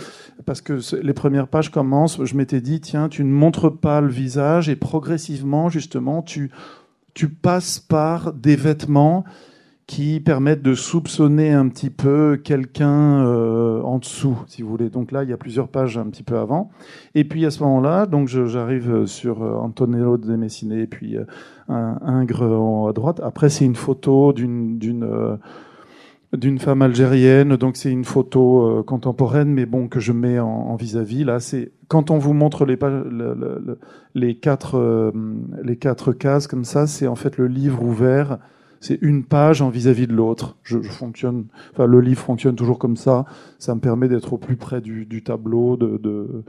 parce 0.45 0.61
que 0.61 0.79
les 1.03 1.15
premières 1.15 1.49
pages 1.49 1.71
commencent, 1.71 2.25
je 2.25 2.37
m'étais 2.37 2.61
dit 2.61 2.81
tiens 2.81 3.09
tu 3.09 3.25
ne 3.25 3.31
montres 3.31 3.77
pas 3.77 4.01
le 4.01 4.09
visage 4.09 4.69
et 4.69 4.77
progressivement 4.77 5.69
justement 5.69 6.23
tu 6.23 6.51
tu 7.15 7.29
passes 7.29 7.79
par 7.79 8.35
des 8.35 8.57
vêtements 8.57 9.25
qui 9.87 10.19
permettent 10.19 10.63
de 10.63 10.75
soupçonner 10.75 11.53
un 11.53 11.69
petit 11.69 11.91
peu 11.91 12.41
quelqu'un 12.43 13.25
euh, 13.25 13.81
en 13.83 13.99
dessous, 13.99 14.37
si 14.49 14.63
vous 14.63 14.69
voulez. 14.69 14.91
Donc 14.91 15.13
là, 15.13 15.23
il 15.23 15.31
y 15.31 15.33
a 15.33 15.37
plusieurs 15.37 15.69
pages 15.69 15.97
un 15.97 16.07
petit 16.07 16.25
peu 16.25 16.39
avant. 16.39 16.71
Et 17.15 17.23
puis 17.23 17.47
à 17.47 17.53
ce 17.53 17.63
moment-là, 17.63 18.07
donc 18.07 18.27
j'arrive 18.27 19.07
sur 19.07 19.43
euh, 19.43 19.55
Antonello 19.55 20.17
de 20.17 20.35
Messine, 20.35 20.73
et 20.73 20.89
puis 20.89 21.17
euh, 21.17 21.25
un 21.69 21.99
Ingres 22.03 22.43
en, 22.43 22.89
à 22.89 22.93
droite. 22.93 23.21
Après, 23.23 23.49
c'est 23.49 23.65
une 23.65 23.77
photo 23.77 24.33
d'une 24.33 24.79
d'une 24.79 25.39
d'une 26.33 26.59
femme 26.59 26.83
algérienne. 26.83 27.55
Donc 27.55 27.77
c'est 27.77 27.93
une 27.93 28.05
photo 28.05 28.83
contemporaine, 28.85 29.53
mais 29.53 29.67
bon 29.67 29.87
que 29.87 30.01
je 30.01 30.13
mets 30.13 30.41
en 30.41 30.75
vis-à-vis. 30.75 31.23
Là, 31.23 31.39
c'est 31.39 31.71
quand 31.87 32.11
on 32.11 32.19
vous 32.19 32.35
montre 32.35 32.67
les 32.67 32.77
pages, 32.77 33.05
les 34.15 34.35
quatre 34.37 35.13
les 35.63 35.77
quatre 35.77 36.13
cases 36.13 36.49
comme 36.49 36.65
ça, 36.65 36.89
c'est 36.89 37.07
en 37.07 37.15
fait 37.15 37.39
le 37.39 37.47
livre 37.47 37.83
ouvert 37.83 38.39
c'est 38.81 38.99
une 39.03 39.25
page 39.25 39.63
en 39.63 39.69
vis-à-vis 39.69 40.07
de 40.07 40.13
l'autre. 40.13 40.57
Je, 40.63 40.79
fonctionne, 40.81 41.47
enfin 41.73 41.87
le 41.87 42.01
livre 42.01 42.21
fonctionne 42.21 42.57
toujours 42.57 42.79
comme 42.79 42.97
ça. 42.97 43.25
Ça 43.59 43.75
me 43.75 43.81
permet 43.81 44.09
d'être 44.09 44.33
au 44.33 44.39
plus 44.39 44.57
près 44.57 44.81
du, 44.81 45.23
tableau, 45.23 45.77
de, 45.77 46.45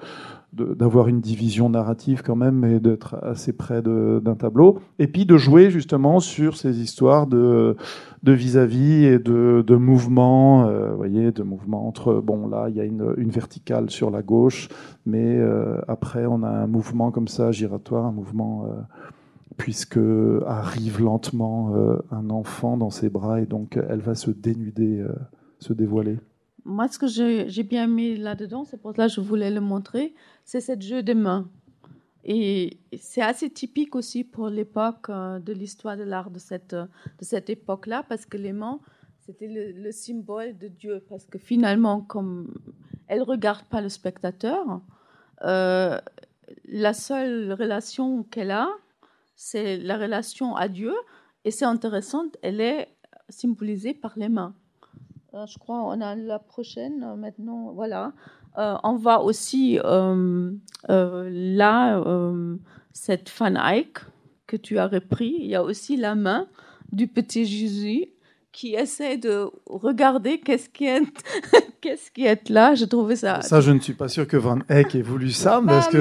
d'avoir 0.54 1.08
une 1.08 1.20
division 1.20 1.70
narrative 1.70 2.22
quand 2.24 2.36
même, 2.36 2.64
et 2.66 2.80
d'être 2.80 3.16
assez 3.24 3.54
près 3.54 3.82
d'un 3.82 4.36
tableau. 4.36 4.80
Et 5.00 5.08
puis 5.08 5.26
de 5.26 5.38
jouer 5.38 5.70
justement 5.70 6.20
sur 6.20 6.58
ces 6.58 6.80
histoires 6.80 7.28
de 7.28 7.76
vis-à-vis 8.24 9.06
et 9.06 9.20
de, 9.20 9.64
de 9.66 9.76
mouvements, 9.76 10.68
euh, 10.68 10.94
voyez, 10.94 11.32
de 11.32 11.44
mouvements 11.44 11.88
entre, 11.88 12.22
bon 12.22 12.48
là, 12.48 12.68
il 12.70 12.76
y 12.76 12.82
a 12.82 12.84
une, 12.84 13.14
une 13.18 13.30
verticale 13.30 13.90
sur 13.90 14.12
la 14.12 14.22
gauche, 14.22 14.70
mais 15.06 15.38
euh, 15.38 15.80
après 15.88 16.26
on 16.26 16.44
a 16.44 16.50
un 16.50 16.68
mouvement 16.68 17.12
comme 17.12 17.28
ça, 17.28 17.52
giratoire, 17.52 18.06
un 18.06 18.12
mouvement... 18.12 18.66
Euh, 18.66 18.82
puisque 19.58 20.00
arrive 20.46 21.02
lentement 21.02 21.76
euh, 21.76 21.98
un 22.12 22.30
enfant 22.30 22.78
dans 22.78 22.92
ses 22.92 23.10
bras 23.10 23.42
et 23.42 23.46
donc 23.46 23.78
elle 23.90 24.00
va 24.00 24.16
se 24.16 24.32
dénuder, 24.32 25.00
euh, 25.00 25.14
se 25.60 25.74
dévoiler. 25.74 26.20
Moi, 26.64 26.88
ce 26.88 27.00
que 27.00 27.08
j'ai 27.08 27.64
bien 27.64 27.86
aimé 27.86 28.18
là-dedans, 28.18 28.66
c'est 28.66 28.78
pour 28.78 28.96
ça 28.96 29.08
que 29.08 29.14
je 29.14 29.22
voulais 29.22 29.50
le 29.50 29.62
montrer, 29.62 30.14
c'est 30.44 30.60
ce 30.60 30.80
jeu 30.80 31.02
des 31.02 31.16
mains. 31.16 31.50
Et 32.24 32.78
c'est 33.00 33.22
assez 33.22 33.50
typique 33.50 33.96
aussi 33.96 34.26
pour 34.26 34.50
l'époque 34.50 35.10
euh, 35.10 35.40
de 35.40 35.54
l'histoire 35.54 35.96
de 35.98 36.04
l'art 36.04 36.30
de 36.30 36.40
cette, 36.40 36.76
de 36.76 36.88
cette 37.22 37.50
époque-là, 37.50 38.04
parce 38.08 38.26
que 38.26 38.38
les 38.38 38.54
mains, 38.54 38.80
c'était 39.26 39.48
le, 39.48 39.92
symbole 39.92 40.58
de 40.58 40.68
Dieu, 40.68 41.04
parce 41.10 41.26
que 41.26 41.38
finalement, 41.38 42.02
comme 42.02 42.54
elle 43.08 43.20
ne 43.20 43.24
regarde 43.26 43.66
pas 43.66 43.82
le 43.82 43.90
spectateur, 43.90 44.82
la 45.42 46.94
seule 46.94 47.54
relation 47.54 48.24
qu'elle 48.24 48.52
a, 48.52 48.70
c'est 49.38 49.78
la 49.78 49.98
relation 49.98 50.56
à 50.58 50.68
Dieu. 50.68 50.94
Et 51.46 51.52
c'est 51.52 51.64
intéressant, 51.64 52.26
elle 52.42 52.60
est 52.60 52.90
symbolisée 53.30 53.94
par 53.94 54.14
les 54.18 54.28
mains. 54.28 54.54
Euh, 55.34 55.46
je 55.46 55.58
crois 55.60 55.84
on 55.84 56.02
a 56.02 56.16
la 56.16 56.40
prochaine 56.40 57.04
euh, 57.04 57.16
maintenant. 57.16 57.72
Voilà. 57.72 58.12
Euh, 58.58 58.76
on 58.84 58.96
va 58.96 59.22
aussi 59.22 59.80
là, 60.88 62.04
cette 62.92 63.32
Van 63.38 63.56
Eyck 63.56 64.00
que 64.48 64.58
tu 64.58 64.80
as 64.80 64.88
repris. 64.88 65.36
Il 65.40 65.46
y 65.46 65.56
a 65.56 65.64
aussi 65.64 65.96
la 65.96 66.16
main 66.16 66.48
du 66.92 67.08
petit 67.08 67.46
Jésus 67.46 68.08
qui 68.52 68.74
essaie 68.74 69.18
de 69.18 69.52
regarder 69.68 70.40
qu'est-ce 70.40 70.70
qui 70.70 70.86
est, 70.86 71.04
qu'est-ce 71.88 72.12
qui 72.12 72.26
est 72.26 72.50
là? 72.50 72.76
Je 72.76 72.86
trouvais 72.86 73.16
ça. 73.16 73.42
Ça, 73.42 73.62
je 73.62 73.72
ne 73.72 73.80
suis 73.80 73.94
pas 73.94 74.08
sûr 74.08 74.28
que 74.28 74.38
Van 74.38 74.60
Eyck 74.70 74.96
ait 74.96 75.02
voulu 75.02 75.32
ça, 75.32 75.62
parce 75.66 75.88
que 75.88 76.00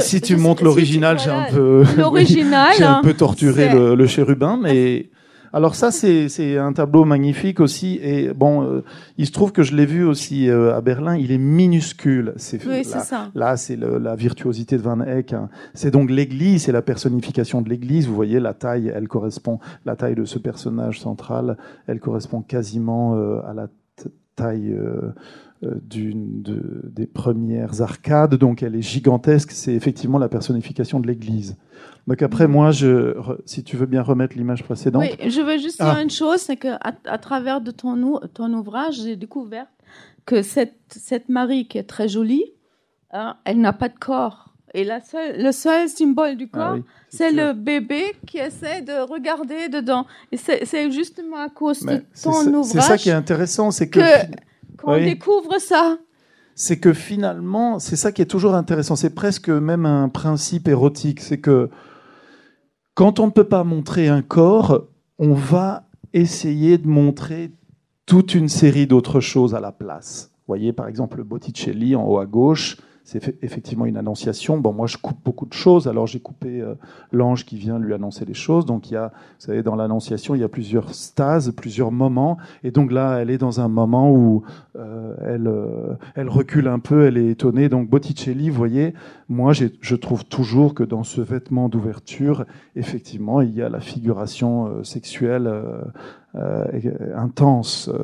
si 0.00 0.20
tu 0.20 0.36
montres 0.36 0.64
l'original, 0.64 1.18
j'ai 1.18 1.30
un 1.30 1.46
peu, 1.50 1.84
l'original, 1.98 2.72
j'ai 2.76 2.84
un 2.84 3.02
peu 3.02 3.14
torturé 3.14 3.68
le, 3.68 3.94
le, 3.94 4.06
chérubin, 4.06 4.58
mais 4.60 5.10
alors 5.52 5.74
ça, 5.74 5.90
c'est 5.90 6.56
un 6.56 6.72
tableau 6.72 7.04
magnifique 7.04 7.60
aussi. 7.60 7.98
Et 8.02 8.32
bon, 8.32 8.62
euh, 8.62 8.84
il 9.18 9.26
se 9.26 9.32
trouve 9.32 9.52
que 9.52 9.62
je 9.62 9.76
l'ai 9.76 9.84
vu 9.84 10.02
aussi 10.02 10.48
euh, 10.48 10.74
à 10.74 10.80
Berlin. 10.80 11.14
Il 11.16 11.30
est 11.30 11.38
minuscule. 11.38 12.32
C'est 12.36 12.64
oui, 12.66 12.82
là, 12.90 13.00
ça. 13.00 13.28
Là, 13.34 13.56
c'est 13.58 13.76
la 13.76 14.16
virtuosité 14.16 14.78
de 14.78 14.82
Van 14.82 15.00
Eyck. 15.00 15.34
Hein. 15.34 15.50
C'est 15.74 15.90
donc 15.90 16.10
l'Église, 16.10 16.64
c'est 16.64 16.72
la 16.72 16.82
personnification 16.82 17.60
de 17.60 17.68
l'Église. 17.68 18.06
Vous 18.06 18.14
voyez, 18.14 18.40
la 18.40 18.54
taille, 18.54 18.90
elle 18.94 19.08
correspond, 19.08 19.58
la 19.84 19.94
taille 19.94 20.14
de 20.14 20.24
ce 20.24 20.38
personnage 20.38 21.00
central, 21.00 21.58
elle 21.86 22.00
correspond 22.00 22.40
quasiment 22.40 23.16
euh, 23.16 23.40
à 23.46 23.52
la 23.52 23.68
taille 24.34 24.72
euh, 24.72 25.12
d'une 25.62 26.42
des 26.42 27.06
premières 27.06 27.82
arcades, 27.82 28.34
donc 28.34 28.62
elle 28.62 28.74
est 28.74 28.82
gigantesque. 28.82 29.52
C'est 29.52 29.74
effectivement 29.74 30.18
la 30.18 30.28
personnification 30.28 30.98
de 30.98 31.06
l'Église. 31.06 31.56
Donc 32.08 32.20
après, 32.22 32.48
moi, 32.48 32.72
je, 32.72 33.14
si 33.44 33.62
tu 33.62 33.76
veux 33.76 33.86
bien 33.86 34.02
remettre 34.02 34.36
l'image 34.36 34.64
précédente. 34.64 35.02
Oui, 35.02 35.30
je 35.30 35.40
veux 35.40 35.58
juste 35.58 35.80
dire 35.80 35.94
ah. 35.96 36.02
une 36.02 36.10
chose, 36.10 36.38
c'est 36.38 36.56
que 36.56 36.68
à, 36.80 37.18
travers 37.18 37.60
de 37.60 37.70
ton, 37.70 38.20
ton 38.34 38.52
ouvrage, 38.52 39.02
j'ai 39.02 39.14
découvert 39.16 39.66
que 40.26 40.42
cette, 40.42 40.74
cette 40.88 41.28
Marie 41.28 41.68
qui 41.68 41.78
est 41.78 41.84
très 41.84 42.08
jolie, 42.08 42.44
hein, 43.12 43.36
elle 43.44 43.60
n'a 43.60 43.72
pas 43.72 43.88
de 43.88 43.98
corps. 43.98 44.51
Et 44.74 44.84
la 44.84 45.00
le 45.14 45.52
seul 45.52 45.88
symbole 45.88 46.36
du 46.36 46.48
corps, 46.48 46.78
ah 46.78 46.84
c'est 47.10 47.30
le 47.30 47.52
bébé 47.52 48.16
qui 48.26 48.38
essaie 48.38 48.80
de 48.80 49.06
regarder 49.06 49.68
dedans. 49.68 50.06
Et 50.30 50.36
c'est 50.38 50.90
justement 50.90 51.36
à 51.36 51.50
cause 51.50 51.80
de 51.80 52.02
ton 52.22 52.46
ouvrage. 52.54 52.64
C'est 52.72 52.80
ça 52.80 52.96
qui 52.96 53.10
est 53.10 53.12
intéressant, 53.12 53.70
c'est 53.70 53.90
que 53.90 54.00
on 54.84 54.96
découvre 54.98 55.58
ça. 55.58 55.98
C'est 56.54 56.78
que 56.78 56.92
finalement, 56.92 57.78
c'est 57.78 57.96
ça 57.96 58.12
qui 58.12 58.22
est 58.22 58.26
toujours 58.26 58.54
intéressant. 58.54 58.96
C'est 58.96 59.14
presque 59.14 59.48
même 59.48 59.86
un 59.86 60.08
principe 60.08 60.68
érotique. 60.68 61.20
C'est 61.20 61.40
que 61.40 61.70
quand 62.94 63.20
on 63.20 63.26
ne 63.26 63.30
peut 63.30 63.48
pas 63.48 63.64
montrer 63.64 64.08
un 64.08 64.22
corps, 64.22 64.86
on 65.18 65.32
va 65.32 65.88
essayer 66.12 66.78
de 66.78 66.86
montrer 66.86 67.52
toute 68.06 68.34
une 68.34 68.48
série 68.48 68.86
d'autres 68.86 69.20
choses 69.20 69.54
à 69.54 69.60
la 69.60 69.72
place. 69.72 70.30
Vous 70.32 70.44
voyez, 70.48 70.72
par 70.72 70.88
exemple, 70.88 71.22
Botticelli 71.22 71.96
en 71.96 72.04
haut 72.04 72.18
à 72.18 72.26
gauche, 72.26 72.76
c'est 73.04 73.42
effectivement 73.42 73.84
une 73.86 73.96
annonciation. 73.96 74.58
Bon, 74.58 74.72
moi, 74.72 74.86
je 74.86 74.96
coupe 74.96 75.18
beaucoup 75.24 75.46
de 75.46 75.52
choses. 75.52 75.88
Alors, 75.88 76.06
j'ai 76.06 76.20
coupé 76.20 76.60
euh, 76.60 76.74
l'ange 77.10 77.44
qui 77.44 77.56
vient 77.56 77.78
lui 77.78 77.94
annoncer 77.94 78.24
les 78.24 78.34
choses. 78.34 78.64
Donc, 78.64 78.90
il 78.90 78.94
y 78.94 78.96
a, 78.96 79.08
vous 79.08 79.46
savez, 79.46 79.62
dans 79.62 79.74
l'annonciation, 79.74 80.34
il 80.34 80.40
y 80.40 80.44
a 80.44 80.48
plusieurs 80.48 80.94
stases, 80.94 81.50
plusieurs 81.50 81.90
moments. 81.90 82.38
Et 82.62 82.70
donc 82.70 82.92
là, 82.92 83.18
elle 83.18 83.30
est 83.30 83.38
dans 83.38 83.60
un 83.60 83.68
moment 83.68 84.12
où 84.12 84.44
euh, 84.76 85.14
elle, 85.20 85.48
euh, 85.48 85.94
elle 86.14 86.28
recule 86.28 86.68
un 86.68 86.78
peu, 86.78 87.06
elle 87.06 87.16
est 87.16 87.30
étonnée. 87.30 87.68
Donc, 87.68 87.90
Botticelli, 87.90 88.50
vous 88.50 88.56
voyez, 88.56 88.94
moi, 89.28 89.52
je 89.52 89.96
trouve 89.96 90.24
toujours 90.24 90.74
que 90.74 90.84
dans 90.84 91.02
ce 91.02 91.20
vêtement 91.20 91.68
d'ouverture, 91.68 92.44
effectivement, 92.76 93.40
il 93.40 93.54
y 93.54 93.62
a 93.62 93.68
la 93.68 93.80
figuration 93.80 94.84
sexuelle 94.84 95.50
euh, 96.34 96.64
intense, 97.14 97.90
euh, 97.92 97.98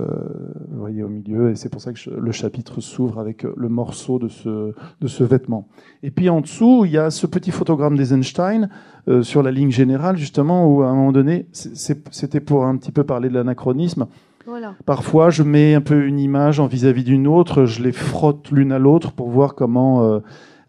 vous 0.71 0.81
voyez, 0.81 1.03
au 1.03 1.09
milieu, 1.09 1.51
et 1.51 1.55
c'est 1.55 1.71
pour 1.71 1.81
ça 1.81 1.95
que 1.95 2.11
le 2.11 2.33
chapitre 2.33 2.83
s'ouvre 2.83 3.19
avec 3.19 3.43
le 3.43 3.69
morceau 3.71 4.19
de 4.19 4.29
ce, 4.29 4.75
de 5.01 5.07
ce 5.09 5.25
vêtement. 5.25 5.67
Et 6.03 6.11
puis 6.11 6.29
en 6.29 6.43
dessous, 6.43 6.85
il 6.85 6.91
y 6.91 6.99
a 6.99 7.11
ce 7.11 7.27
petit 7.27 7.51
photogramme 7.51 7.97
d'Eisenstein 7.97 8.69
euh, 9.09 9.23
sur 9.23 9.43
la 9.43 9.51
ligne 9.51 9.71
générale, 9.71 10.19
justement, 10.19 10.67
où 10.67 10.83
à 10.83 10.89
un 10.89 10.95
moment 10.95 11.13
donné, 11.13 11.47
c'était 11.53 12.41
pour 12.41 12.67
un 12.67 12.77
petit 12.77 12.93
peu 12.93 13.03
parler 13.05 13.31
de 13.31 13.35
l'anachronisme. 13.35 14.07
Voilà. 14.47 14.75
Parfois, 14.85 15.31
je 15.31 15.43
mets 15.43 15.75
un 15.75 15.81
peu 15.81 16.07
une 16.07 16.19
image 16.19 16.61
en 16.61 16.67
vis-à-vis 16.67 17.05
d'une 17.05 17.27
autre, 17.27 17.65
je 17.65 17.83
les 17.83 17.93
frotte 17.93 18.51
l'une 18.51 18.73
à 18.73 18.79
l'autre 18.79 19.13
pour 19.13 19.31
voir 19.31 19.55
comment 19.55 20.21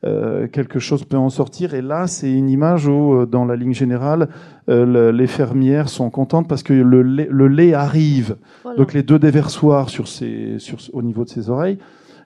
euh, 0.06 0.48
quelque 0.48 0.80
chose 0.80 1.04
peut 1.04 1.18
en 1.18 1.30
sortir. 1.30 1.74
Et 1.74 1.82
là, 1.82 2.08
c'est 2.08 2.32
une 2.32 2.50
image 2.50 2.88
où, 2.88 3.14
euh, 3.14 3.26
dans 3.26 3.44
la 3.44 3.58
ligne 3.58 3.74
générale, 3.74 4.30
euh, 4.70 5.12
les 5.12 5.28
fermières 5.28 5.90
sont 5.90 6.10
contentes 6.10 6.48
parce 6.48 6.64
que 6.64 6.74
le 6.74 7.02
lait, 7.02 7.28
le 7.30 7.48
lait 7.48 7.74
arrive. 7.74 8.38
Donc 8.78 8.94
les 8.94 9.04
deux 9.04 9.20
déversoirs 9.20 9.90
sur 9.90 10.08
ses, 10.08 10.58
sur, 10.60 10.78
au 10.94 11.02
niveau 11.02 11.26
de 11.26 11.30
ses 11.30 11.50
oreilles. 11.50 11.80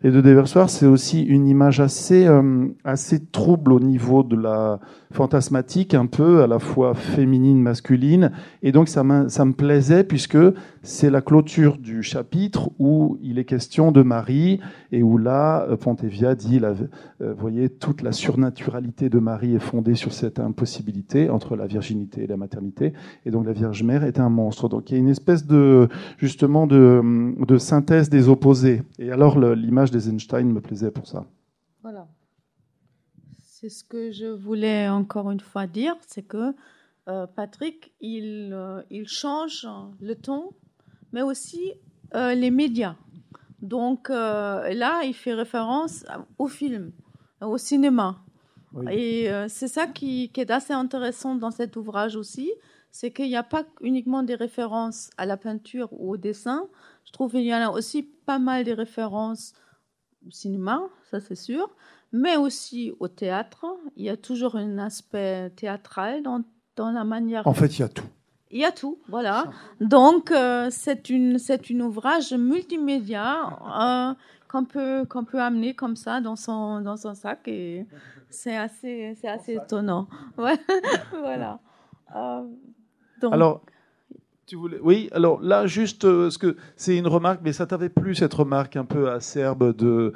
Les 0.04 0.12
deux 0.12 0.22
déversoirs, 0.22 0.70
c'est 0.70 0.86
aussi 0.86 1.24
une 1.24 1.48
image 1.48 1.80
assez, 1.80 2.28
assez 2.84 3.26
trouble 3.26 3.72
au 3.72 3.80
niveau 3.80 4.24
de 4.24 4.36
la 4.36 4.82
fantasmatique, 5.14 5.94
un 5.94 6.08
peu 6.08 6.42
à 6.44 6.48
la 6.48 6.60
fois 6.60 6.94
féminine, 6.94 7.62
masculine. 7.62 8.32
Et 8.64 8.72
donc 8.72 8.90
ça, 8.90 9.04
ça 9.30 9.46
me 9.46 9.54
plaisait 9.54 10.04
puisque 10.04 10.38
c'est 10.82 11.10
la 11.10 11.22
clôture 11.22 11.78
du 11.78 12.04
chapitre 12.04 12.70
où 12.80 13.18
il 13.22 13.40
est 13.40 13.46
question 13.46 13.92
de 13.92 14.02
Marie 14.02 14.60
et 14.92 15.02
où 15.02 15.18
là, 15.18 15.66
euh, 15.70 15.78
Pontevia 15.78 16.36
dit, 16.36 16.60
la, 16.60 16.74
euh, 17.22 17.34
voyez, 17.38 17.70
toute 17.70 18.02
la 18.02 18.12
surnaturalité 18.12 19.10
de 19.10 19.20
Marie 19.20 19.56
est 19.56 19.60
fondée 19.60 19.96
sur 19.96 20.12
cette 20.12 20.40
impossibilité 20.40 21.30
entre 21.30 21.56
la 21.56 21.68
virginité 21.68 22.24
et 22.24 22.28
la 22.28 22.36
maternité. 22.36 22.94
Et 23.26 23.32
donc 23.32 23.46
la 23.46 23.54
Vierge 23.54 23.84
Mère 23.84 24.04
est 24.04 24.20
un 24.20 24.30
monstre. 24.30 24.68
Donc 24.68 24.92
il 24.92 24.96
y 24.96 24.98
a 24.98 25.00
une 25.00 25.10
espèce 25.10 25.48
de, 25.48 25.88
justement, 26.18 26.68
de, 26.68 27.02
de 27.46 27.58
synthèse 27.58 28.10
des 28.10 28.28
opposés. 28.28 28.82
Et 29.00 29.12
alors 29.12 29.40
l'image 29.40 29.92
d'Eisenstein 29.94 30.52
me 30.52 30.62
plaisait 30.62 30.92
pour 30.92 31.08
ça. 31.08 31.26
Voilà. 31.82 32.08
C'est 33.42 33.70
ce 33.70 33.84
que 33.84 34.12
je 34.12 34.26
voulais 34.26 34.90
encore 34.90 35.32
une 35.32 35.40
fois 35.40 35.68
dire, 35.68 35.96
c'est 36.08 36.24
que 36.24 36.54
euh, 37.08 37.28
Patrick, 37.28 37.94
il, 38.02 38.58
il 38.90 39.08
change 39.08 39.68
le 40.02 40.16
ton 40.16 40.52
mais 41.14 41.22
aussi 41.22 41.72
euh, 42.16 42.34
les 42.34 42.52
médias. 42.52 42.96
Donc 43.62 44.10
euh, 44.10 44.74
là, 44.74 45.04
il 45.06 45.14
fait 45.14 45.34
référence 45.34 46.04
au 46.38 46.48
film, 46.48 46.92
au 47.40 47.58
cinéma. 47.58 48.18
Et 48.90 49.32
euh, 49.32 49.46
c'est 49.48 49.68
ça 49.68 49.86
qui, 49.86 50.32
est 50.36 50.52
assez 50.52 50.74
intéressant 50.74 51.36
dans 51.36 51.52
cet 51.52 51.78
ouvrage 51.78 52.16
aussi, 52.16 52.52
c'est 52.92 53.12
qu'il 53.12 53.28
n'y 53.28 53.38
a 53.38 53.44
pas 53.44 53.64
uniquement 53.82 54.24
des 54.24 54.36
références 54.36 55.12
à 55.18 55.26
la 55.28 55.38
peinture 55.38 55.90
ou 55.92 56.14
au 56.14 56.18
dessin. 56.18 56.68
Je 57.06 57.12
trouve 57.12 57.32
qu'il 57.32 57.44
y 57.44 57.54
en 57.54 57.62
a 57.62 57.70
aussi 57.70 58.04
pas 58.04 58.40
mal 58.40 58.64
de 58.66 58.72
références 58.72 59.54
au 60.28 60.32
cinéma, 60.32 60.82
ça 61.10 61.20
c'est 61.20 61.36
sûr, 61.36 61.70
mais 62.12 62.38
aussi 62.38 62.94
au 63.00 63.08
théâtre. 63.08 63.66
Il 63.96 64.06
y 64.06 64.10
a 64.10 64.18
toujours 64.18 64.56
un 64.56 64.78
aspect 64.78 65.50
théâtral 65.52 66.24
dans, 66.24 66.42
dans 66.76 66.92
la 66.92 67.04
manière. 67.04 67.48
En 67.48 67.54
fait, 67.54 67.78
il 67.78 67.82
y 67.82 67.84
a 67.84 67.90
tout. 67.90 68.08
Il 68.52 68.60
y 68.60 68.66
a 68.66 68.72
tout, 68.72 69.00
voilà. 69.10 69.46
Donc, 69.82 70.30
euh, 70.30 70.68
c'est 70.70 71.10
une, 71.10 71.40
c'est 71.40 71.72
une 71.72 71.82
ouvrage 71.82 72.34
multimédia 72.34 73.58
euh, 73.82 74.14
qu'on 74.48 74.64
peut, 74.64 75.06
qu'on 75.10 75.26
peut 75.26 75.42
amener 75.42 75.74
comme 75.74 75.96
ça 75.96 76.22
dans 76.22 76.36
son, 76.36 76.80
dans 76.82 76.96
son 76.96 77.16
sac 77.16 77.48
et 77.48 77.88
c'est 78.30 78.56
assez, 78.56 79.18
c'est 79.20 79.28
assez 79.28 79.54
étonnant. 79.56 80.08
voilà. 80.38 81.60
Euh, 82.16 82.44
donc, 83.22 83.34
Alors, 83.34 83.62
Oui, 84.82 85.10
alors 85.14 85.42
là, 85.42 85.68
juste, 85.68 86.06
euh, 86.06 86.30
que 86.40 86.58
c'est 86.76 86.98
une 86.98 87.08
remarque, 87.08 87.40
mais 87.44 87.54
ça 87.54 87.66
t'avait 87.66 87.90
plu 87.90 88.14
cette 88.14 88.34
remarque 88.34 88.76
un 88.76 88.86
peu 88.86 89.10
acerbe 89.10 89.76
de 89.76 90.14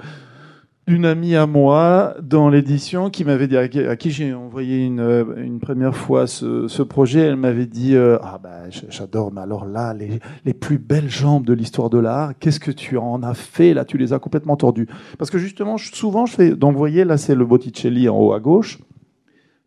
d'une 0.88 1.06
amie 1.06 1.36
à 1.36 1.46
moi 1.46 2.16
dans 2.22 2.48
l'édition 2.48 3.10
qui 3.10 3.26
m'avait 3.26 3.48
dit, 3.48 3.58
à 3.58 3.68
qui 3.68 4.10
j'ai 4.10 4.34
envoyé 4.34 4.86
une, 4.86 5.02
euh, 5.02 5.26
une, 5.36 5.60
première 5.60 5.94
fois 5.94 6.28
ce, 6.28 6.70
ce 6.70 6.82
projet, 6.82 7.20
elle 7.20 7.36
m'avait 7.36 7.66
dit 7.66 7.96
euh, 7.96 8.18
Ah, 8.22 8.40
ben 8.42 8.70
j'adore, 8.70 9.34
mais 9.34 9.42
alors 9.42 9.66
là, 9.66 9.94
les, 9.94 10.20
les 10.46 10.54
plus 10.54 10.78
belles 10.78 11.10
jambes 11.10 11.46
de 11.46 11.52
l'histoire 11.52 11.90
de 11.90 11.98
l'art, 11.98 12.40
qu'est-ce 12.40 12.62
que 12.62 12.72
tu 12.72 12.98
en 12.98 13.22
as 13.22 13.34
fait 13.34 13.74
Là, 13.74 13.84
tu 13.84 13.98
les 13.98 14.14
as 14.14 14.20
complètement 14.20 14.56
tordues. 14.56 14.88
Parce 15.18 15.30
que 15.30 15.38
justement, 15.38 15.78
souvent, 15.78 16.26
je 16.26 16.36
fais. 16.36 16.52
Donc, 16.52 16.72
vous 16.72 16.80
voyez, 16.80 17.04
là, 17.04 17.18
c'est 17.18 17.36
le 17.36 17.46
Botticelli 17.46 18.08
en 18.08 18.18
haut 18.18 18.32
à 18.32 18.40
gauche. 18.40 18.80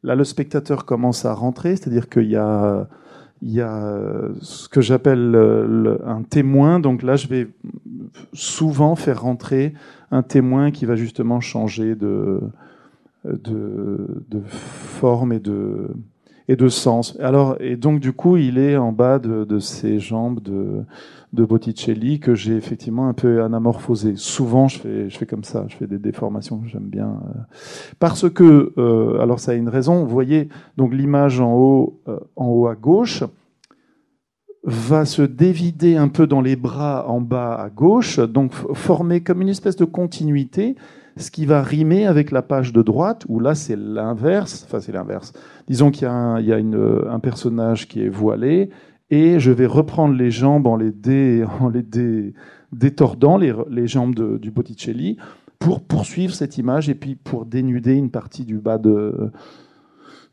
Là, 0.02 0.14
le 0.14 0.24
spectateur 0.24 0.86
commence 0.86 1.26
à 1.26 1.34
rentrer, 1.34 1.76
c'est-à-dire 1.76 2.08
qu'il 2.08 2.30
y 2.30 2.36
a 2.36 2.88
il 3.42 3.52
y 3.52 3.60
a 3.60 4.28
ce 4.40 4.68
que 4.68 4.80
j'appelle 4.80 5.34
un 6.04 6.22
témoin. 6.22 6.80
Donc 6.80 7.02
là, 7.02 7.16
je 7.16 7.26
vais 7.26 7.48
souvent 8.32 8.96
faire 8.96 9.22
rentrer 9.22 9.74
un 10.10 10.22
témoin 10.22 10.70
qui 10.70 10.84
va 10.84 10.96
justement 10.96 11.40
changer 11.40 11.94
de, 11.94 12.40
de, 13.24 14.24
de 14.28 14.42
forme 14.46 15.32
et 15.32 15.40
de, 15.40 15.88
et 16.50 16.56
de 16.56 16.68
sens. 16.68 17.16
Alors, 17.20 17.56
et 17.60 17.76
donc, 17.76 18.00
du 18.00 18.12
coup, 18.12 18.36
il 18.36 18.58
est 18.58 18.76
en 18.76 18.90
bas 18.90 19.20
de, 19.20 19.58
ces 19.60 20.00
jambes 20.00 20.40
de, 20.42 20.84
Botticelli 21.32 22.18
que 22.18 22.34
j'ai 22.34 22.56
effectivement 22.56 23.06
un 23.06 23.12
peu 23.12 23.44
anamorphosé. 23.44 24.14
Souvent, 24.16 24.66
je 24.66 24.80
fais, 24.80 25.08
je 25.08 25.16
fais 25.16 25.26
comme 25.26 25.44
ça, 25.44 25.64
je 25.68 25.76
fais 25.76 25.86
des 25.86 26.00
déformations, 26.00 26.60
j'aime 26.66 26.88
bien. 26.88 27.06
Euh, 27.06 27.38
parce 28.00 28.28
que, 28.28 28.72
euh, 28.78 29.20
alors 29.20 29.38
ça 29.38 29.52
a 29.52 29.54
une 29.54 29.68
raison, 29.68 30.02
vous 30.02 30.10
voyez, 30.10 30.48
donc 30.76 30.92
l'image 30.92 31.40
en 31.40 31.54
haut, 31.54 32.00
euh, 32.08 32.18
en 32.34 32.46
haut 32.46 32.66
à 32.66 32.74
gauche, 32.74 33.22
va 34.64 35.04
se 35.04 35.22
dévider 35.22 35.96
un 35.96 36.08
peu 36.08 36.26
dans 36.26 36.40
les 36.40 36.56
bras 36.56 37.08
en 37.08 37.20
bas 37.20 37.54
à 37.54 37.70
gauche, 37.70 38.18
donc 38.18 38.52
former 38.74 39.20
comme 39.20 39.40
une 39.40 39.48
espèce 39.48 39.76
de 39.76 39.84
continuité, 39.84 40.74
ce 41.16 41.30
qui 41.30 41.46
va 41.46 41.62
rimer 41.62 42.06
avec 42.06 42.30
la 42.30 42.42
page 42.42 42.72
de 42.72 42.82
droite, 42.82 43.24
où 43.28 43.40
là 43.40 43.54
c'est 43.54 43.76
l'inverse, 43.76 44.64
enfin 44.66 44.80
c'est 44.80 44.92
l'inverse. 44.92 45.32
Disons 45.68 45.90
qu'il 45.90 46.04
y 46.04 46.06
a, 46.06 46.12
un, 46.12 47.08
un 47.08 47.18
personnage 47.18 47.88
qui 47.88 48.02
est 48.02 48.08
voilé, 48.08 48.70
et 49.10 49.40
je 49.40 49.50
vais 49.50 49.66
reprendre 49.66 50.14
les 50.14 50.30
jambes 50.30 50.66
en 50.66 50.76
les, 50.76 50.92
dé, 50.92 51.44
en 51.60 51.68
les 51.68 51.82
dé, 51.82 52.32
détordant, 52.72 53.36
les, 53.36 53.52
les 53.68 53.86
jambes 53.86 54.14
de, 54.14 54.38
du 54.38 54.50
Botticelli, 54.50 55.16
pour 55.58 55.82
poursuivre 55.82 56.34
cette 56.34 56.58
image 56.58 56.88
et 56.88 56.94
puis 56.94 57.16
pour 57.16 57.44
dénuder 57.44 57.94
une 57.94 58.10
partie 58.10 58.44
du 58.44 58.58
bas 58.58 58.78
de, 58.78 59.30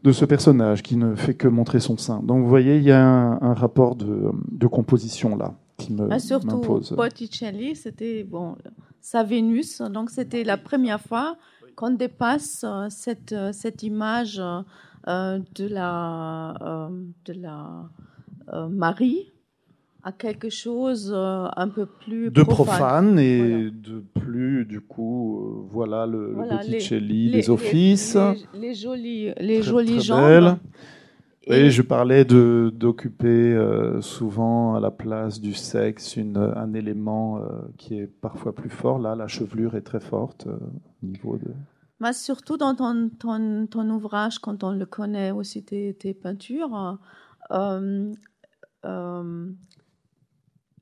de 0.04 0.12
ce 0.12 0.26
personnage 0.26 0.84
qui 0.84 0.96
ne 0.96 1.16
fait 1.16 1.34
que 1.34 1.48
montrer 1.48 1.80
son 1.80 1.98
sein. 1.98 2.22
Donc 2.24 2.44
vous 2.44 2.50
voyez, 2.50 2.78
il 2.78 2.84
y 2.84 2.92
a 2.92 3.06
un, 3.06 3.54
rapport 3.54 3.96
de, 3.96 4.68
composition 4.68 5.36
là 5.36 5.54
qui 5.78 5.94
me 5.94 6.08
ah, 6.12 6.20
Surtout 6.20 6.82
Botticelli, 6.92 7.76
c'était 7.76 8.24
bon, 8.24 8.56
sa 9.02 9.24
Vénus, 9.24 9.82
donc 9.82 10.10
c'était 10.10 10.44
la 10.44 10.58
première 10.58 11.00
fois 11.00 11.38
qu'on 11.76 11.92
dépasse 11.92 12.66
euh, 12.68 12.88
cette, 12.90 13.32
euh, 13.32 13.52
cette 13.54 13.84
image 13.84 14.42
euh, 15.08 15.40
de 15.56 15.68
la, 15.68 16.90
de 17.26 17.34
la 17.34 17.90
Marie 18.70 19.32
à 20.04 20.14
quelque 20.14 20.50
chose 20.50 21.14
un 21.14 21.68
peu 21.68 21.86
plus 21.86 22.32
de 22.32 22.44
profane, 22.44 23.20
et 23.20 23.70
de 23.70 24.04
plus 24.14 24.66
du 24.66 24.80
coup 24.80 25.40
euh, 25.40 25.68
voilà 25.70 26.06
le, 26.06 26.34
Botticelli 26.34 27.32
des 27.32 27.50
offices. 27.50 28.18
les, 28.54 28.74
jolis 28.74 29.34
les 29.38 29.62
jolies 29.62 30.00
jambes 30.00 30.58
et 31.50 31.70
je 31.70 31.82
parlais 31.82 32.26
de 32.26 32.72
d'occuper 32.74 33.54
euh, 33.54 34.02
souvent 34.02 34.76
à 34.76 34.80
la 34.80 34.92
place 34.92 35.40
du 35.40 35.54
sexe 35.54 36.16
une, 36.16 36.38
un 36.38 36.74
élément 36.74 37.42
qui 37.78 38.00
est 38.00 38.08
parfois 38.08 38.54
plus 38.54 38.70
fort 38.70 39.00
là 39.00 39.16
la 39.16 39.28
chevelure 39.28 39.76
est 39.76 39.82
très 39.82 40.00
forte 40.00 40.48
au 40.48 41.06
niveau 41.06 41.38
de 41.38 41.52
mais 42.00 42.14
surtout 42.14 42.58
dans 42.58 42.76
ton, 42.76 43.10
ton, 43.10 43.66
ton, 43.66 43.90
ouvrage 43.90 44.38
quand 44.38 44.64
on 44.64 44.72
le 44.72 44.86
connaît 44.86 45.32
aussi 45.32 45.64
tes, 45.64 45.96
tes 45.96 46.14
peintures 46.14 47.00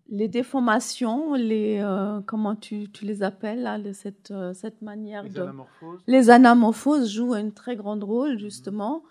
les 0.09 0.27
déformations, 0.27 1.33
les, 1.33 1.79
euh, 1.79 2.21
comment 2.25 2.55
tu, 2.55 2.91
tu, 2.91 3.05
les 3.05 3.23
appelles 3.23 3.63
là, 3.63 3.79
de 3.79 3.91
cette, 3.91 4.31
euh, 4.31 4.53
cette 4.53 4.81
manière 4.81 5.23
les 5.23 5.29
de... 5.29 5.41
Anamorphoses. 5.41 6.01
Les 6.07 6.29
anamorphoses 6.29 7.11
jouent 7.11 7.33
un 7.33 7.49
très 7.49 7.75
grand 7.75 7.99
rôle, 8.03 8.37
justement. 8.37 9.03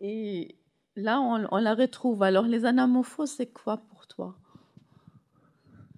Et 0.00 0.56
là, 1.00 1.20
on, 1.20 1.58
la 1.58 1.74
retrouve. 1.74 2.22
Alors, 2.22 2.44
les 2.44 2.64
anamorphoses, 2.64 3.30
c'est 3.30 3.52
quoi 3.52 3.78
pour 3.78 4.06
toi? 4.06 4.34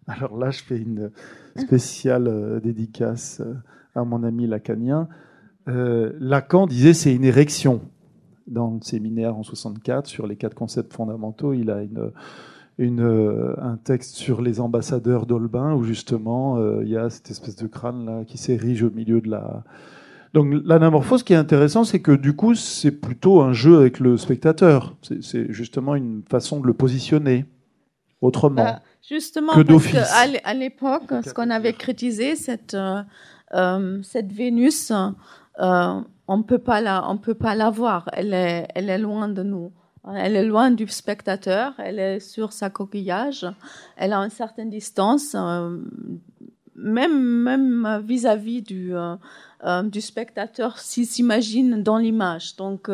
Alors 0.06 0.36
là, 0.36 0.50
je 0.50 0.62
fais 0.62 0.78
une 0.78 1.10
spéciale 1.56 2.26
euh, 2.28 2.60
dédicace 2.60 3.40
à 3.94 4.04
mon 4.04 4.24
ami 4.24 4.46
lacanien. 4.46 5.08
Lacan 5.66 6.66
disait 6.66 6.92
c'est 6.92 7.14
une 7.14 7.24
érection. 7.24 7.82
Dans 8.48 8.72
le 8.72 8.80
séminaire 8.80 9.36
en 9.36 9.44
64, 9.44 10.08
sur 10.08 10.26
les 10.26 10.34
quatre 10.34 10.54
concepts 10.54 10.92
fondamentaux, 10.92 11.52
il 11.52 11.70
a 11.70 11.82
euh, 12.80 13.54
un 13.58 13.76
texte 13.76 14.16
sur 14.16 14.42
les 14.42 14.60
ambassadeurs 14.60 15.26
d'Olbin 15.26 15.74
où 15.74 15.84
justement 15.84 16.56
euh, 16.56 16.82
il 16.82 16.90
y 16.90 16.96
a 16.96 17.10
cette 17.10 17.30
espèce 17.30 17.56
de 17.56 17.66
crâne 17.66 18.06
là 18.06 18.24
qui 18.24 18.38
s'érige 18.38 18.82
au 18.82 18.90
milieu 18.90 19.20
de 19.20 19.30
la. 19.30 19.62
Donc 20.32 20.54
l'anamorphose, 20.64 21.22
qui 21.22 21.34
est 21.34 21.36
intéressant, 21.36 21.84
c'est 21.84 22.00
que 22.00 22.12
du 22.12 22.34
coup 22.34 22.54
c'est 22.54 22.90
plutôt 22.90 23.42
un 23.42 23.52
jeu 23.52 23.78
avec 23.78 24.00
le 24.00 24.16
spectateur. 24.16 24.96
C'est 25.20 25.52
justement 25.52 25.94
une 25.94 26.22
façon 26.28 26.60
de 26.60 26.66
le 26.66 26.72
positionner 26.72 27.44
autrement. 28.20 28.64
Bah, 28.64 28.82
justement, 29.06 29.52
que 29.52 29.62
parce 29.62 29.92
qu'à 29.92 30.54
l'époque, 30.54 31.12
ce 31.24 31.34
qu'on 31.34 31.50
avait 31.50 31.74
critiqué, 31.74 32.36
cette, 32.36 32.74
euh, 33.54 34.02
cette 34.02 34.32
Vénus, 34.32 34.92
on 35.58 36.42
peut 36.42 36.58
pas 36.58 36.80
la, 36.80 37.08
on 37.10 37.18
peut 37.18 37.34
pas 37.34 37.54
la 37.54 37.70
voir. 37.70 38.08
Elle 38.12 38.32
est, 38.32 38.68
elle 38.74 38.88
est 38.88 38.98
loin 38.98 39.28
de 39.28 39.42
nous. 39.42 39.72
Elle 40.14 40.34
est 40.34 40.44
loin 40.44 40.72
du 40.72 40.88
spectateur, 40.88 41.74
elle 41.78 42.00
est 42.00 42.18
sur 42.18 42.52
sa 42.52 42.70
coquillage, 42.70 43.46
elle 43.96 44.12
a 44.12 44.18
une 44.18 44.30
certaine 44.30 44.68
distance, 44.68 45.36
euh, 45.36 45.78
même 46.82 47.22
même 47.22 48.02
vis-à-vis 48.04 48.62
du 48.62 48.94
euh, 48.94 49.16
euh, 49.64 49.82
du 49.82 50.00
spectateur 50.00 50.78
s'il 50.78 51.06
s'imagine 51.06 51.82
dans 51.82 51.98
l'image. 51.98 52.56
Donc 52.56 52.90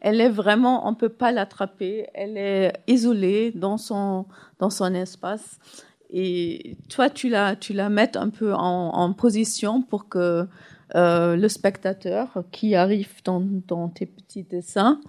elle 0.00 0.20
est 0.20 0.28
vraiment, 0.28 0.88
on 0.88 0.94
peut 0.94 1.08
pas 1.08 1.32
l'attraper, 1.32 2.06
elle 2.14 2.36
est 2.36 2.72
isolée 2.86 3.52
dans 3.52 3.76
son 3.76 4.26
dans 4.58 4.70
son 4.70 4.94
espace. 4.94 5.58
Et 6.10 6.76
toi, 6.88 7.10
tu 7.10 7.28
la 7.28 7.54
tu 7.54 7.72
la 7.72 7.88
mets 7.90 8.16
un 8.16 8.30
peu 8.30 8.54
en, 8.54 9.12
position 9.12 9.82
pour 9.82 10.08
que 10.08 10.46
le 10.94 11.48
spectateur 11.48 12.42
qui 12.50 12.74
arrive 12.74 13.22
dans, 13.24 13.40
dans 13.40 13.88
tes 13.88 14.06
petits 14.06 14.42
dessins 14.42 15.00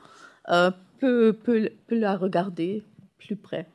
peut, 1.00 1.34
peut, 1.44 1.70
la 1.90 2.18
regarder 2.18 2.84
plus 3.18 3.36
près. 3.36 3.66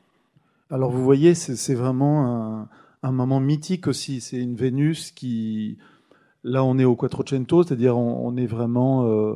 Alors 0.71 0.91
vous 0.91 1.03
voyez, 1.03 1.35
c'est 1.35 1.75
vraiment 1.75 2.25
un, 2.25 2.67
un, 3.05 3.11
moment 3.11 3.39
mythique 3.39 3.87
aussi. 3.87 4.21
C'est 4.21 4.37
une 4.37 4.55
Vénus 4.55 5.11
qui, 5.11 5.77
là 6.43 6.63
on 6.63 6.77
est 6.77 6.85
au 6.85 6.95
Quattrocento, 6.95 7.63
c'est-à-dire 7.63 7.97
on, 7.97 8.35
est 8.37 8.45
vraiment 8.45 9.05
euh, 9.05 9.35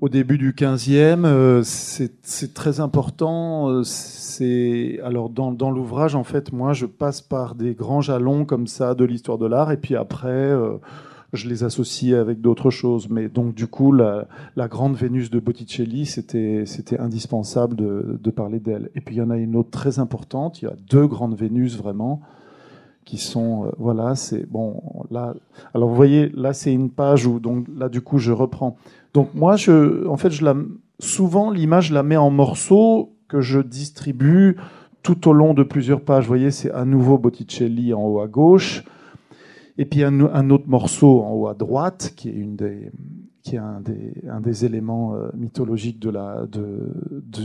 au 0.00 0.08
début 0.08 0.38
du 0.38 0.52
15e. 0.52 1.24
Euh, 1.24 1.62
c'est 1.64 2.54
très 2.54 2.80
important. 2.80 3.68
Euh, 3.68 3.82
c'est 3.84 5.00
alors 5.02 5.30
dans, 5.30 5.70
l'ouvrage 5.70 6.14
en 6.14 6.24
fait, 6.24 6.52
moi 6.52 6.72
je 6.72 6.86
passe 6.86 7.20
par 7.20 7.54
des 7.54 7.74
grands 7.74 8.00
jalons 8.00 8.44
comme 8.44 8.66
ça 8.66 8.94
de 8.94 9.04
l'histoire 9.04 9.38
de 9.38 9.46
l'art 9.46 9.72
et 9.72 9.76
puis 9.76 9.96
après 9.96 10.52
je 11.34 11.48
les 11.48 11.64
associe 11.64 12.14
avec 12.14 12.40
d'autres 12.40 12.70
choses. 12.70 13.08
Mais 13.10 13.28
donc, 13.28 13.54
du 13.54 13.66
coup, 13.66 13.92
la, 13.92 14.26
grande 14.68 14.94
Vénus 14.94 15.30
de 15.30 15.40
Botticelli, 15.40 16.06
c'était, 16.06 16.64
indispensable 16.98 17.76
de 17.76 18.30
parler 18.30 18.60
d'elle. 18.60 18.90
Et 18.94 19.00
puis, 19.00 19.16
il 19.16 19.18
y 19.18 19.22
en 19.22 19.30
a 19.30 19.36
une 19.36 19.56
autre 19.56 19.70
très 19.70 19.98
importante. 19.98 20.62
Il 20.62 20.66
y 20.66 20.68
a 20.68 20.76
deux 20.88 21.06
grandes 21.06 21.34
Vénus, 21.34 21.76
vraiment, 21.76 22.22
qui 23.04 23.18
sont, 23.18 23.66
euh, 23.66 23.70
voilà, 23.78 24.14
c'est, 24.14 24.48
bon, 24.50 24.82
là, 25.10 25.34
alors 25.74 25.88
vous 25.88 25.94
voyez, 25.94 26.30
là, 26.30 26.52
c'est 26.52 26.72
une 26.72 26.90
page 26.90 27.26
où, 27.26 27.40
donc, 27.40 27.66
là, 27.76 27.88
du 27.88 28.00
coup, 28.00 28.18
je 28.18 28.32
reprends. 28.32 28.76
Donc, 29.12 29.34
moi, 29.34 29.56
je, 29.56 30.06
en 30.06 30.16
fait, 30.16 30.30
je 30.30 30.44
la, 30.44 30.54
souvent, 30.98 31.50
l'image, 31.50 31.88
je 31.88 31.94
la 31.94 32.02
mets 32.02 32.16
en 32.16 32.30
morceaux 32.30 33.14
que 33.28 33.40
je 33.40 33.60
distribue 33.60 34.56
tout 35.02 35.28
au 35.28 35.32
long 35.32 35.54
de 35.54 35.62
plusieurs 35.62 36.00
pages. 36.00 36.24
Vous 36.24 36.28
voyez, 36.28 36.50
c'est 36.50 36.70
à 36.70 36.84
nouveau 36.84 37.18
Botticelli 37.18 37.92
en 37.92 38.02
haut 38.02 38.20
à 38.20 38.26
gauche. 38.26 38.84
Et 39.76 39.84
puis 39.84 40.02
un, 40.04 40.20
un, 40.20 40.50
autre 40.50 40.68
morceau 40.68 41.22
en 41.22 41.32
haut 41.32 41.48
à 41.48 41.54
droite, 41.54 42.12
qui 42.16 42.28
est, 42.28 42.32
une 42.32 42.56
des, 42.56 42.90
qui 43.44 43.56
est 43.56 43.58
un, 43.58 43.80
des, 43.82 44.14
un 44.28 44.40
des 44.40 44.64
éléments 44.64 45.14
euh, 45.14 45.28
mythologiques 45.36 46.00
de 46.00 46.08
la, 46.08 46.46
de, 46.50 46.88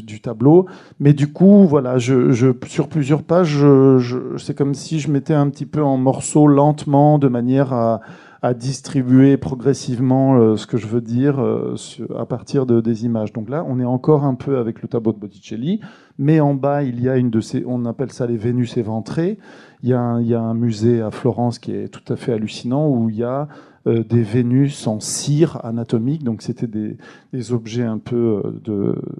du 0.01 0.21
tableau. 0.21 0.65
Mais 0.99 1.11
du 1.11 1.31
coup, 1.31 1.65
voilà, 1.65 1.97
je, 1.97 2.31
je 2.31 2.47
sur 2.67 2.87
plusieurs 2.87 3.21
pages, 3.21 3.57
je, 3.57 4.37
c'est 4.37 4.57
comme 4.57 4.73
si 4.73 4.99
je 4.99 5.11
mettais 5.11 5.33
un 5.33 5.49
petit 5.49 5.65
peu 5.65 5.83
en 5.83 5.97
morceaux 5.97 6.47
lentement, 6.47 7.19
de 7.19 7.27
manière 7.27 7.73
à, 7.73 7.99
à 8.41 8.53
distribuer 8.53 9.35
progressivement 9.35 10.37
euh, 10.37 10.55
ce 10.55 10.67
que 10.67 10.77
je 10.77 10.87
veux 10.87 11.01
dire 11.01 11.41
euh, 11.41 11.75
à 12.17 12.25
partir 12.25 12.65
de, 12.65 12.79
des 12.79 13.03
images. 13.03 13.33
Donc 13.33 13.49
là, 13.49 13.65
on 13.67 13.77
est 13.81 13.85
encore 13.85 14.23
un 14.23 14.35
peu 14.35 14.57
avec 14.57 14.81
le 14.81 14.87
tableau 14.87 15.11
de 15.11 15.19
Botticelli, 15.19 15.81
mais 16.17 16.39
en 16.39 16.53
bas, 16.53 16.81
il 16.83 17.01
y 17.01 17.09
a 17.09 17.17
une 17.17 17.29
de 17.29 17.41
ces, 17.41 17.65
on 17.67 17.83
appelle 17.83 18.13
ça 18.13 18.25
les 18.25 18.37
Vénus 18.37 18.77
éventrées. 18.77 19.37
Il 19.83 19.89
y, 19.89 19.93
a 19.93 19.99
un, 19.99 20.21
il 20.21 20.27
y 20.27 20.33
a 20.33 20.41
un 20.41 20.53
musée 20.53 21.01
à 21.01 21.11
Florence 21.11 21.59
qui 21.59 21.73
est 21.73 21.89
tout 21.89 22.13
à 22.13 22.15
fait 22.15 22.31
hallucinant 22.31 22.89
où 22.89 23.09
il 23.09 23.17
y 23.17 23.23
a 23.23 23.49
des 23.85 24.21
Vénus 24.23 24.87
en 24.87 24.99
cire 24.99 25.63
anatomique, 25.63 26.23
donc 26.23 26.41
c'était 26.41 26.67
des, 26.67 26.97
des, 27.33 27.53
objets 27.53 27.83
un 27.83 27.97
peu 27.97 28.43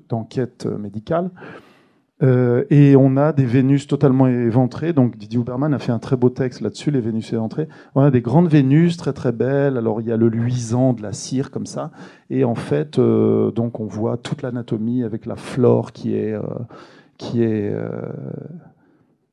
d'enquête 0.10 0.66
médicale. 0.66 1.32
Euh, 2.22 2.66
et 2.70 2.96
on 2.98 3.16
a 3.16 3.32
des 3.32 3.46
Vénus 3.46 3.88
totalement 3.88 4.28
éventrées. 4.28 4.94
Donc 4.94 5.18
Didier 5.18 5.40
Huberman 5.40 5.74
a 5.74 5.80
fait 5.80 5.92
un 5.92 6.00
très 6.00 6.18
beau 6.18 6.30
texte 6.30 6.62
là-dessus, 6.62 6.92
les 6.92 7.00
Vénus 7.00 7.32
éventrées. 7.32 7.68
On 7.96 8.02
a 8.02 8.12
des 8.12 8.22
grandes 8.22 8.50
Vénus 8.50 8.98
très 8.98 9.14
très 9.14 9.32
belles. 9.32 9.78
Alors 9.78 10.02
il 10.02 10.08
y 10.08 10.12
a 10.12 10.18
le 10.18 10.28
luisant 10.28 10.94
de 10.94 11.02
la 11.02 11.14
cire 11.14 11.52
comme 11.52 11.66
ça. 11.66 11.92
Et 12.30 12.44
en 12.44 12.56
fait, 12.56 13.00
euh, 13.00 13.52
donc 13.52 13.80
on 13.80 13.86
voit 13.86 14.18
toute 14.18 14.42
l'anatomie 14.42 15.04
avec 15.04 15.26
la 15.26 15.36
flore 15.36 15.94
qui 15.94 16.16
est 16.16 16.34
euh, 16.34 16.42
qui 17.18 17.44
est 17.44 17.70
euh, 17.72 17.90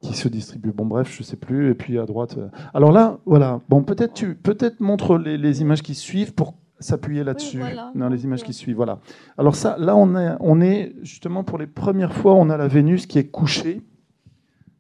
qui 0.01 0.15
se 0.15 0.29
distribue. 0.29 0.73
Bon 0.73 0.87
bref, 0.87 1.15
je 1.17 1.23
sais 1.23 1.37
plus. 1.37 1.71
Et 1.71 1.75
puis 1.75 1.99
à 1.99 2.07
droite. 2.07 2.37
Euh. 2.39 2.49
Alors 2.75 2.93
là, 2.93 3.19
voilà. 3.27 3.61
Bon 3.69 3.83
peut-être 3.83 4.15
tu 4.15 4.35
peut-être 4.35 4.81
montre 4.81 5.19
les, 5.19 5.39
les 5.39 5.63
images 5.63 5.83
qui 5.83 5.95
suivent 5.95 6.35
pour 6.35 6.55
s'appuyer 6.79 7.25
là-dessus 7.25 7.63
dans 7.95 8.09
les 8.09 8.25
images 8.25 8.43
qui 8.43 8.53
suivent. 8.53 8.77
Voilà. 8.77 8.99
Alors 9.39 9.57
ça, 9.57 9.77
là, 9.79 9.97
on 9.97 10.15
est, 10.17 10.35
on 10.41 10.61
est 10.61 10.95
justement 11.03 11.43
pour 11.43 11.59
les 11.59 11.67
premières 11.67 12.13
fois, 12.13 12.35
on 12.35 12.51
a 12.51 12.57
la 12.57 12.69
Vénus 12.69 13.07
qui 13.07 13.19
est 13.19 13.29
couchée. 13.29 13.83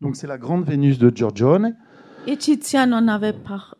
Donc 0.02 0.16
c'est 0.16 0.26
la 0.26 0.38
grande 0.38 0.64
Vénus 0.64 0.98
de 0.98 1.10
Giorgione. 1.14 1.74
Et 2.26 2.36
Tizian 2.36 2.92
en 2.92 3.08
avait 3.08 3.34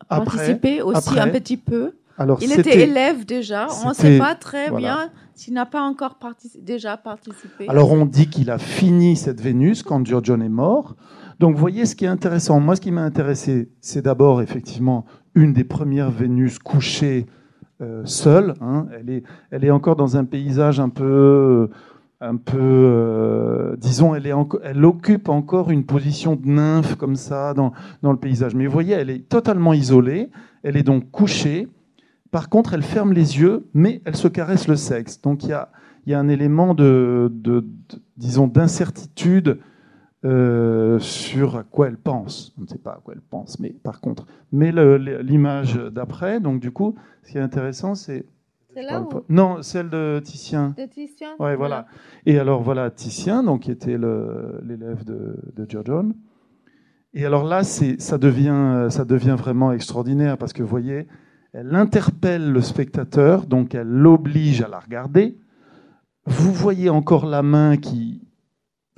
participé 0.09 0.81
aussi 0.81 1.19
un 1.19 1.29
petit 1.29 1.57
peu. 1.57 1.97
Alors, 2.19 2.39
il 2.43 2.53
était 2.53 2.85
élève 2.85 3.27
déjà. 3.27 3.67
On 3.85 3.91
ne 3.91 3.95
sait 3.95 4.19
pas 4.19 4.35
très 4.35 4.71
bien 4.71 5.11
s'il 5.37 5.55
n'a 5.55 5.67
pas 5.67 5.83
encore 5.83 6.19
déjà 6.61 6.97
participé. 6.97 7.69
Alors 7.69 7.93
on 7.93 8.07
dit 8.07 8.29
qu'il 8.29 8.51
a 8.51 8.59
fini 8.59 9.17
cette 9.17 9.41
Vénus 9.41 9.83
quand 9.83 10.05
Giorgione 10.05 10.43
est 10.43 10.49
mort. 10.49 10.97
Donc 11.39 11.55
vous 11.55 11.61
voyez 11.61 11.85
ce 11.85 11.95
qui 11.95 12.07
est 12.07 12.09
intéressant. 12.09 12.59
Moi, 12.59 12.77
ce 12.77 12.81
qui 12.81 12.91
m'a 12.91 13.03
intéressé, 13.03 13.71
c'est 13.83 14.03
d'abord 14.03 14.41
effectivement 14.41 15.05
une 15.35 15.53
des 15.53 15.65
premières 15.65 16.11
Vénus 16.11 16.59
couchées 16.59 17.27
euh, 17.83 18.01
seule. 18.07 18.55
Hein. 18.63 18.87
Elle, 18.99 19.11
est, 19.11 19.23
elle 19.51 19.65
est 19.65 19.71
encore 19.71 19.97
dans 19.97 20.17
un 20.17 20.25
paysage 20.25 20.81
un 20.81 20.89
peu, 20.89 21.69
un 22.23 22.37
peu, 22.37 22.57
euh, 22.59 23.77
disons, 23.77 24.15
elle, 24.15 24.27
est 24.27 24.33
elle 24.63 24.85
occupe 24.87 25.29
encore 25.29 25.71
une 25.71 25.85
position 25.85 26.37
de 26.37 26.47
nymphe 26.47 26.95
comme 26.95 27.17
ça 27.17 27.53
dans, 27.53 27.73
dans 28.01 28.13
le 28.13 28.19
paysage. 28.19 28.55
Mais 28.55 28.67
vous 28.67 28.73
voyez, 28.73 28.95
elle 28.95 29.11
est 29.11 29.29
totalement 29.29 29.75
isolée. 29.75 30.31
Elle 30.63 30.79
est 30.79 30.83
donc 30.83 31.11
couchée. 31.11 31.69
Par 32.37 32.51
contre, 32.51 32.75
elle 32.75 32.83
ferme 32.83 33.15
les 33.15 33.41
yeux, 33.41 33.67
mais 33.73 34.03
elle 34.05 34.15
se 34.15 34.29
caresse 34.29 34.69
le 34.69 34.77
sexe. 34.77 35.23
Donc 35.23 35.45
il 35.45 35.49
y 35.49 35.53
a, 35.55 35.71
y 36.07 36.13
a 36.13 36.21
un 36.21 36.29
élément 36.29 36.75
de, 36.75 37.33
de, 37.33 37.61
de 37.61 38.03
disons, 38.19 38.47
d'incertitude 38.47 39.59
euh, 40.27 40.99
sur 40.99 41.57
à 41.57 41.63
quoi 41.63 41.89
elle 41.89 41.97
pense. 41.97 42.55
On 42.59 42.65
ne 42.65 42.67
sait 42.67 42.77
pas 42.77 42.91
à 42.91 43.01
quoi 43.03 43.15
elle 43.15 43.23
pense, 43.23 43.59
mais 43.59 43.71
par 43.71 44.03
contre. 44.03 44.27
Mais 44.53 44.71
l'image 45.23 45.77
d'après, 45.77 46.39
donc 46.39 46.61
du 46.61 46.73
coup, 46.73 46.95
ce 47.23 47.33
qui 47.33 47.39
est 47.39 47.41
intéressant, 47.41 47.95
c'est. 47.95 48.27
Là 48.75 49.01
ou... 49.01 49.09
Non, 49.31 49.63
celle 49.63 49.89
de 49.89 50.21
Titien. 50.23 50.75
De 50.77 50.85
Titien 50.85 51.31
Ouais, 51.39 51.57
voilà. 51.57 51.87
Et 52.27 52.39
alors 52.39 52.61
voilà, 52.63 52.91
Titien, 52.91 53.45
donc, 53.45 53.63
qui 53.63 53.71
était 53.71 53.97
l'élève 53.97 55.07
de, 55.07 55.39
de 55.57 55.67
Giorgione. 55.67 56.13
Et 57.15 57.25
alors 57.25 57.45
là, 57.45 57.63
ça 57.65 58.19
devient, 58.19 58.89
ça 58.91 59.07
devient 59.07 59.37
vraiment 59.39 59.73
extraordinaire 59.73 60.37
parce 60.37 60.53
que 60.53 60.63
vous 60.63 60.69
voyez, 60.69 61.07
elle 61.59 61.75
interpelle 61.75 62.53
le 62.53 62.61
spectateur, 62.61 63.47
donc 63.47 63.75
elle 63.75 63.89
l'oblige 63.89 64.61
à 64.61 64.69
la 64.69 64.79
regarder. 64.79 65.39
Vous 66.27 66.53
voyez 66.53 66.91
encore 66.91 67.25
la 67.25 67.43
main 67.43 67.79
qui, 67.79 68.21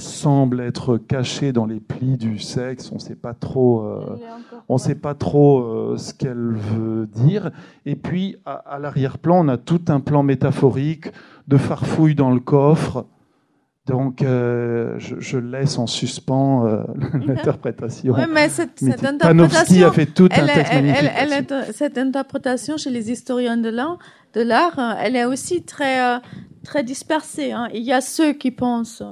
semble 0.00 0.60
être 0.60 0.96
cachée 0.96 1.52
dans 1.52 1.66
les 1.66 1.80
plis 1.80 2.16
du 2.16 2.38
sexe. 2.38 2.92
On 2.92 2.96
ne 2.96 3.00
sait 3.00 3.16
pas 3.16 3.34
trop, 3.34 3.82
euh, 3.82 4.16
on 4.68 4.78
sait 4.78 4.94
pas 4.94 5.14
trop 5.14 5.60
euh, 5.60 5.96
ce 5.96 6.14
qu'elle 6.14 6.54
veut 6.54 7.06
dire. 7.06 7.50
Et 7.84 7.96
puis 7.96 8.36
à, 8.44 8.78
l'arrière-plan, 8.78 9.44
on 9.44 9.48
a 9.48 9.56
tout 9.56 9.82
un 9.88 9.98
plan 9.98 10.22
métaphorique 10.22 11.08
de 11.48 11.56
farfouille 11.56 12.14
dans 12.14 12.30
le 12.30 12.38
coffre. 12.38 13.06
Donc, 13.88 14.22
euh, 14.22 14.98
je, 14.98 15.38
laisse 15.38 15.78
en 15.78 15.86
suspens 15.86 16.84
l'interprétation. 17.26 18.14
Oui, 18.14 18.22
mais 18.30 18.48
cette, 18.48 18.78
cette 18.78 19.04
interprétation, 19.04 19.88
a 19.88 19.92
fait 19.92 20.06
tout 20.06 20.28
un 20.30 20.46
texte 20.46 20.72
magnifique. 20.72 21.10
cette 21.72 21.98
interprétation 21.98 22.76
chez 22.76 22.90
les 22.90 23.10
historiens 23.10 23.56
de 23.56 23.70
l'art, 23.70 23.98
de 24.34 24.42
l'art, 24.42 24.78
elle 25.00 25.16
est 25.16 25.24
aussi 25.24 25.62
très 25.62 26.20
très 26.64 26.84
dispersée. 26.84 27.52
Hein. 27.52 27.68
Il 27.72 27.82
y 27.82 27.92
a 27.92 28.00
ceux 28.00 28.34
qui 28.34 28.50
pensent 28.50 29.02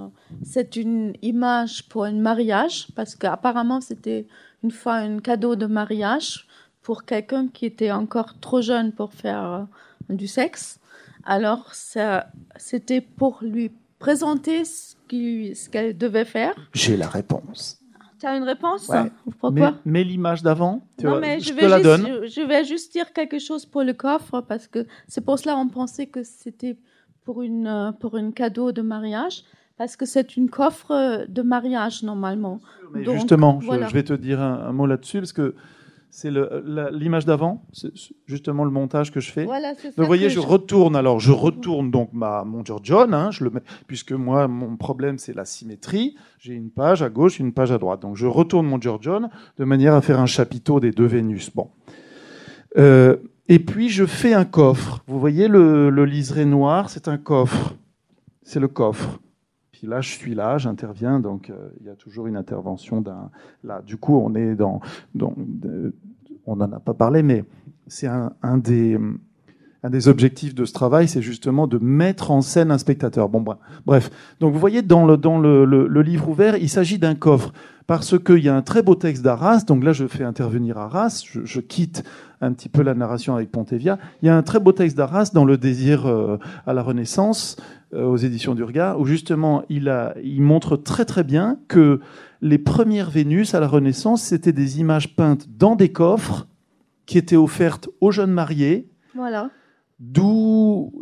c'est 0.43 0.77
une 0.77 1.15
image 1.23 1.89
pour 1.89 2.05
un 2.05 2.13
mariage, 2.13 2.89
parce 2.95 3.15
qu'apparemment 3.15 3.81
c'était 3.81 4.27
une 4.63 4.71
fois 4.71 4.95
un 4.95 5.19
cadeau 5.19 5.57
de 5.57 5.67
mariage 5.67 6.47
pour 6.83 7.05
quelqu'un 7.05 7.49
qui 7.49 7.67
était 7.67 7.91
encore 7.91 8.39
trop 8.41 8.61
jeune 8.61 8.93
pour 8.93 9.13
faire 9.13 9.69
euh, 10.11 10.15
du 10.15 10.27
sexe. 10.27 10.79
Alors 11.25 11.73
c'était 11.75 13.01
pour 13.01 13.39
lui 13.43 13.73
présenter 13.99 14.65
ce 14.65 14.95
qu'elle 15.71 15.97
devait 15.97 16.25
faire. 16.25 16.55
J'ai 16.75 16.97
la 16.97 17.09
réponse. 17.09 17.81
Tu 18.19 18.27
as 18.27 18.37
une 18.37 18.45
réponse? 18.45 18.91
Pourquoi? 19.41 19.75
Mais, 19.85 20.03
l'image 20.03 20.43
d'avant, 20.43 20.87
non, 21.03 21.21
mais 21.21 21.39
je, 21.41 21.53
vais 21.53 21.69
la 21.69 21.81
donne. 21.81 22.27
Je, 22.27 22.41
vais 22.41 22.65
juste 22.65 22.93
dire 22.93 23.13
quelque 23.13 23.39
chose 23.39 23.67
pour 23.67 23.83
le 23.83 23.93
coffre 23.93 24.41
parce 24.41 24.67
que 24.67 24.87
c'est 25.07 25.21
pour 25.21 25.39
cela 25.39 25.55
qu'on 25.55 25.69
pensait 25.69 26.07
que 26.07 26.23
c'était 26.23 26.79
pour 27.25 27.43
une 27.43 27.95
pour 28.01 28.17
une 28.17 28.33
cadeau 28.33 28.73
de 28.73 28.81
mariage 28.81 29.45
parce 29.77 29.97
que 29.97 30.07
c'est 30.07 30.37
une 30.37 30.49
coffre 30.49 31.27
de 31.29 31.43
mariage 31.43 32.03
normalement. 32.03 32.61
justement, 32.95 33.61
je, 33.61 33.93
vais 33.93 34.05
te 34.05 34.15
dire 34.15 34.41
un, 34.41 34.73
mot 34.73 34.87
là-dessus 34.87 35.19
parce 35.19 35.35
que 35.35 35.55
c'est 36.11 36.31
l'image 36.93 37.27
d'avant, 37.27 37.65
c'est 37.73 37.91
justement 38.27 38.65
le 38.65 38.71
montage 38.71 39.11
que 39.11 39.21
je 39.21 39.31
fais. 39.31 39.45
Voilà, 39.45 39.75
donc 39.75 39.93
vous 39.97 40.05
voyez, 40.05 40.31
je, 40.31 40.41
retourne. 40.41 40.97
Alors 40.97 41.21
je 41.21 41.33
retourne 41.33 41.91
donc 41.91 42.11
ma 42.13 42.45
mon 42.45 42.65
John, 42.83 43.13
hein, 43.13 43.31
je 43.31 43.45
le 43.45 43.51
mets, 43.51 43.61
puisque 43.87 44.13
moi 44.13 44.49
mon 44.49 44.77
problème 44.77 45.19
c'est 45.19 45.35
la 45.35 45.45
symétrie. 45.45 46.17
J'ai 46.39 46.55
une 46.55 46.71
page 46.71 47.03
à 47.03 47.11
gauche, 47.11 47.39
une 47.39 47.53
page 47.53 47.73
à 47.73 47.79
droite. 47.79 48.01
Donc 48.01 48.17
je 48.17 48.27
retourne 48.27 48.67
mon 48.67 48.81
John 48.81 49.29
de 49.59 49.65
manière 49.65 49.95
à 49.95 50.01
faire 50.01 50.21
un 50.21 50.27
chapiteau 50.27 50.81
des 50.81 50.91
deux 50.91 51.07
Vénus. 51.07 51.51
Bon. 51.55 51.71
Euh, 52.79 53.17
et 53.49 53.59
puis 53.59 53.89
je 53.89 54.07
fais 54.07 54.33
un 54.33 54.45
coffre. 54.45 55.03
Vous 55.07 55.21
voyez 55.21 55.49
le, 55.49 55.91
le 55.91 56.05
liseré 56.05 56.45
noir, 56.45 56.91
c'est 56.91 57.09
un 57.09 57.19
coffre. 57.19 57.75
C'est 58.43 58.61
le 58.61 58.69
coffre. 58.69 59.21
Là, 59.87 60.01
je 60.01 60.11
suis 60.11 60.35
là, 60.35 60.59
j'interviens, 60.59 61.21
donc 61.21 61.49
euh, 61.51 61.69
il 61.81 61.87
y 61.87 61.91
a 61.91 61.95
toujours 61.95 62.27
une 62.27 62.37
intervention 62.37 63.01
d'un. 63.01 63.31
Là, 63.63 63.83
du 63.83 63.97
coup, 63.97 64.17
on 64.17 64.35
est 64.35 64.57
dans. 64.57 64.81
on 66.47 66.57
n'en 66.57 66.73
a 66.73 66.81
pas 66.81 66.95
parlé, 66.95 67.23
mais 67.23 67.45
c'est 67.87 68.09
un, 68.09 68.59
des. 68.59 68.99
Objectifs 70.07 70.57
de 70.57 70.65
ce 70.65 70.73
travail, 70.73 71.07
c'est 71.07 71.23
justement 71.23 71.69
de 71.69 71.79
mettre 71.79 72.33
en 72.33 72.41
scène 72.41 72.73
un 72.73 72.79
spectateur. 72.79 73.29
Bon, 73.29 73.45
bref. 73.87 74.11
Donc, 74.41 74.53
vous 74.53 74.59
voyez, 74.59 74.83
dans 74.83 75.07
le, 75.07 76.03
livre 76.03 76.29
ouvert, 76.29 76.57
il 76.57 76.69
s'agit 76.69 76.99
d'un 76.99 77.15
coffre 77.15 77.53
parce 77.87 78.19
qu'il 78.19 78.39
y 78.39 78.49
a 78.49 78.57
un 78.57 78.63
très 78.63 78.83
beau 78.83 78.95
texte 78.95 79.23
d'Arras. 79.23 79.65
Donc 79.67 79.85
là, 79.85 79.93
je 79.93 80.07
fais 80.07 80.25
intervenir 80.25 80.79
Arras. 80.79 81.25
Je, 81.45 81.61
quitte 81.61 82.05
un 82.41 82.53
petit 82.53 82.69
peu 82.69 82.83
la 82.83 82.95
narration 82.95 83.35
avec 83.35 83.51
Pontevia. 83.51 83.99
Il 84.23 84.27
y 84.27 84.29
a 84.29 84.37
un 84.37 84.43
très 84.43 84.61
beau 84.61 84.73
texte 84.73 84.97
d'Arras 84.97 85.31
dans 85.33 85.45
Le 85.45 85.57
désir 85.57 86.07
euh, 86.07 86.39
à 86.67 86.73
la 86.73 86.83
Renaissance, 86.83 87.57
euh, 87.95 88.05
aux 88.05 88.17
éditions 88.17 88.55
du 88.55 88.65
Regard, 88.65 89.01
où 89.01 89.07
justement 89.07 89.65
il 89.69 90.43
montre 90.43 90.77
très 90.77 91.05
très 91.05 91.25
bien 91.25 91.59
que 91.69 92.01
les 92.43 92.59
premières 92.59 93.11
Vénus 93.11 93.55
à 93.55 93.61
la 93.61 93.69
Renaissance, 93.69 94.23
c'était 94.23 94.53
des 94.53 94.81
images 94.81 95.15
peintes 95.15 95.47
dans 95.57 95.77
des 95.77 95.91
coffres 95.91 96.47
qui 97.07 97.19
étaient 97.19 97.37
offertes 97.37 97.89
aux 98.01 98.11
jeunes 98.11 98.33
mariés. 98.33 98.89
Voilà. 99.15 99.51
D'où 99.99 100.93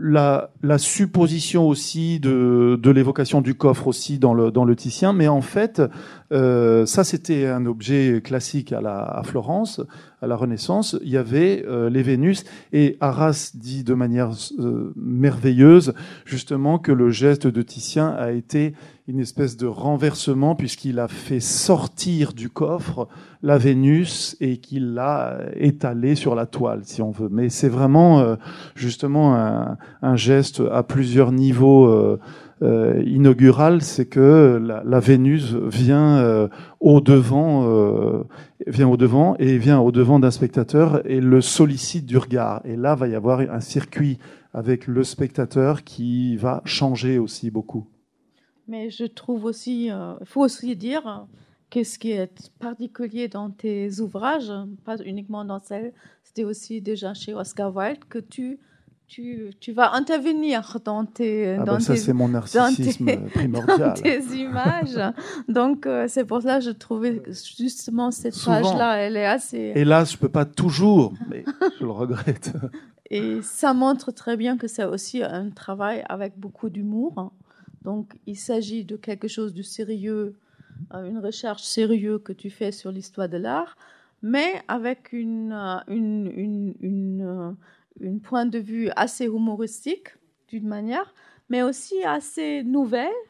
la, 0.00 0.50
la, 0.62 0.78
supposition 0.78 1.66
aussi 1.66 2.20
de, 2.20 2.78
de 2.80 2.90
l'évocation 2.92 3.40
du 3.40 3.56
coffre 3.56 3.88
aussi 3.88 4.20
dans 4.20 4.32
le, 4.32 4.52
dans 4.52 4.64
le 4.64 4.76
Titien. 4.76 5.12
Mais 5.12 5.26
en 5.26 5.40
fait, 5.40 5.82
euh, 6.32 6.86
ça 6.86 7.02
c'était 7.02 7.46
un 7.46 7.66
objet 7.66 8.20
classique 8.22 8.72
à, 8.72 8.80
la, 8.80 9.00
à 9.00 9.24
Florence, 9.24 9.80
à 10.22 10.28
la 10.28 10.36
Renaissance. 10.36 10.96
Il 11.02 11.10
y 11.10 11.16
avait 11.16 11.64
euh, 11.66 11.90
les 11.90 12.04
Vénus 12.04 12.44
et 12.72 12.96
Arras 13.00 13.50
dit 13.54 13.82
de 13.82 13.94
manière 13.94 14.30
euh, 14.60 14.92
merveilleuse 14.94 15.92
justement 16.24 16.78
que 16.78 16.92
le 16.92 17.10
geste 17.10 17.48
de 17.48 17.62
Titien 17.62 18.10
a 18.10 18.30
été 18.30 18.74
une 19.08 19.20
espèce 19.20 19.56
de 19.56 19.66
renversement 19.66 20.56
puisqu'il 20.56 20.98
a 20.98 21.06
fait 21.06 21.38
sortir 21.38 22.32
du 22.32 22.48
coffre 22.50 23.06
la 23.40 23.56
Vénus 23.56 24.36
et 24.40 24.56
qu'il 24.56 24.94
l'a 24.94 25.38
étalée 25.54 26.16
sur 26.16 26.34
la 26.34 26.46
toile, 26.46 26.80
si 26.82 27.02
on 27.02 27.12
veut. 27.12 27.28
Mais 27.30 27.48
c'est 27.48 27.68
vraiment 27.68 28.18
euh, 28.18 28.34
justement 28.74 29.36
un, 30.02 30.16
geste 30.16 30.60
à 30.72 30.82
plusieurs 30.82 31.30
niveaux 31.30 31.86
euh, 31.86 32.18
euh, 32.62 33.00
inaugurale, 33.06 33.82
c'est 33.82 34.06
que 34.06 34.60
la, 34.60 35.00
Vénus 35.00 35.54
vient 35.54 36.48
au 36.80 37.00
devant, 37.00 38.24
vient 38.66 38.88
au 38.88 38.96
devant 38.96 39.36
et 39.38 39.56
vient 39.58 39.78
au 39.78 39.92
devant 39.92 40.18
d'un 40.18 40.32
spectateur 40.32 41.02
et 41.08 41.20
le 41.20 41.40
sollicite 41.40 42.06
du 42.06 42.18
regard. 42.18 42.60
Et 42.64 42.74
là, 42.74 42.96
va 42.96 43.06
y 43.06 43.14
avoir 43.14 43.38
un 43.40 43.60
circuit 43.60 44.18
avec 44.52 44.88
le 44.88 45.04
spectateur 45.04 45.84
qui 45.84 46.36
va 46.36 46.62
changer 46.64 47.18
aussi 47.18 47.50
beaucoup. 47.52 47.86
Mais 48.68 48.90
je 48.90 49.04
trouve 49.04 49.44
aussi, 49.44 49.86
il 49.86 50.16
faut 50.26 50.42
aussi 50.42 50.74
dire 50.76 51.26
qu'est-ce 51.70 51.98
qui 51.98 52.12
est 52.12 52.50
particulier 52.58 53.28
dans 53.28 53.50
tes 53.50 54.00
ouvrages, 54.00 54.52
pas 54.84 54.96
uniquement 55.04 55.44
dans 55.44 55.60
celle, 55.60 55.92
c'était 56.22 56.44
aussi 56.44 56.80
déjà 56.80 57.14
chez 57.14 57.34
Oscar 57.34 57.74
Wilde, 57.74 58.04
que 58.08 58.18
tu, 58.18 58.58
tu, 59.06 59.50
tu 59.60 59.72
vas 59.72 59.94
intervenir 59.94 60.78
dans 60.84 61.04
tes... 61.04 61.54
Ah 61.54 61.64
dans 61.64 61.74
ben 61.74 61.80
ça, 61.80 61.96
c'est 61.96 62.12
mon 62.12 62.28
narcissisme 62.28 63.28
primordial. 63.34 63.78
Dans 63.78 63.94
tes 63.94 64.20
images. 64.36 64.98
Donc, 65.48 65.86
euh, 65.86 66.06
c'est 66.08 66.24
pour 66.24 66.42
ça 66.42 66.58
que 66.58 66.64
je 66.64 66.70
trouvais 66.70 67.22
justement 67.58 68.10
cette 68.10 68.38
page-là, 68.44 68.96
elle 68.96 69.16
est 69.16 69.26
assez... 69.26 69.72
Hélas, 69.74 70.10
je 70.10 70.16
ne 70.16 70.20
peux 70.20 70.28
pas 70.28 70.44
toujours, 70.44 71.14
mais 71.28 71.44
je 71.78 71.84
le 71.84 71.90
regrette. 71.90 72.52
Et 73.10 73.40
ça 73.42 73.72
montre 73.72 74.10
très 74.10 74.36
bien 74.36 74.56
que 74.56 74.66
c'est 74.66 74.84
aussi 74.84 75.22
un 75.22 75.50
travail 75.50 76.04
avec 76.08 76.36
beaucoup 76.36 76.70
d'humour. 76.70 77.32
Donc, 77.86 78.14
il 78.26 78.36
s'agit 78.36 78.84
de 78.84 78.96
quelque 78.96 79.28
chose 79.28 79.54
de 79.54 79.62
sérieux 79.62 80.34
une 80.92 81.18
recherche 81.18 81.62
sérieuse 81.62 82.20
que 82.20 82.32
tu 82.32 82.50
fais 82.50 82.72
sur 82.72 82.90
l'histoire 82.90 83.28
de 83.28 83.36
l'art, 83.36 83.76
mais 84.22 84.60
avec 84.66 85.12
une, 85.12 85.52
euh, 85.52 86.74
euh, 86.82 87.52
une 88.00 88.20
point 88.20 88.44
de 88.44 88.58
vue 88.58 88.90
assez 88.96 89.26
humoristique 89.26 90.08
d'une 90.48 90.66
manière, 90.66 91.14
mais 91.48 91.62
aussi 91.62 92.02
assez 92.02 92.64
nouvelle, 92.64 93.20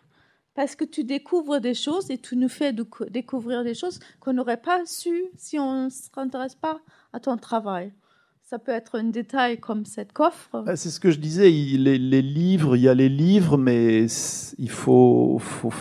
parce 0.54 0.74
que 0.74 0.86
tu 0.86 1.04
découvres 1.04 1.60
des 1.60 1.74
choses 1.74 2.10
et 2.10 2.16
tu 2.16 2.34
nous 2.34 2.48
fais 2.48 2.72
découvrir 3.10 3.62
des 3.62 3.74
choses 3.74 4.00
qu'on 4.20 4.32
n'aurait 4.32 4.62
pas 4.70 4.86
su 4.86 5.26
si 5.36 5.58
on 5.58 5.84
ne 5.84 5.90
s'intéresse 5.90 6.54
pas 6.54 6.80
à 7.12 7.20
ton 7.20 7.36
travail. 7.36 7.92
Ça 8.48 8.60
peut 8.60 8.70
être 8.70 8.96
un 8.96 9.02
détail 9.02 9.58
comme 9.58 9.84
cette 9.84 10.12
coffre. 10.12 10.62
Ah, 10.68 10.76
c'est 10.76 10.90
ce 10.90 11.00
que 11.00 11.10
je 11.10 11.18
disais, 11.18 11.50
les, 11.50 11.98
les, 11.98 12.22
livres, 12.22 12.76
il 12.76 12.82
y 12.82 12.88
a 12.88 12.94
les 12.94 13.08
livres, 13.08 13.58
mais 13.58 14.06
il 14.58 14.70
faut, 14.70 15.38
faut 15.40 15.72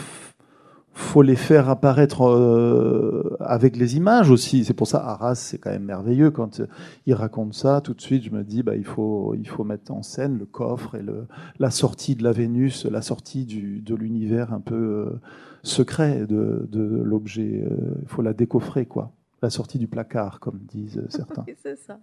faut 0.95 1.22
les 1.22 1.36
faire 1.36 1.70
apparaître 1.70 2.24
euh, 2.24 3.38
avec 3.39 3.76
les 3.76 3.97
images 3.97 4.32
aussi. 4.32 4.66
C'est 4.66 4.74
pour 4.74 4.88
ça 4.88 5.05
Arras, 5.05 5.36
c'est 5.36 5.59
quand 5.59 5.70
même 5.70 5.84
merveilleux 5.84 6.32
quand 6.32 6.61
euh, 6.61 6.68
il 7.05 7.13
raconte 7.13 7.53
ça. 7.53 7.82
Tout 7.82 7.93
de 7.93 8.01
suite, 8.01 8.24
je 8.24 8.32
me 8.32 8.43
dis, 8.43 8.63
bah, 8.63 8.76
il 8.76 8.86
faut 8.86 9.36
il 9.36 9.47
faut 9.47 9.63
mettre 9.63 9.91
en 9.91 10.01
scène 10.01 10.39
le 10.39 10.45
coffre 10.45 10.95
et 10.95 11.03
le, 11.03 11.28
la 11.59 11.70
sortie 11.70 12.16
de 12.16 12.24
la 12.24 12.32
Vénus, 12.32 12.86
la 12.86 13.03
sortie 13.03 13.45
du, 13.45 13.82
de 13.82 13.93
l'univers 13.93 14.53
un 14.53 14.61
peu 14.61 14.76
euh, 14.76 15.20
secret 15.61 16.26
de, 16.26 16.68
de 16.72 17.03
l'objet. 17.03 17.63
Il 18.01 18.07
faut 18.07 18.24
la 18.24 18.34
décoffrer, 18.34 18.88
quoi. 18.88 19.11
La 19.43 19.51
sortie 19.51 19.78
du 19.78 19.88
placard, 19.88 20.39
comme 20.39 20.61
disent 20.68 21.03
certains. 21.09 21.45
c'est 21.61 21.78
ça. 21.78 21.99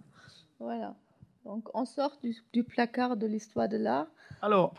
Voilà. 0.59 0.95
Donc 1.45 1.69
on 1.73 1.85
sort 1.85 2.17
du, 2.23 2.35
du 2.53 2.63
placard 2.63 3.17
de 3.17 3.27
l'histoire 3.27 3.67
de 3.67 3.77
l'art. 3.77 4.07
Alors 4.41 4.73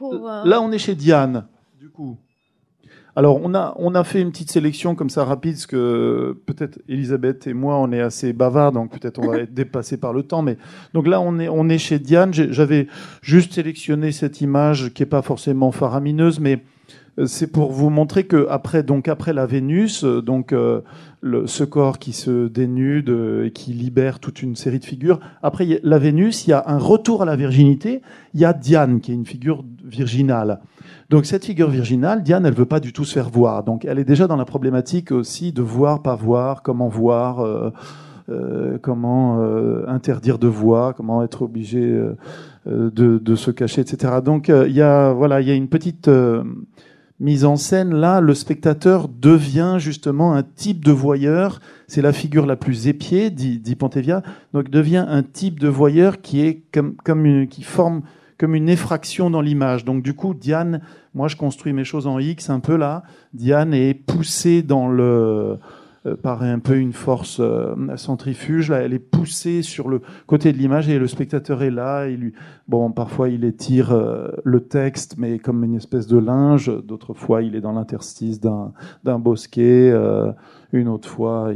là, 0.44 0.60
on 0.60 0.72
est 0.72 0.78
chez 0.78 0.94
Diane, 0.94 1.46
du 1.78 1.90
coup. 1.90 2.16
Alors, 3.16 3.40
on 3.42 3.54
a, 3.54 3.74
on 3.78 3.94
a 3.94 4.02
fait 4.02 4.20
une 4.20 4.32
petite 4.32 4.50
sélection 4.50 4.96
comme 4.96 5.08
ça 5.08 5.24
rapide, 5.24 5.52
parce 5.52 5.66
que 5.66 6.36
peut-être 6.46 6.80
Elisabeth 6.88 7.46
et 7.46 7.54
moi, 7.54 7.78
on 7.78 7.92
est 7.92 8.00
assez 8.00 8.32
bavards, 8.32 8.72
donc 8.72 8.90
peut-être 8.90 9.20
on 9.20 9.28
va 9.28 9.38
être 9.42 9.54
dépassé 9.54 9.96
par 9.96 10.12
le 10.12 10.24
temps. 10.24 10.42
Mais 10.42 10.58
donc 10.94 11.06
là, 11.06 11.20
on 11.20 11.38
est, 11.38 11.48
on 11.48 11.68
est 11.68 11.78
chez 11.78 12.00
Diane. 12.00 12.34
J'avais 12.34 12.88
juste 13.22 13.52
sélectionné 13.52 14.10
cette 14.10 14.40
image 14.40 14.92
qui 14.94 15.04
est 15.04 15.06
pas 15.06 15.22
forcément 15.22 15.70
faramineuse, 15.70 16.40
mais 16.40 16.54
euh, 16.54 16.60
c'est 17.26 17.46
pour 17.50 17.72
vous 17.72 17.90
montrer 17.90 18.24
que 18.24 18.46
après, 18.50 18.82
donc 18.82 19.08
après 19.08 19.32
la 19.32 19.46
Vénus, 19.46 20.04
euh, 20.04 20.20
donc 20.20 20.52
euh, 20.52 20.80
ce 21.46 21.64
corps 21.64 21.98
qui 21.98 22.12
se 22.12 22.48
dénude 22.48 23.08
et 23.44 23.50
qui 23.50 23.72
libère 23.72 24.18
toute 24.18 24.42
une 24.42 24.56
série 24.56 24.78
de 24.78 24.84
figures. 24.84 25.20
Après 25.42 25.80
la 25.82 25.98
Vénus, 25.98 26.46
il 26.46 26.50
y 26.50 26.52
a 26.52 26.64
un 26.66 26.78
retour 26.78 27.22
à 27.22 27.24
la 27.24 27.36
virginité. 27.36 28.02
Il 28.34 28.40
y 28.40 28.44
a 28.44 28.52
Diane 28.52 29.00
qui 29.00 29.12
est 29.12 29.14
une 29.14 29.26
figure 29.26 29.64
virginale. 29.84 30.60
Donc 31.10 31.26
cette 31.26 31.44
figure 31.44 31.68
virginale, 31.68 32.22
Diane, 32.22 32.46
elle 32.46 32.54
veut 32.54 32.66
pas 32.66 32.80
du 32.80 32.92
tout 32.92 33.04
se 33.04 33.12
faire 33.14 33.28
voir. 33.28 33.64
Donc 33.64 33.84
elle 33.84 33.98
est 33.98 34.04
déjà 34.04 34.26
dans 34.26 34.36
la 34.36 34.44
problématique 34.44 35.12
aussi 35.12 35.52
de 35.52 35.62
voir, 35.62 36.02
pas 36.02 36.16
voir, 36.16 36.62
comment 36.62 36.88
voir, 36.88 37.40
euh, 37.40 37.70
euh, 38.30 38.78
comment 38.80 39.40
euh, 39.40 39.84
interdire 39.86 40.38
de 40.38 40.48
voir, 40.48 40.94
comment 40.94 41.22
être 41.22 41.42
obligé 41.42 41.96
de, 42.66 43.34
se 43.34 43.50
cacher, 43.50 43.82
etc. 43.82 44.14
Donc 44.24 44.48
il 44.48 44.72
y 44.72 44.82
a 44.82 45.12
voilà, 45.12 45.40
il 45.40 45.48
y 45.48 45.50
a 45.50 45.54
une 45.54 45.68
petite 45.68 46.08
mise 47.20 47.44
en 47.44 47.56
scène 47.56 47.94
là. 47.94 48.20
Le 48.20 48.34
spectateur 48.34 49.08
devient 49.08 49.76
justement 49.78 50.34
un 50.34 50.42
type 50.42 50.84
de 50.84 50.92
voyeur. 50.92 51.60
C'est 51.86 52.02
la 52.02 52.12
figure 52.12 52.46
la 52.46 52.56
plus 52.56 52.88
épiée, 52.88 53.30
dit, 53.30 53.58
dit 53.58 53.76
Pontevia. 53.76 54.22
Donc 54.52 54.70
devient 54.70 55.04
un 55.08 55.22
type 55.22 55.60
de 55.60 55.68
voyeur 55.68 56.20
qui 56.20 56.40
est 56.40 56.62
comme, 56.72 56.96
comme 56.96 57.26
une, 57.26 57.48
qui 57.48 57.62
forme 57.62 58.02
comme 58.38 58.54
une 58.54 58.68
effraction 58.68 59.30
dans 59.30 59.40
l'image. 59.40 59.84
Donc 59.84 60.02
du 60.02 60.14
coup, 60.14 60.34
Diane, 60.34 60.80
moi 61.14 61.28
je 61.28 61.36
construis 61.36 61.72
mes 61.72 61.84
choses 61.84 62.06
en 62.06 62.18
X 62.18 62.50
un 62.50 62.60
peu 62.60 62.76
là. 62.76 63.04
Diane 63.32 63.72
est 63.74 63.94
poussée 63.94 64.62
dans 64.62 64.88
le 64.88 65.58
par 66.22 66.42
un 66.42 66.58
peu 66.58 66.76
une 66.76 66.92
force 66.92 67.38
euh, 67.40 67.74
centrifuge. 67.96 68.70
Là, 68.70 68.82
elle 68.82 68.92
est 68.92 68.98
poussée 68.98 69.62
sur 69.62 69.88
le 69.88 70.02
côté 70.26 70.52
de 70.52 70.58
l'image 70.58 70.88
et 70.88 70.98
le 70.98 71.06
spectateur 71.06 71.62
est 71.62 71.70
là. 71.70 72.06
Il 72.08 72.20
lui, 72.20 72.32
bon, 72.68 72.90
parfois 72.90 73.30
il 73.30 73.44
étire 73.44 73.92
euh, 73.92 74.28
le 74.44 74.60
texte, 74.60 75.16
mais 75.16 75.38
comme 75.38 75.64
une 75.64 75.76
espèce 75.76 76.06
de 76.06 76.18
linge. 76.18 76.70
D'autres 76.84 77.14
fois, 77.14 77.42
il 77.42 77.56
est 77.56 77.62
dans 77.62 77.72
l'interstice 77.72 78.38
d'un 78.40 79.18
bosquet. 79.18 79.94
une 80.72 80.88
autre 80.88 81.08
fois, 81.08 81.52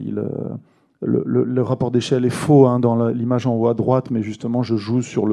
le, 1.03 1.63
rapport 1.63 1.91
d'échelle 1.91 2.25
est 2.25 2.31
faux 2.31 2.67
hein, 2.67 2.81
dans 2.81 3.09
l'image 3.09 3.47
en 3.47 3.55
haut 3.55 3.69
à 3.69 3.75
droite, 3.75 4.11
mais 4.11 4.23
justement, 4.23 4.63
je 4.63 4.77
joue 4.77 5.03
sur 5.03 5.27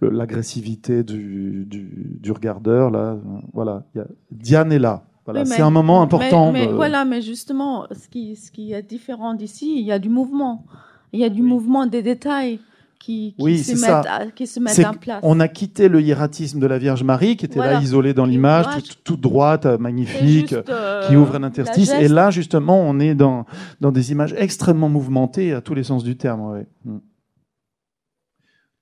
l'agressivité 0.00 1.02
du, 1.02 1.66
du, 1.66 2.32
regardeur. 2.32 2.90
Là, 2.90 3.18
voilà, 3.52 3.82
Diane 4.30 4.72
est 4.72 4.78
là. 4.78 5.04
Voilà, 5.30 5.44
c'est 5.44 5.62
un 5.62 5.70
moment 5.70 6.02
important. 6.02 6.52
Mais, 6.52 6.66
voilà, 6.66 7.04
mais 7.04 7.22
justement, 7.22 7.86
ce 7.90 8.08
qui, 8.08 8.36
ce 8.36 8.50
qui 8.50 8.72
est 8.72 8.82
différent 8.82 9.34
d'ici, 9.34 9.74
il 9.78 9.84
y 9.84 9.92
a 9.92 9.98
du 9.98 10.08
mouvement. 10.08 10.64
Il 11.12 11.20
y 11.20 11.24
a 11.24 11.28
du 11.28 11.42
mouvement 11.42 11.86
des 11.86 12.02
détails 12.02 12.60
qui, 13.00 13.34
se, 13.38 13.80
mettent 13.80 14.34
qui 14.34 14.46
se 14.46 14.60
mettent 14.60 14.86
en 14.86 14.94
place. 14.94 15.20
On 15.22 15.40
a 15.40 15.48
quitté 15.48 15.88
le 15.88 16.00
hiératisme 16.00 16.60
de 16.60 16.66
la 16.66 16.78
Vierge 16.78 17.02
Marie, 17.02 17.36
qui 17.36 17.46
était 17.46 17.58
là 17.58 17.80
isolée 17.80 18.14
dans 18.14 18.26
l'image, 18.26 18.66
toute, 19.04 19.20
droite, 19.20 19.66
euh, 19.66 19.78
magnifique, 19.78 20.52
euh, 20.52 21.08
qui 21.08 21.16
ouvre 21.16 21.36
un 21.36 21.42
interstice. 21.42 21.92
Et 21.92 22.08
là, 22.08 22.30
justement, 22.30 22.80
on 22.80 23.00
est 23.00 23.14
dans, 23.14 23.46
dans 23.80 23.90
des 23.90 24.12
images 24.12 24.34
extrêmement 24.36 24.88
mouvementées 24.88 25.52
à 25.52 25.60
tous 25.60 25.74
les 25.74 25.82
sens 25.82 26.04
du 26.04 26.16
terme. 26.16 26.64
Mm. 26.84 26.98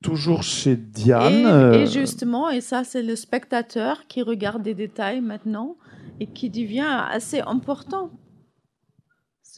Toujours 0.03 0.43
chez 0.43 0.77
Diane. 0.77 1.33
Et, 1.33 1.41
et, 1.41 1.47
euh, 1.47 1.87
justement, 1.87 2.51
et 2.51 2.61
ça, 2.61 2.85
c'est 2.85 3.03
le 3.03 3.17
spectateur 3.17 4.07
qui 4.07 4.23
regarde 4.23 4.63
des 4.63 4.75
détails 4.75 5.21
maintenant 5.21 5.77
et 6.21 6.27
qui 6.27 6.51
devient 6.51 7.05
assez 7.11 7.41
important 7.41 8.11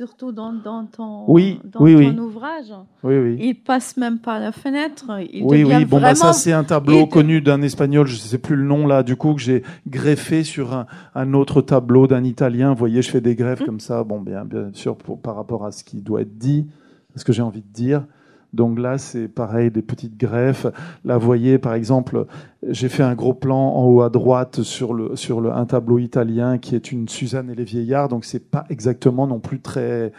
surtout 0.01 0.33
dans, 0.33 0.55
dans 0.55 0.87
ton, 0.87 1.25
oui, 1.29 1.61
dans 1.63 1.81
ton 1.81 2.19
ouvrage. 2.19 2.73
Oui, 3.03 3.19
oui. 3.19 3.39
Il 3.39 3.55
passe 3.55 3.99
même 3.99 4.19
pas 4.19 4.39
la 4.39 4.51
fenêtre. 4.51 5.11
Il 5.31 5.45
oui, 5.45 5.63
oui. 5.63 5.85
Bon, 5.85 6.01
bah, 6.01 6.15
ça 6.15 6.33
c'est 6.33 6.53
un 6.53 6.65
tableau 6.65 7.07
connu 7.07 7.43
d'un 7.43 7.61
espagnol. 7.61 8.07
Je 8.07 8.17
sais 8.17 8.39
plus 8.39 8.57
le 8.57 8.65
nom 8.65 8.87
là. 8.87 9.03
Du 9.03 9.17
coup, 9.17 9.35
que 9.35 9.43
j'ai 9.43 9.63
greffé 9.87 10.43
sur 10.43 10.73
un, 10.73 10.87
un 11.15 11.35
autre 11.35 11.61
tableau 11.61 12.07
d'un 12.07 12.25
italien. 12.25 12.71
Vous 12.71 12.79
voyez, 12.79 13.03
je 13.03 13.11
fais 13.11 13.21
des 13.21 13.35
greffes 13.35 13.61
mmh. 13.61 13.67
comme 13.67 13.81
ça. 13.81 14.03
Bon, 14.03 14.21
bien, 14.21 14.47
bien 14.47 14.71
sûr, 14.73 14.97
pour, 14.97 15.21
par 15.21 15.37
rapport 15.37 15.67
à 15.67 15.71
ce 15.71 15.85
qui 15.85 16.01
doit 16.01 16.23
être 16.23 16.39
dit, 16.39 16.67
ce 17.15 17.23
que 17.23 17.35
j'ai 17.35 17.43
envie 17.43 17.63
de 17.63 17.73
dire. 17.73 18.07
Donc 18.53 18.79
là, 18.79 18.99
c'est 18.99 19.29
pareil, 19.29 19.71
des 19.71 19.83
petites 19.83 20.17
greffes. 20.17 20.67
Là, 21.05 21.19
vous 21.19 21.27
voyez, 21.27 21.59
par 21.59 21.75
exemple, 21.75 22.27
j'ai 22.69 22.89
fait 22.89 23.03
un 23.03 23.15
gros 23.15 23.35
plan 23.35 23.75
en 23.75 23.85
haut 23.85 24.03
à 24.03 24.11
droite 24.11 24.63
sur, 24.63 24.93
le, 24.93 25.17
sur 25.17 25.41
le, 25.41 25.53
un 25.53 25.67
tableau 25.67 25.99
italien 25.99 26.59
qui 26.59 26.75
est 26.75 26.93
une 26.93 27.09
Suzanne 27.09 27.51
et 27.51 27.55
les 27.55 27.65
vieillards. 27.65 28.09
Donc 28.09 28.25
c'est 28.25 28.51
pas 28.51 28.65
exactement 28.69 29.27
non 29.27 29.39
plus 29.39 29.61
très 29.61 30.13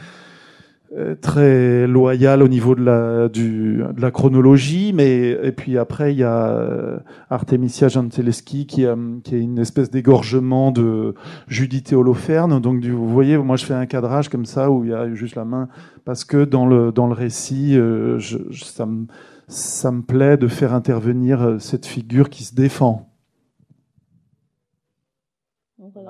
très 1.22 1.88
loyal 1.88 2.44
au 2.44 2.50
niveau 2.50 2.76
de 2.76 2.84
la, 2.84 3.30
du, 3.30 3.78
de 3.78 4.02
la 4.02 4.12
chronologie, 4.12 4.92
mais 4.94 5.30
et 5.42 5.52
puis 5.54 5.78
après 5.78 6.12
il 6.14 6.18
y 6.18 6.24
a 6.24 6.50
euh, 6.50 6.98
Artemisia 7.30 7.88
Gentileschi 7.88 8.66
qui, 8.66 8.86
a, 8.86 8.98
qui 9.24 9.36
est 9.36 9.40
une 9.40 9.58
espèce 9.58 9.90
d'égorgement 9.90 10.72
de 10.72 11.16
Judith 11.48 11.94
et 11.94 11.96
Holoferne. 11.96 12.60
Donc 12.60 12.84
vous 12.84 13.10
voyez, 13.10 13.38
moi 13.38 13.56
je 13.56 13.66
fais 13.66 13.74
un 13.74 13.86
cadrage 13.86 14.28
comme 14.28 14.46
ça 14.46 14.70
où 14.70 14.84
il 14.84 14.92
y 14.92 14.94
a 14.94 15.14
juste 15.14 15.36
la 15.36 15.46
main 15.46 15.70
parce 16.04 16.26
que 16.26 16.44
dans 16.44 16.66
le 16.66 16.92
dans 16.92 17.08
le 17.08 17.14
récit, 17.14 17.78
euh, 17.78 18.20
je, 18.20 18.38
ça 18.52 18.86
me 18.86 19.06
ça 19.48 19.92
me 19.92 20.02
plaît 20.02 20.38
de 20.38 20.48
faire 20.48 20.74
intervenir 20.74 21.58
cette 21.60 21.86
figure 21.86 22.30
qui 22.30 22.44
se 22.44 22.54
défend. 22.56 23.11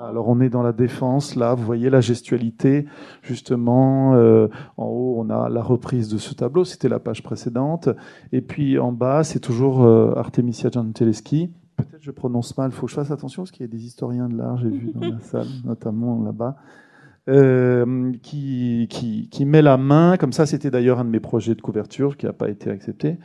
Alors 0.08 0.28
on 0.28 0.40
est 0.40 0.48
dans 0.48 0.62
la 0.62 0.72
défense, 0.72 1.36
là, 1.36 1.54
vous 1.54 1.64
voyez 1.64 1.88
la 1.88 2.00
gestualité, 2.00 2.86
justement, 3.22 4.14
euh, 4.14 4.48
en 4.76 4.86
haut 4.86 5.14
on 5.18 5.30
a 5.30 5.48
la 5.48 5.62
reprise 5.62 6.08
de 6.08 6.18
ce 6.18 6.34
tableau, 6.34 6.64
c'était 6.64 6.88
la 6.88 6.98
page 6.98 7.22
précédente, 7.22 7.88
et 8.32 8.40
puis 8.40 8.80
en 8.80 8.90
bas 8.90 9.22
c'est 9.22 9.38
toujours 9.38 9.84
euh, 9.84 10.12
Artemisia 10.16 10.70
Gentileschi, 10.72 11.52
peut-être 11.76 12.02
je 12.02 12.10
prononce 12.10 12.56
mal, 12.58 12.70
il 12.70 12.74
faut 12.74 12.86
que 12.86 12.90
je 12.90 12.96
fasse 12.96 13.12
attention 13.12 13.42
parce 13.42 13.52
qu'il 13.52 13.64
y 13.64 13.68
a 13.68 13.72
des 13.72 13.84
historiens 13.84 14.28
de 14.28 14.36
l'art, 14.36 14.58
j'ai 14.58 14.70
vu 14.70 14.90
dans 14.92 15.08
la 15.08 15.20
salle, 15.20 15.46
notamment 15.64 16.20
là-bas, 16.24 16.56
euh, 17.28 18.12
qui, 18.22 18.88
qui, 18.90 19.28
qui, 19.30 19.44
met 19.44 19.62
la 19.62 19.76
main, 19.76 20.16
comme 20.16 20.32
ça, 20.32 20.46
c'était 20.46 20.72
d'ailleurs 20.72 20.98
un 20.98 21.04
de 21.04 21.10
mes 21.10 21.20
projets 21.20 21.54
de 21.54 21.62
couverture 21.62 22.16
qui 22.16 22.26
n'a 22.26 22.32
pas 22.32 22.48
été 22.48 22.70
accepté, 22.70 23.18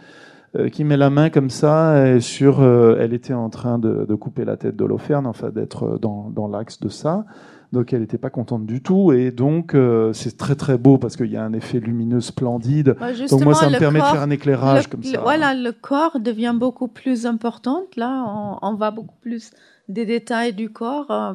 qui 0.72 0.84
met 0.84 0.98
la 0.98 1.10
main 1.10 1.30
comme 1.30 1.50
ça 1.50 2.20
sur. 2.20 2.62
Euh, 2.62 2.98
elle 3.00 3.14
était 3.14 3.34
en 3.34 3.50
train 3.50 3.78
de, 3.80 4.06
de 4.06 4.16
couper 4.16 4.46
la 4.46 4.58
tête 4.58 4.76
d'Holoferne, 4.76 5.28
enfin 5.28 5.50
d'être 5.50 5.98
dans, 6.00 6.30
dans 6.30 6.48
l'axe 6.48 6.80
de 6.80 6.90
ça. 6.90 7.26
Donc 7.74 7.92
elle 7.92 8.00
n'était 8.00 8.18
pas 8.18 8.30
contente 8.30 8.66
du 8.66 8.82
tout. 8.82 9.12
Et 9.12 9.32
donc 9.32 9.76
euh, 9.76 10.14
c'est 10.14 10.38
très 10.38 10.56
très 10.56 10.78
beau 10.78 10.98
parce 10.98 11.18
qu'il 11.18 11.30
y 11.32 11.36
a 11.38 11.44
un 11.44 11.52
effet 11.54 11.80
lumineux 11.82 12.22
splendide. 12.22 12.96
Bah, 13.00 13.08
donc 13.30 13.44
moi 13.44 13.54
ça 13.54 13.70
me 13.70 13.78
permet 13.78 14.00
corps- 14.00 14.10
de 14.10 14.14
faire 14.14 14.24
un 14.24 14.30
éclairage 14.30 14.86
le, 14.86 14.90
comme 14.92 15.02
le- 15.02 15.08
ça. 15.08 15.22
Voilà, 15.22 15.54
le 15.54 15.72
corps 15.74 16.20
devient 16.20 16.56
beaucoup 16.58 16.88
plus 16.88 17.26
important. 17.26 17.82
Là, 17.98 18.24
on, 18.28 18.58
on 18.62 18.74
va 18.76 18.92
beaucoup 18.92 19.18
plus 19.22 19.52
des 19.90 20.06
détails 20.06 20.54
du 20.54 20.70
corps 20.70 21.12
euh, 21.12 21.34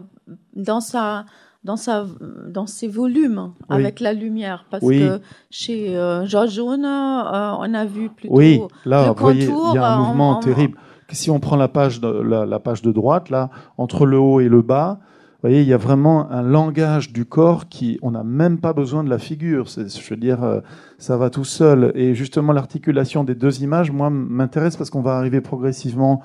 dans 0.56 0.80
sa 0.80 1.26
dans 1.64 1.76
sa 1.76 2.06
dans 2.48 2.66
ses 2.66 2.88
volumes 2.88 3.52
Oui. 3.70 3.76
avec 3.76 4.00
la 4.00 4.12
lumière 4.12 4.64
parce 4.70 4.82
Oui. 4.84 4.98
que 5.00 5.20
chez 5.50 5.96
euh, 5.96 6.26
George 6.26 6.50
Jones, 6.50 6.84
euh, 6.84 7.52
on 7.58 7.72
a 7.74 7.84
vu 7.84 8.08
plutôt 8.08 8.34
Oui, 8.34 8.60
là, 8.84 9.06
le 9.06 9.12
vous 9.12 9.14
voyez, 9.20 9.44
il 9.44 9.74
y 9.74 9.78
a 9.78 9.92
un 9.94 9.98
mouvement 10.06 10.30
en- 10.30 10.40
terrible. 10.40 10.76
Si 11.10 11.30
on 11.30 11.40
prend 11.40 11.56
la 11.56 11.68
page 11.68 12.00
de, 12.00 12.08
la, 12.08 12.46
la 12.46 12.58
page 12.58 12.80
de 12.80 12.90
droite, 12.90 13.28
là, 13.28 13.50
entre 13.76 14.06
le 14.06 14.18
haut 14.18 14.40
et 14.40 14.48
le 14.48 14.62
bas, 14.62 14.98
vous 15.42 15.48
voyez, 15.48 15.60
il 15.60 15.68
y 15.68 15.74
a 15.74 15.76
vraiment 15.76 16.30
un 16.30 16.40
langage 16.40 17.12
du 17.12 17.26
corps 17.26 17.68
qui, 17.68 17.98
on 18.00 18.12
n'a 18.12 18.22
même 18.24 18.58
pas 18.58 18.72
besoin 18.72 19.04
de 19.04 19.10
la 19.10 19.18
figure. 19.18 19.66
Je 19.66 20.08
veux 20.10 20.16
dire, 20.16 20.42
euh, 20.42 20.60
ça 20.98 21.16
va 21.18 21.28
tout 21.28 21.44
seul. 21.44 21.92
Et 21.96 22.14
justement, 22.14 22.52
l'articulation 22.52 23.24
des 23.24 23.34
deux 23.34 23.62
images, 23.62 23.90
moi, 23.90 24.08
m'intéresse 24.08 24.76
parce 24.76 24.88
qu'on 24.88 25.02
va 25.02 25.16
arriver 25.18 25.40
progressivement. 25.42 26.22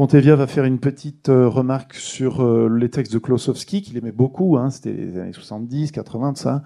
Pontevia 0.00 0.34
va 0.34 0.46
faire 0.46 0.64
une 0.64 0.78
petite 0.78 1.28
euh, 1.28 1.46
remarque 1.46 1.92
sur 1.92 2.42
euh, 2.42 2.74
les 2.74 2.88
textes 2.88 3.12
de 3.12 3.18
Klosowski, 3.18 3.82
qu'il 3.82 3.98
aimait 3.98 4.12
beaucoup. 4.12 4.56
Hein, 4.56 4.70
C'était 4.70 4.94
les 4.94 5.18
années 5.18 5.34
70, 5.34 5.92
80, 5.92 6.32
de 6.32 6.38
ça. 6.38 6.62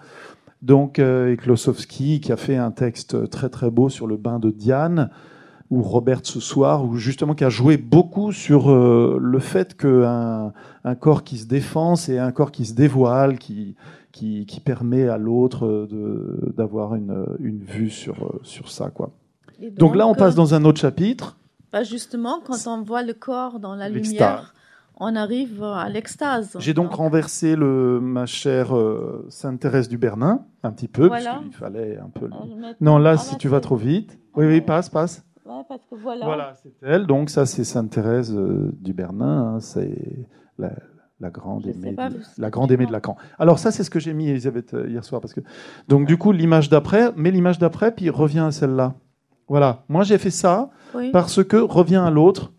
Donc, 0.62 1.00
euh, 1.00 1.32
et 1.32 1.36
Klosowski 1.36 2.20
qui 2.20 2.30
a 2.30 2.36
fait 2.36 2.54
un 2.54 2.70
texte 2.70 3.28
très 3.30 3.48
très 3.48 3.72
beau 3.72 3.88
sur 3.88 4.06
le 4.06 4.16
bain 4.16 4.38
de 4.38 4.52
Diane, 4.52 5.10
ou 5.68 5.82
Robert 5.82 6.20
ce 6.22 6.38
soir, 6.38 6.84
ou 6.84 6.94
justement 6.94 7.34
qui 7.34 7.42
a 7.42 7.48
joué 7.48 7.76
beaucoup 7.76 8.30
sur 8.30 8.72
le 8.72 9.38
fait 9.40 9.76
qu'un 9.76 10.52
un 10.84 10.94
corps 10.94 11.24
qui 11.24 11.38
se 11.38 11.46
défend, 11.48 11.96
c'est 11.96 12.20
un 12.20 12.30
corps 12.30 12.52
qui 12.52 12.64
se 12.64 12.74
dévoile, 12.74 13.38
qui, 13.40 13.74
qui, 14.12 14.46
qui 14.46 14.60
permet 14.60 15.08
à 15.08 15.18
l'autre 15.18 15.88
de- 15.90 16.54
d'avoir 16.56 16.94
une, 16.94 17.26
une 17.40 17.64
vue 17.64 17.90
sur, 17.90 18.38
sur 18.44 18.70
ça. 18.70 18.90
Quoi. 18.90 19.10
Donc 19.76 19.96
là, 19.96 20.06
on 20.06 20.14
passe 20.14 20.36
dans 20.36 20.54
un 20.54 20.64
autre 20.64 20.78
chapitre. 20.78 21.36
Bah, 21.74 21.82
justement 21.82 22.40
quand 22.46 22.56
on 22.68 22.82
voit 22.82 23.02
le 23.02 23.14
corps 23.14 23.58
dans 23.58 23.74
la 23.74 23.88
lumière, 23.88 24.54
on 24.96 25.16
arrive 25.16 25.60
à 25.62 25.88
l'extase. 25.88 26.56
J'ai 26.60 26.72
donc 26.72 26.92
renversé 26.92 27.56
le, 27.56 27.98
ma 28.00 28.26
chère 28.26 28.76
euh, 28.76 29.26
Sainte 29.28 29.58
Thérèse 29.58 29.88
du 29.88 29.98
Bernin, 29.98 30.44
un 30.62 30.70
petit 30.70 30.86
peu, 30.86 31.08
Voilà. 31.08 31.38
puisqu'il 31.40 31.56
fallait 31.58 31.98
un 31.98 32.10
peu... 32.10 32.26
le- 32.26 32.74
Non, 32.80 32.98
là, 32.98 33.16
si 33.16 33.36
tu 33.38 33.48
vas 33.48 33.58
trop 33.60 33.74
vite. 33.74 34.16
Oui, 34.36 34.46
oui, 34.46 34.60
passe, 34.60 34.88
passe. 34.88 35.24
Ouais, 35.44 35.62
parce 35.68 35.84
que 35.90 35.96
voilà. 35.96 36.24
Voilà, 36.24 36.54
c'est 36.62 36.72
elle. 36.82 37.06
Donc 37.08 37.28
ça, 37.28 37.44
c'est 37.44 37.64
Sainte 37.64 37.90
Thérèse 37.90 38.32
euh, 38.34 38.70
du 38.80 38.92
Bernin. 38.92 39.54
hein, 39.56 39.60
c'est 39.60 39.98
la, 40.58 40.70
la 41.18 41.30
grande 41.30 41.66
aimée, 41.66 41.90
de, 41.90 41.96
parce 41.96 42.38
la 42.38 42.50
grande 42.50 42.70
aimée 42.70 42.86
de. 42.86 42.92
Lacan. 42.92 43.16
Alors 43.38 43.58
ça, 43.58 43.72
c'est 43.72 43.82
ce 43.82 43.90
que 43.90 43.98
j'ai 43.98 44.14
mis, 44.14 44.28
Elisabeth, 44.28 44.74
euh, 44.74 44.88
hier 44.88 45.04
soir, 45.04 45.20
parce 45.20 45.34
que 45.34 45.40
donc 45.88 46.06
du 46.06 46.16
coup, 46.18 46.30
l'image 46.30 46.68
d'après, 46.70 47.10
mais 47.16 47.32
l'image 47.32 47.58
d'après, 47.58 47.92
puis 47.92 48.10
revient 48.10 48.38
à 48.46 48.52
celle-là. 48.52 48.94
Voilà. 49.48 49.84
Moi, 49.88 50.02
j'ai 50.04 50.18
fait 50.18 50.30
ça 50.30 50.70
Oui. 50.94 51.10
parce 51.12 51.42
que 51.44 51.56
revient 51.56 51.96
à 52.04 52.10
l'autre, 52.10 52.52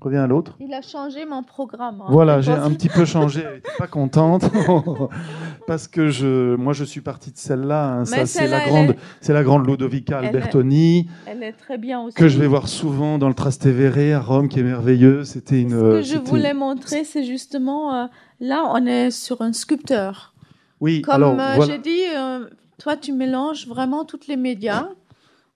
revient 0.00 0.18
à 0.18 0.26
l'autre. 0.26 0.56
Il 0.60 0.72
a 0.72 0.82
changé 0.82 1.26
mon 1.26 1.42
programme. 1.42 2.00
hein. 2.02 2.06
Voilà, 2.10 2.40
j'ai 2.40 2.52
un 2.52 2.70
petit 2.70 2.88
peu 2.88 3.04
changé. 3.04 3.42
Elle 3.44 3.54
n'était 3.56 3.70
pas 3.78 3.88
contente 3.88 4.44
parce 5.66 5.88
que 5.88 6.08
je, 6.08 6.54
moi, 6.56 6.72
je 6.72 6.84
suis 6.84 7.00
parti 7.00 7.32
de 7.32 7.36
celle-là. 7.38 7.92
hein. 7.92 8.04
Ça, 8.04 8.26
c'est 8.26 8.46
la 8.46 8.64
grande, 8.64 8.90
est- 8.90 8.98
c'est 9.20 9.32
la 9.32 9.42
grande 9.42 9.66
Ludovica 9.66 10.18
Elle 10.18 10.24
est- 10.24 10.28
Albertoni. 10.28 11.08
Elle 11.26 11.42
est 11.42 11.52
très 11.52 11.78
bien 11.78 12.00
aussi. 12.02 12.14
que 12.14 12.28
je 12.28 12.38
vais 12.38 12.46
voir 12.46 12.68
souvent 12.68 13.18
dans 13.18 13.28
le 13.28 13.34
Trastevere 13.34 14.16
à 14.16 14.20
Rome, 14.20 14.48
qui 14.48 14.60
est 14.60 14.64
merveilleux. 14.64 15.24
C'était 15.24 15.60
une. 15.60 15.70
Ce 15.70 15.76
que 15.76 16.02
je 16.02 16.18
voulais 16.18 16.54
montrer, 16.54 17.04
c'est 17.04 17.24
justement 17.24 17.94
euh, 17.94 18.06
là, 18.40 18.64
on 18.72 18.86
est 18.86 19.10
sur 19.10 19.42
un 19.42 19.52
sculpteur. 19.52 20.34
Oui, 20.80 21.02
Comme 21.02 21.22
euh, 21.24 21.54
voilà. 21.56 21.66
j'ai 21.66 21.78
dit, 21.78 22.02
euh, 22.16 22.46
toi, 22.78 22.96
tu 22.96 23.12
mélanges 23.12 23.66
vraiment 23.66 24.04
toutes 24.04 24.28
les 24.28 24.36
médias. 24.36 24.88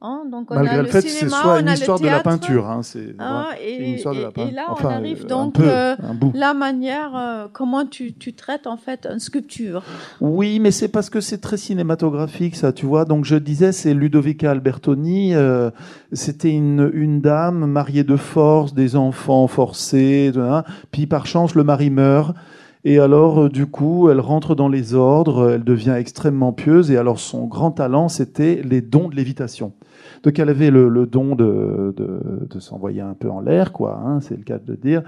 Hein. 0.02 0.24
Donc, 0.30 0.50
on 0.50 0.54
Malgré 0.56 0.76
a 0.76 0.82
le 0.82 0.88
fait 0.88 1.02
que 1.02 1.08
c'est 1.08 1.28
soit 1.28 1.54
on 1.56 1.60
une 1.60 1.68
histoire 1.70 1.98
de 2.00 2.06
la 2.06 2.20
peinture, 2.20 2.68
hein, 2.68 2.80
c'est 2.82 3.14
hein, 3.18 3.46
et, 3.64 3.76
une 3.76 3.94
histoire 3.94 4.14
de 4.14 4.20
et- 4.20 4.22
la 4.24 4.28
et 4.28 4.32
peinture. 4.32 4.54
là, 4.54 4.64
Enfin, 4.68 4.88
on 4.90 4.92
arrive 4.92 5.26
donc 5.26 5.54
peu, 5.54 5.62
euh, 5.66 5.94
la 6.34 6.52
manière, 6.54 7.16
euh, 7.16 7.46
comment 7.52 7.86
tu, 7.86 8.12
tu 8.14 8.34
traites 8.34 8.66
en 8.66 8.76
fait 8.76 9.06
une 9.10 9.18
sculpture. 9.20 9.82
Oui, 10.20 10.58
mais 10.60 10.70
c'est 10.70 10.88
parce 10.88 11.08
que 11.10 11.20
c'est 11.20 11.38
très 11.38 11.56
cinématographique, 11.56 12.56
ça, 12.56 12.72
tu 12.72 12.86
vois. 12.86 13.04
Donc 13.04 13.24
je 13.24 13.36
disais, 13.36 13.72
c'est 13.72 13.94
Ludovica 13.94 14.50
Albertoni. 14.50 15.34
euh, 15.34 15.70
C'était 16.12 16.50
une, 16.52 16.90
une 16.92 17.20
dame 17.20 17.64
mariée 17.66 18.04
de 18.04 18.16
force, 18.16 18.74
des 18.74 18.96
enfants 18.96 19.46
forcés. 19.46 20.32
hein. 20.36 20.64
Puis 20.90 21.06
par 21.06 21.26
chance, 21.26 21.54
le 21.54 21.64
mari 21.64 21.90
meurt. 21.90 22.34
Et 22.84 22.98
alors, 22.98 23.44
euh, 23.44 23.48
du 23.48 23.66
coup, 23.66 24.10
elle 24.10 24.18
rentre 24.18 24.56
dans 24.56 24.68
les 24.68 24.94
ordres, 24.94 25.52
elle 25.52 25.62
devient 25.62 25.94
extrêmement 25.96 26.52
pieuse. 26.52 26.90
Et 26.90 26.96
alors, 26.96 27.20
son 27.20 27.44
grand 27.46 27.70
talent, 27.70 28.08
c'était 28.08 28.60
les 28.64 28.80
dons 28.80 29.08
de 29.08 29.14
lévitation. 29.14 29.72
Donc, 30.22 30.38
elle 30.38 30.48
avait 30.48 30.70
le, 30.70 30.88
le 30.88 31.06
don 31.06 31.34
de, 31.34 31.92
de, 31.96 32.46
de 32.48 32.58
s'envoyer 32.60 33.00
un 33.00 33.14
peu 33.14 33.30
en 33.30 33.40
l'air, 33.40 33.72
quoi. 33.72 34.00
hein, 34.04 34.20
c'est 34.20 34.36
le 34.36 34.44
cas 34.44 34.58
de 34.58 34.70
le 34.70 34.76
dire. 34.76 35.02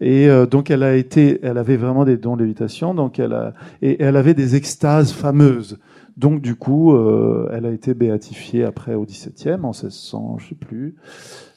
Et 0.00 0.28
euh, 0.28 0.46
donc, 0.46 0.70
elle 0.70 0.82
a 0.82 0.94
été, 0.94 1.40
elle 1.42 1.58
avait 1.58 1.76
vraiment 1.76 2.04
des 2.04 2.16
dons 2.16 2.36
de 2.36 2.42
lévitation. 2.42 2.94
Donc, 2.94 3.18
elle 3.18 3.32
a, 3.32 3.52
et 3.82 4.02
elle 4.02 4.16
avait 4.16 4.34
des 4.34 4.56
extases 4.56 5.12
fameuses. 5.12 5.78
Donc, 6.16 6.40
du 6.40 6.54
coup, 6.54 6.94
euh, 6.94 7.48
elle 7.52 7.66
a 7.66 7.70
été 7.70 7.94
béatifiée 7.94 8.64
après 8.64 8.94
au 8.94 9.04
XVIIe, 9.04 9.54
en 9.62 9.72
1600, 9.72 10.36
je 10.38 10.48
sais 10.50 10.54
plus. 10.54 10.94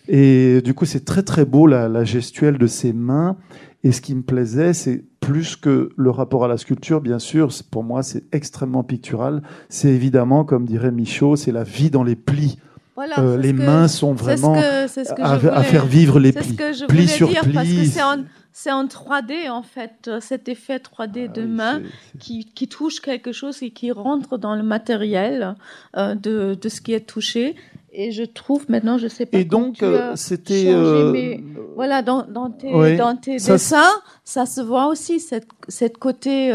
Et 0.07 0.61
du 0.63 0.73
coup, 0.73 0.85
c'est 0.85 1.05
très 1.05 1.23
très 1.23 1.45
beau 1.45 1.65
la, 1.67 1.87
la 1.87 2.03
gestuelle 2.03 2.57
de 2.57 2.67
ses 2.67 2.93
mains. 2.93 3.37
Et 3.85 3.91
ce 3.91 4.01
qui 4.01 4.15
me 4.15 4.21
plaisait, 4.21 4.73
c'est 4.73 5.03
plus 5.19 5.55
que 5.55 5.89
le 5.95 6.09
rapport 6.09 6.45
à 6.45 6.47
la 6.47 6.57
sculpture, 6.57 7.01
bien 7.01 7.19
sûr, 7.19 7.49
pour 7.71 7.83
moi, 7.83 8.03
c'est 8.03 8.23
extrêmement 8.33 8.83
pictural. 8.83 9.41
C'est 9.69 9.89
évidemment, 9.89 10.43
comme 10.45 10.65
dirait 10.65 10.91
Michaud, 10.91 11.35
c'est 11.35 11.51
la 11.51 11.63
vie 11.63 11.89
dans 11.89 12.03
les 12.03 12.15
plis. 12.15 12.57
Voilà, 12.95 13.19
Euh, 13.19 13.37
les 13.37 13.53
que- 13.53 13.61
mains 13.61 13.87
sont 13.87 14.15
ce 14.15 14.21
vraiment 14.23 14.53
que- 14.53 14.87
c'est 14.87 15.03
ce 15.05 15.13
que 15.13 15.21
à, 15.21 15.63
faire 15.63 15.85
vivre 15.85 16.19
les 16.19 16.31
C'est 16.31 16.43
ce 16.43 16.47
plis. 16.49 16.55
que 16.55 16.73
je 16.73 16.85
voulais 16.85 17.07
sur 17.07 17.27
dire 17.27 17.41
parce 17.53 17.67
que 17.67 17.85
c'est 17.85 18.03
en, 18.03 18.23
c'est 18.51 18.71
en 18.71 18.85
3D 18.85 19.49
en 19.49 19.63
fait, 19.63 20.11
cet 20.19 20.47
effet 20.47 20.77
3D 20.77 21.25
Ah 21.29 21.33
de 21.33 21.41
oui, 21.41 21.47
main 21.47 21.81
qui, 22.19 22.45
qui 22.45 22.67
touche 22.67 22.99
quelque 22.99 23.31
chose 23.31 23.63
et 23.63 23.71
qui 23.71 23.91
rentre 23.91 24.37
dans 24.37 24.55
le 24.55 24.61
matériel 24.63 25.55
euh, 25.97 26.13
de, 26.13 26.55
de 26.61 26.69
ce 26.69 26.81
qui 26.81 26.93
est 26.93 27.07
touché. 27.07 27.55
Et 27.95 28.11
je 28.11 28.23
trouve 28.23 28.65
maintenant, 28.69 28.97
je 28.97 29.07
sais 29.07 29.25
pas. 29.27 29.37
Et 29.39 29.45
donc, 29.45 29.81
euh, 29.83 30.15
c'était. 30.15 30.65
euh, 30.73 31.37
voilà, 31.75 32.01
dans, 32.01 32.25
dans 32.27 32.49
tes, 32.49 32.73
Oui, 32.73 32.95
dans 32.97 33.15
tes 33.15 33.37
ça, 33.39 33.53
dessins, 33.53 33.91
ça 34.23 34.45
se 34.47 34.61
voit 34.61 34.87
aussi 34.87 35.19
cette, 35.19 35.47
cette 35.67 35.97
côté 35.99 36.51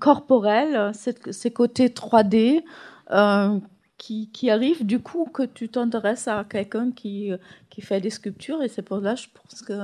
corporel, 0.00 0.90
cette, 0.94 1.32
ces 1.32 1.50
côtés 1.50 1.88
3D. 1.88 2.62
euh, 3.12 3.58
qui, 4.00 4.30
qui 4.32 4.48
arrive 4.48 4.86
du 4.86 4.98
coup 4.98 5.28
que 5.32 5.42
tu 5.42 5.68
t'intéresses 5.68 6.26
à 6.26 6.42
quelqu'un 6.48 6.90
qui, 6.90 7.30
qui 7.68 7.82
fait 7.82 8.00
des 8.00 8.08
sculptures 8.08 8.62
et 8.62 8.68
c'est 8.68 8.80
pour 8.80 8.96
là 8.98 9.14
je 9.14 9.26
pense 9.34 9.60
que 9.60 9.74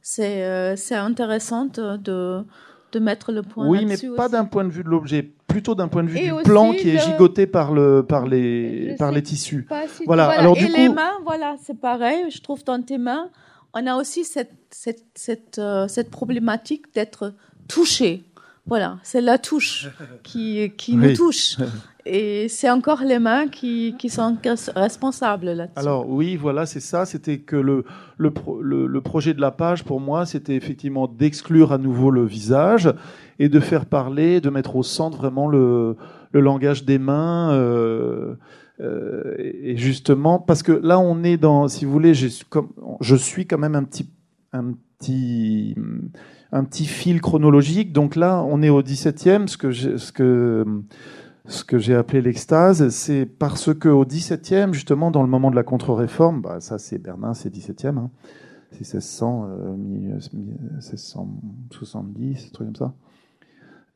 c'est 0.00 0.44
euh, 0.44 0.76
c'est 0.76 0.94
intéressant 0.94 1.66
de, 1.66 1.98
de, 1.98 2.98
mettre 2.98 3.32
le 3.32 3.42
point 3.42 3.68
Oui, 3.68 3.84
mais 3.84 3.98
pas 4.16 4.30
d'un 4.30 4.46
point 4.46 4.64
de 4.64 4.70
vue 4.70 4.82
de 4.82 4.88
l'objet, 4.88 5.22
plutôt 5.46 5.74
d'un 5.74 5.88
point 5.88 6.02
de 6.02 6.08
vue 6.08 6.16
Et 6.18 6.30
du 6.30 6.42
plan 6.42 6.72
qui 6.72 6.88
est 6.88 6.98
gigoté 6.98 7.46
par, 7.46 7.74
le, 7.74 8.02
par, 8.02 8.26
les, 8.26 8.92
Je 8.92 8.96
par 8.96 9.12
les 9.12 9.22
tissus. 9.22 9.68
Si- 9.88 10.04
Voilà, 10.06 10.30
alors 10.30 10.56
et 10.56 10.60
du 10.64 10.72
les 10.72 10.86
coup- 10.86 10.94
mains, 10.94 11.12
voilà, 11.22 11.56
c'est 11.62 11.78
pareil. 11.78 12.30
Je 12.30 12.40
trouve 12.40 12.64
dans 12.64 12.80
tes 12.80 12.96
mains, 12.96 13.28
on 13.74 13.86
a 13.86 13.96
aussi 13.96 14.24
cette, 14.24 14.54
cette, 14.70 15.04
cette, 15.14 15.58
euh, 15.58 15.86
cette 15.88 16.10
problématique 16.10 16.94
d'être 16.94 17.34
touché. 17.68 18.24
Voilà, 18.64 18.98
c'est 19.02 19.20
la 19.20 19.36
touche 19.36 19.88
qui, 20.22 20.72
qui 20.78 20.96
nous 20.96 21.14
touche. 21.14 21.58
Et 22.08 22.48
c'est 22.48 22.70
encore 22.70 23.02
les 23.02 23.18
mains 23.18 23.48
qui, 23.48 23.94
sont 24.08 24.36
res- 24.42 24.70
responsables 24.76 25.46
là-dessus. 25.46 25.72
Alors 25.78 26.08
oui, 26.08 26.36
voilà, 26.36 26.64
c'est 26.64 26.80
ça. 26.80 27.04
C'était 27.04 27.38
que 27.38 27.56
le, 27.56 27.84
le, 28.16 28.30
pro- 28.30 28.62
le, 28.62 28.86
le 28.86 29.00
projet 29.00 29.34
de 29.34 29.40
la 29.40 29.50
page, 29.50 29.84
pour 29.84 30.00
moi, 30.00 30.24
c'était 30.24 30.54
effectivement 30.54 31.08
d'exclure 31.08 31.72
à 31.72 31.78
nouveau 31.78 32.10
le 32.10 32.24
visage 32.24 32.92
et 33.38 33.48
de 33.48 33.60
faire 33.60 33.86
parler, 33.86 34.40
de 34.40 34.50
mettre 34.50 34.76
au 34.76 34.82
centre 34.82 35.18
vraiment 35.18 35.48
le, 35.48 35.96
langage 36.32 36.84
des 36.84 36.98
mains. 36.98 37.52
euh, 37.52 38.34
euh, 38.80 39.34
et 39.38 39.76
justement, 39.76 40.38
parce 40.38 40.62
que 40.62 40.72
là, 40.72 40.98
on 40.98 41.22
est 41.24 41.38
dans, 41.38 41.66
si 41.66 41.84
vous 41.84 41.92
voulez, 41.92 42.14
je 42.14 43.16
suis 43.16 43.46
quand 43.46 43.58
même 43.58 43.74
un 43.74 43.84
petit, 43.84 44.06
fil 46.86 47.20
chronologique. 47.20 47.92
Donc 47.92 48.16
là, 48.16 48.42
on 48.46 48.62
est 48.62 48.68
au 48.68 48.82
17e, 48.82 49.46
ce 49.48 49.56
que 49.56 49.70
j'ai, 49.70 49.98
ce 49.98 50.12
que, 50.12 50.64
ce 51.48 51.64
que 51.64 51.78
j'ai 51.78 51.94
appelé 51.94 52.22
l'extase, 52.22 52.88
c'est 52.88 53.26
parce 53.26 53.74
que 53.74 53.88
au 53.88 54.04
XVIIe, 54.04 54.72
justement, 54.72 55.10
dans 55.10 55.22
le 55.22 55.28
moment 55.28 55.50
de 55.50 55.56
la 55.56 55.62
contre-réforme, 55.62 56.42
bah, 56.42 56.60
ça 56.60 56.78
c'est 56.78 56.98
Bernin, 56.98 57.34
c'est 57.34 57.52
XVIIe, 57.52 57.96
hein, 57.96 58.10
c'est 58.72 58.80
1600, 58.80 59.48
1670, 59.78 62.46
un 62.46 62.50
truc 62.52 62.68
comme 62.68 62.76
ça. 62.76 62.94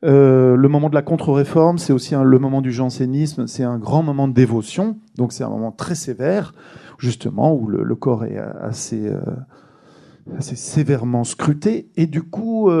le 0.03 0.67
moment 0.67 0.89
de 0.89 0.95
la 0.95 1.01
contre-réforme, 1.01 1.77
c'est 1.77 1.93
aussi 1.93 2.15
le 2.15 2.39
moment 2.39 2.61
du 2.61 2.71
jansénisme, 2.71 3.47
c'est 3.47 3.63
un 3.63 3.77
grand 3.77 4.03
moment 4.03 4.27
de 4.27 4.33
dévotion, 4.33 4.97
donc 5.17 5.33
c'est 5.33 5.43
un 5.43 5.49
moment 5.49 5.71
très 5.71 5.95
sévère, 5.95 6.53
justement, 6.99 7.53
où 7.53 7.67
le, 7.67 7.95
corps 7.95 8.25
est 8.25 8.37
assez, 8.37 9.11
assez 10.37 10.55
sévèrement 10.55 11.25
scruté, 11.25 11.89
et 11.97 12.07
du 12.07 12.23
coup, 12.23 12.71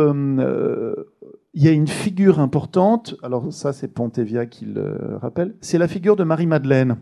il 1.53 1.63
y 1.63 1.67
a 1.67 1.71
une 1.71 1.87
figure 1.87 2.39
importante, 2.39 3.15
alors 3.23 3.51
ça 3.51 3.73
c'est 3.73 3.89
Pontevia 3.89 4.45
qui 4.45 4.65
le 4.65 5.17
rappelle, 5.21 5.55
c'est 5.61 5.77
la 5.77 5.87
figure 5.87 6.15
de 6.15 6.23
Marie-Madeleine. 6.23 6.97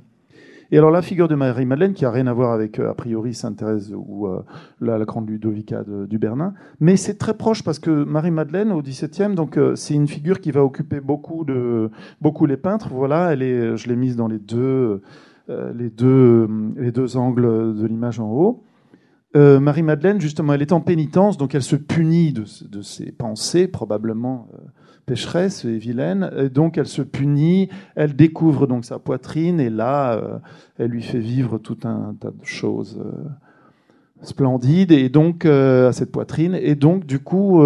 Et 0.71 0.77
alors 0.77 0.91
la 0.91 1.01
figure 1.01 1.27
de 1.27 1.33
Marie-Madeleine, 1.33 1.93
qui 1.93 2.05
a 2.05 2.11
rien 2.11 2.27
à 2.27 2.33
voir 2.33 2.51
avec 2.51 2.79
euh, 2.79 2.91
a 2.91 2.93
priori 2.93 3.33
Sainte-Thérèse 3.33 3.91
ou 3.95 4.27
euh, 4.27 4.43
la, 4.81 5.03
grande 5.03 5.27
Ludovica 5.27 5.83
du 5.83 6.19
Bernin, 6.19 6.53
mais 6.79 6.95
c'est 6.95 7.15
très 7.15 7.35
proche 7.35 7.63
parce 7.63 7.79
que 7.79 8.03
Marie-Madeleine 8.03 8.71
au 8.71 8.81
XVIIe, 8.81 9.33
donc 9.35 9.57
euh, 9.57 9.75
c'est 9.75 9.95
une 9.95 10.07
figure 10.07 10.39
qui 10.39 10.51
va 10.51 10.63
occuper 10.63 10.99
beaucoup 10.99 11.43
de 11.43 11.89
beaucoup 12.21 12.45
les 12.45 12.57
peintres. 12.57 12.89
Voilà, 12.91 13.33
elle 13.33 13.41
est, 13.41 13.77
je 13.77 13.87
l'ai 13.87 13.95
mise 13.95 14.15
dans 14.15 14.27
les 14.27 14.39
deux 14.39 15.01
les 15.47 15.89
deux 15.89 16.47
les 16.77 16.91
deux 16.91 17.17
angles 17.17 17.75
de 17.75 17.87
l'image 17.87 18.19
en 18.19 18.29
haut. 18.29 18.63
Euh, 19.35 19.59
Marie-Madeleine, 19.59 20.19
justement, 20.19 20.53
elle 20.53 20.61
est 20.61 20.71
en 20.71 20.81
pénitence, 20.81 21.37
donc 21.37 21.53
elle 21.53 21.63
se 21.63 21.75
punit 21.75 22.33
de, 22.33 22.45
ses 22.81 23.11
pensées, 23.11 23.67
probablement 23.67 24.47
euh, 24.53 24.57
pécheresse 25.05 25.65
et 25.65 25.77
vilaine. 25.77 26.31
Et 26.35 26.49
donc 26.49 26.77
elle 26.77 26.87
se 26.87 27.03
punit, 27.03 27.69
elle 27.95 28.15
découvre 28.15 28.65
donc 28.65 28.85
sa 28.85 28.97
poitrine, 28.97 29.59
et 29.59 29.69
là, 29.69 30.13
euh, 30.13 30.39
elle 30.79 30.89
lui 30.89 31.03
fait 31.03 31.19
vivre 31.19 31.59
tout 31.59 31.77
un 31.83 32.15
tas 32.19 32.31
de 32.31 32.43
choses 32.43 32.99
splendides, 34.23 34.91
et 34.91 35.09
donc 35.09 35.45
à 35.45 35.93
cette 35.93 36.11
poitrine. 36.11 36.57
Et 36.59 36.73
donc, 36.73 37.05
du 37.05 37.19
coup, 37.19 37.61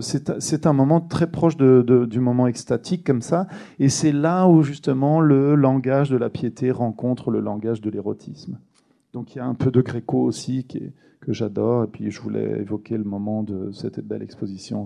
c'est 0.00 0.66
un 0.66 0.72
moment 0.72 1.00
très 1.00 1.30
proche 1.30 1.56
du 1.56 2.20
moment 2.20 2.48
extatique, 2.48 3.06
comme 3.06 3.22
ça. 3.22 3.46
Et 3.78 3.88
c'est 3.88 4.12
là 4.12 4.46
où, 4.46 4.62
justement, 4.62 5.20
le 5.20 5.54
langage 5.54 6.10
de 6.10 6.18
la 6.18 6.28
piété 6.28 6.70
rencontre 6.70 7.30
le 7.30 7.40
langage 7.40 7.80
de 7.80 7.88
l'érotisme. 7.88 8.58
Donc 9.12 9.34
il 9.34 9.38
y 9.38 9.40
a 9.40 9.46
un 9.46 9.54
peu 9.54 9.70
de 9.70 9.80
gréco 9.80 10.22
aussi 10.22 10.66
que 10.66 11.32
j'adore. 11.32 11.84
Et 11.84 11.86
puis 11.86 12.10
je 12.10 12.20
voulais 12.20 12.60
évoquer 12.60 12.96
le 12.96 13.04
moment 13.04 13.42
de 13.42 13.70
cette 13.72 14.00
belle 14.00 14.22
exposition 14.22 14.84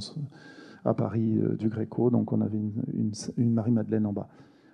à 0.84 0.94
Paris 0.94 1.38
euh, 1.38 1.56
du 1.56 1.68
gréco. 1.68 2.10
Donc 2.10 2.32
on 2.32 2.40
avait 2.40 2.58
une, 2.58 3.52
Marie-Madeleine 3.52 4.06
en 4.06 4.12
bas. 4.12 4.28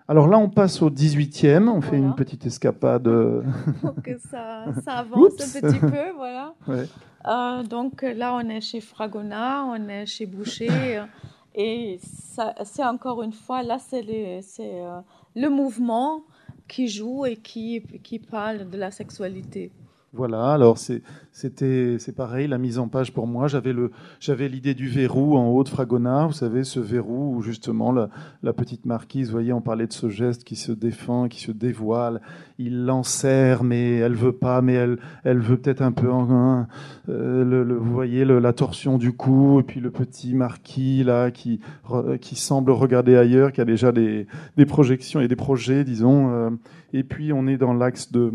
Alors 0.09 0.27
là, 0.27 0.39
on 0.39 0.49
passe 0.49 0.83
au 0.83 0.91
18e, 0.91 1.69
on 1.69 1.81
fait 1.81 1.97
une 1.97 2.17
petite 2.17 2.45
escapade. 2.45 3.05
Pour 3.81 3.95
que 4.03 4.19
ça, 4.19 4.65
avance 4.87 5.55
un 5.55 5.61
petit 5.61 5.79
peu, 5.79 6.11
voilà. 6.17 6.55
Euh, 7.29 7.63
donc 7.65 8.01
là, 8.01 8.35
on 8.35 8.49
est 8.49 8.63
chez 8.63 8.81
Fragonard, 8.81 9.67
on 9.69 9.89
est 9.91 10.07
chez 10.07 10.25
Boucher. 10.25 11.03
et 11.55 12.01
c'est 12.65 12.83
encore 12.83 13.23
une 13.23 13.35
fois, 13.35 13.63
là, 13.63 13.77
c'est 13.79 14.07
euh, 14.09 15.01
le 15.37 15.49
mouvement 15.51 16.23
qui 16.71 16.89
joue 16.89 17.27
et 17.27 17.37
qui, 17.37 17.83
qui 18.03 18.19
parle 18.21 18.71
de 18.71 18.79
la 18.79 18.91
sexualité. 18.91 19.73
Voilà, 20.13 20.55
alors 20.55 20.77
c'était 20.77 21.97
c'est 22.01 22.17
pareil, 22.17 22.49
la 22.49 22.59
mise 22.59 22.81
en 22.81 22.89
page 22.89 23.13
pour 23.13 23.29
moi. 23.29 23.47
J'avais 23.47 23.73
le 23.73 23.93
j'avais 24.19 24.49
l'idée 24.49 24.75
du 24.75 24.89
verrou 24.89 25.37
en 25.37 25.47
haut 25.51 25.63
de 25.63 25.69
Fragonard, 25.69 26.27
vous 26.27 26.35
savez, 26.35 26.65
ce 26.65 26.81
verrou 26.81 27.37
où 27.37 27.43
justement 27.43 27.93
la, 27.93 28.53
petite 28.53 28.87
marquise, 28.87 29.29
vous 29.29 29.35
voyez, 29.35 29.53
on 29.53 29.61
parlait 29.61 29.87
de 29.87 29.93
ce 29.93 30.09
geste 30.09 30.43
qui 30.43 30.57
se 30.57 30.73
défend, 30.73 31.29
qui 31.29 31.41
se 31.41 31.53
dévoile. 31.53 32.21
Il 32.59 32.87
l'enserre, 32.87 33.63
mais 33.63 33.99
elle 33.99 34.17
veut 34.17 34.33
pas, 34.33 34.63
mais 34.63 34.75
elle 34.75 34.99
elle 35.23 35.39
veut 35.39 35.59
peut-être 35.59 35.83
un 35.83 35.93
peu. 35.93 36.11
Hein, 36.11 36.67
euh, 37.09 37.45
le, 37.45 37.77
vous 37.77 37.93
voyez 37.93 38.25
la 38.25 38.53
torsion 38.53 38.99
du 38.99 39.13
cou, 39.13 39.61
et 39.61 39.63
puis 39.63 39.79
le 39.79 39.93
petit 39.93 40.35
marquis 40.35 41.05
là 41.05 41.31
qui 41.31 41.61
qui 42.21 42.35
semble 42.35 42.73
regarder 42.73 43.17
ailleurs, 43.17 43.53
qui 43.53 43.61
a 43.61 43.65
déjà 43.65 43.93
des, 43.93 44.27
des 44.57 44.67
projections 44.67 45.21
et 45.21 45.29
des 45.29 45.37
projets, 45.37 45.85
disons. 45.85 46.33
Euh, 46.33 46.51
et 46.93 47.05
puis 47.05 47.33
on 47.33 47.47
est 47.47 47.59
dans 47.59 47.75
l'axe 47.75 48.11
de 48.11 48.33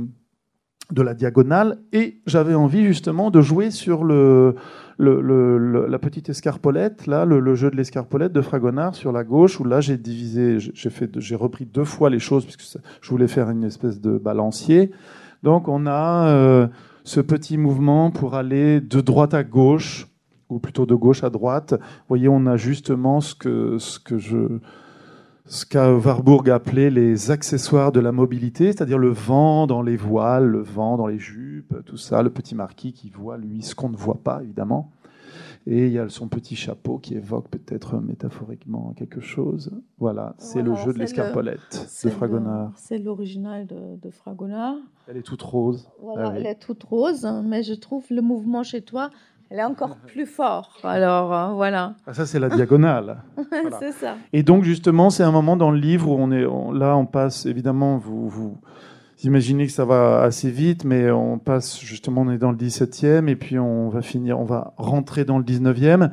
de 0.91 1.01
la 1.01 1.13
diagonale, 1.13 1.77
et 1.93 2.19
j'avais 2.25 2.53
envie 2.53 2.85
justement 2.85 3.31
de 3.31 3.41
jouer 3.41 3.71
sur 3.71 4.03
le, 4.03 4.55
la 4.99 5.99
petite 5.99 6.29
escarpolette, 6.29 7.07
là, 7.07 7.25
le, 7.25 7.55
jeu 7.55 7.71
de 7.71 7.75
l'escarpolette 7.75 8.33
de 8.33 8.41
Fragonard 8.41 8.95
sur 8.95 9.11
la 9.11 9.23
gauche, 9.23 9.59
où 9.59 9.63
là 9.63 9.81
j'ai 9.81 9.97
divisé, 9.97 10.59
j'ai 10.59 10.89
fait, 10.89 11.19
j'ai 11.19 11.35
repris 11.35 11.65
deux 11.65 11.85
fois 11.85 12.09
les 12.09 12.19
choses 12.19 12.45
puisque 12.45 12.79
je 13.01 13.09
voulais 13.09 13.27
faire 13.27 13.49
une 13.49 13.63
espèce 13.63 13.99
de 13.99 14.17
balancier. 14.17 14.91
Donc 15.43 15.67
on 15.67 15.85
a 15.85 16.27
euh, 16.27 16.67
ce 17.03 17.19
petit 17.19 17.57
mouvement 17.57 18.11
pour 18.11 18.35
aller 18.35 18.79
de 18.79 19.01
droite 19.01 19.33
à 19.33 19.43
gauche, 19.43 20.07
ou 20.49 20.59
plutôt 20.59 20.85
de 20.85 20.95
gauche 20.95 21.23
à 21.23 21.29
droite. 21.29 21.73
Vous 21.73 22.07
voyez, 22.09 22.29
on 22.29 22.45
a 22.45 22.57
justement 22.57 23.19
ce 23.21 23.33
que, 23.35 23.77
ce 23.79 23.99
que 23.99 24.17
je 24.17 24.59
ce 25.47 25.65
qu'a 25.65 25.93
Warburg 25.93 26.49
appelé 26.49 26.89
les 26.89 27.29
accessoires 27.29 27.91
de 27.91 27.99
la 27.99 28.11
mobilité, 28.11 28.71
c'est-à-dire 28.71 28.97
le 28.97 29.09
vent 29.09 29.67
dans 29.67 29.83
les 29.83 29.95
voiles, 29.95 30.47
le 30.47 30.61
vent 30.61 30.97
dans 30.97 31.07
les 31.07 31.19
jupes, 31.19 31.75
tout 31.85 31.97
ça, 31.97 32.23
le 32.23 32.31
petit 32.31 32.55
marquis 32.55 32.93
qui 32.93 33.11
voit, 33.11 33.37
lui, 33.37 33.61
ce 33.61 33.75
qu'on 33.75 33.89
ne 33.89 33.95
voit 33.95 34.21
pas, 34.23 34.41
évidemment. 34.41 34.91
Et 35.67 35.87
il 35.87 35.93
y 35.93 35.99
a 35.99 36.09
son 36.09 36.27
petit 36.27 36.55
chapeau 36.55 36.99
qui 36.99 37.15
évoque 37.15 37.49
peut-être 37.49 37.99
métaphoriquement 37.99 38.93
quelque 38.95 39.19
chose. 39.19 39.71
Voilà, 39.97 40.35
c'est 40.37 40.61
le 40.61 40.75
jeu 40.75 40.93
de 40.93 40.99
l'escarpolette 40.99 41.89
de 42.03 42.09
Fragonard. 42.09 42.71
C'est 42.75 42.99
l'original 42.99 43.65
de, 43.65 44.09
Fragonard. 44.11 44.75
Elle 45.07 45.17
est 45.17 45.23
toute 45.23 45.41
rose. 45.41 45.89
Voilà, 46.01 46.29
ah 46.29 46.33
elle 46.35 46.45
est 46.45 46.59
toute 46.59 46.83
rose, 46.83 47.27
mais 47.43 47.63
je 47.63 47.73
trouve 47.73 48.05
le 48.11 48.21
mouvement 48.21 48.61
chez 48.61 48.81
toi 48.81 49.09
elle 49.49 49.59
est 49.59 49.63
encore 49.63 49.95
plus 49.97 50.25
forte. 50.25 50.83
Alors 50.83 51.33
euh, 51.33 51.53
voilà. 51.53 51.93
Ah, 52.07 52.13
ça 52.13 52.25
c'est 52.25 52.39
la 52.39 52.49
diagonale. 52.49 53.17
c'est 53.79 53.91
ça. 53.91 54.15
Et 54.33 54.43
donc 54.43 54.63
justement, 54.63 55.09
c'est 55.09 55.23
un 55.23 55.31
moment 55.31 55.55
dans 55.55 55.71
le 55.71 55.77
livre 55.77 56.09
où 56.09 56.15
on 56.17 56.31
est 56.31 56.45
là, 56.77 56.97
on 56.97 57.05
passe 57.05 57.45
évidemment, 57.45 57.97
vous, 57.97 58.27
vous 58.27 58.57
imaginez 59.23 59.67
que 59.67 59.71
ça 59.71 59.85
va 59.85 60.21
assez 60.21 60.49
vite, 60.49 60.83
mais 60.83 61.11
on 61.11 61.39
passe 61.39 61.79
justement, 61.79 62.21
on 62.21 62.31
est 62.31 62.37
dans 62.37 62.51
le 62.51 62.57
17e 62.57 63.27
et 63.27 63.35
puis 63.35 63.59
on 63.59 63.89
va 63.89 64.01
finir, 64.01 64.39
on 64.39 64.45
va 64.45 64.73
rentrer 64.77 65.25
dans 65.25 65.37
le 65.37 65.43
19e. 65.43 66.11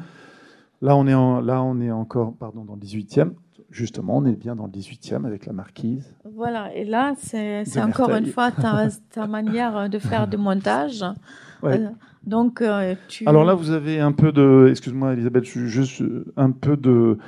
Là, 0.83 0.97
on 0.97 1.07
est 1.07 1.15
en, 1.15 1.41
là, 1.41 1.63
on 1.63 1.81
est 1.81 1.93
encore, 1.93 2.35
pardon, 2.35 2.65
dans 2.65 2.75
le 2.75 2.81
18e. 2.81 3.33
Justement, 3.71 4.19
on 4.19 4.27
est 4.27 4.35
bien 4.35 4.55
dans 4.55 4.67
le 4.67 4.73
18e 4.73 5.25
avec 5.25 5.47
la 5.47 5.53
marquise. 5.53 6.15
Voilà, 6.35 6.75
et 6.75 6.85
là, 6.85 7.15
c'est 7.17 7.81
encore 7.81 8.11
une 8.11 8.27
fois 8.27 8.51
ta, 8.51 8.89
ta, 9.11 9.27
manière 9.27 9.89
de 9.89 9.99
faire 9.99 10.29
du 10.29 10.37
montage. 10.37 11.05
Ouais. 11.63 11.79
Euh, 11.79 11.89
donc, 12.27 12.63
euh, 12.63 12.95
tu... 13.09 13.27
Alors 13.27 13.45
là, 13.45 13.55
vous 13.55 13.71
avez 13.71 14.01
un 14.01 14.13
peu 14.13 14.33
de, 14.33 14.69
excuse-moi 14.71 15.15
Elisabeth, 15.15 15.45
juste 15.45 16.03
un 16.37 16.51
peu 16.53 16.77
de, 16.77 17.19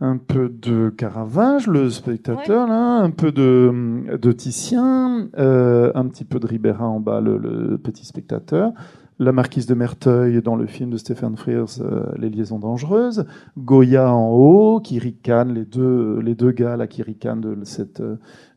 un 0.00 0.18
peu 0.18 0.48
de 0.48 0.90
Caravage, 0.90 1.66
le 1.66 1.90
spectateur, 1.90 2.68
là, 2.68 3.00
un 3.00 3.10
peu 3.10 3.32
de, 3.32 4.16
de 4.16 4.32
Titien, 4.32 5.28
euh, 5.36 5.90
un 5.94 6.06
petit 6.06 6.24
peu 6.24 6.38
de 6.38 6.46
Ribera 6.46 6.86
en 6.86 7.00
bas, 7.00 7.20
le, 7.20 7.76
petit 7.82 8.04
spectateur. 8.04 8.72
La 9.20 9.30
marquise 9.30 9.66
de 9.66 9.74
Merteuil 9.74 10.42
dans 10.42 10.56
le 10.56 10.66
film 10.66 10.90
de 10.90 10.96
Stephen 10.96 11.36
Frears, 11.36 11.80
euh, 11.80 12.02
Les 12.16 12.28
liaisons 12.30 12.58
dangereuses. 12.58 13.26
Goya 13.56 14.12
en 14.12 14.30
haut, 14.30 14.80
qui 14.80 14.98
ricane, 14.98 15.54
les 15.54 15.64
deux, 15.64 16.18
les 16.20 16.34
deux 16.34 16.50
gars 16.50 16.76
là 16.76 16.88
qui 16.88 17.02
ricanent 17.02 17.40
de 17.40 17.56
cette 17.64 18.02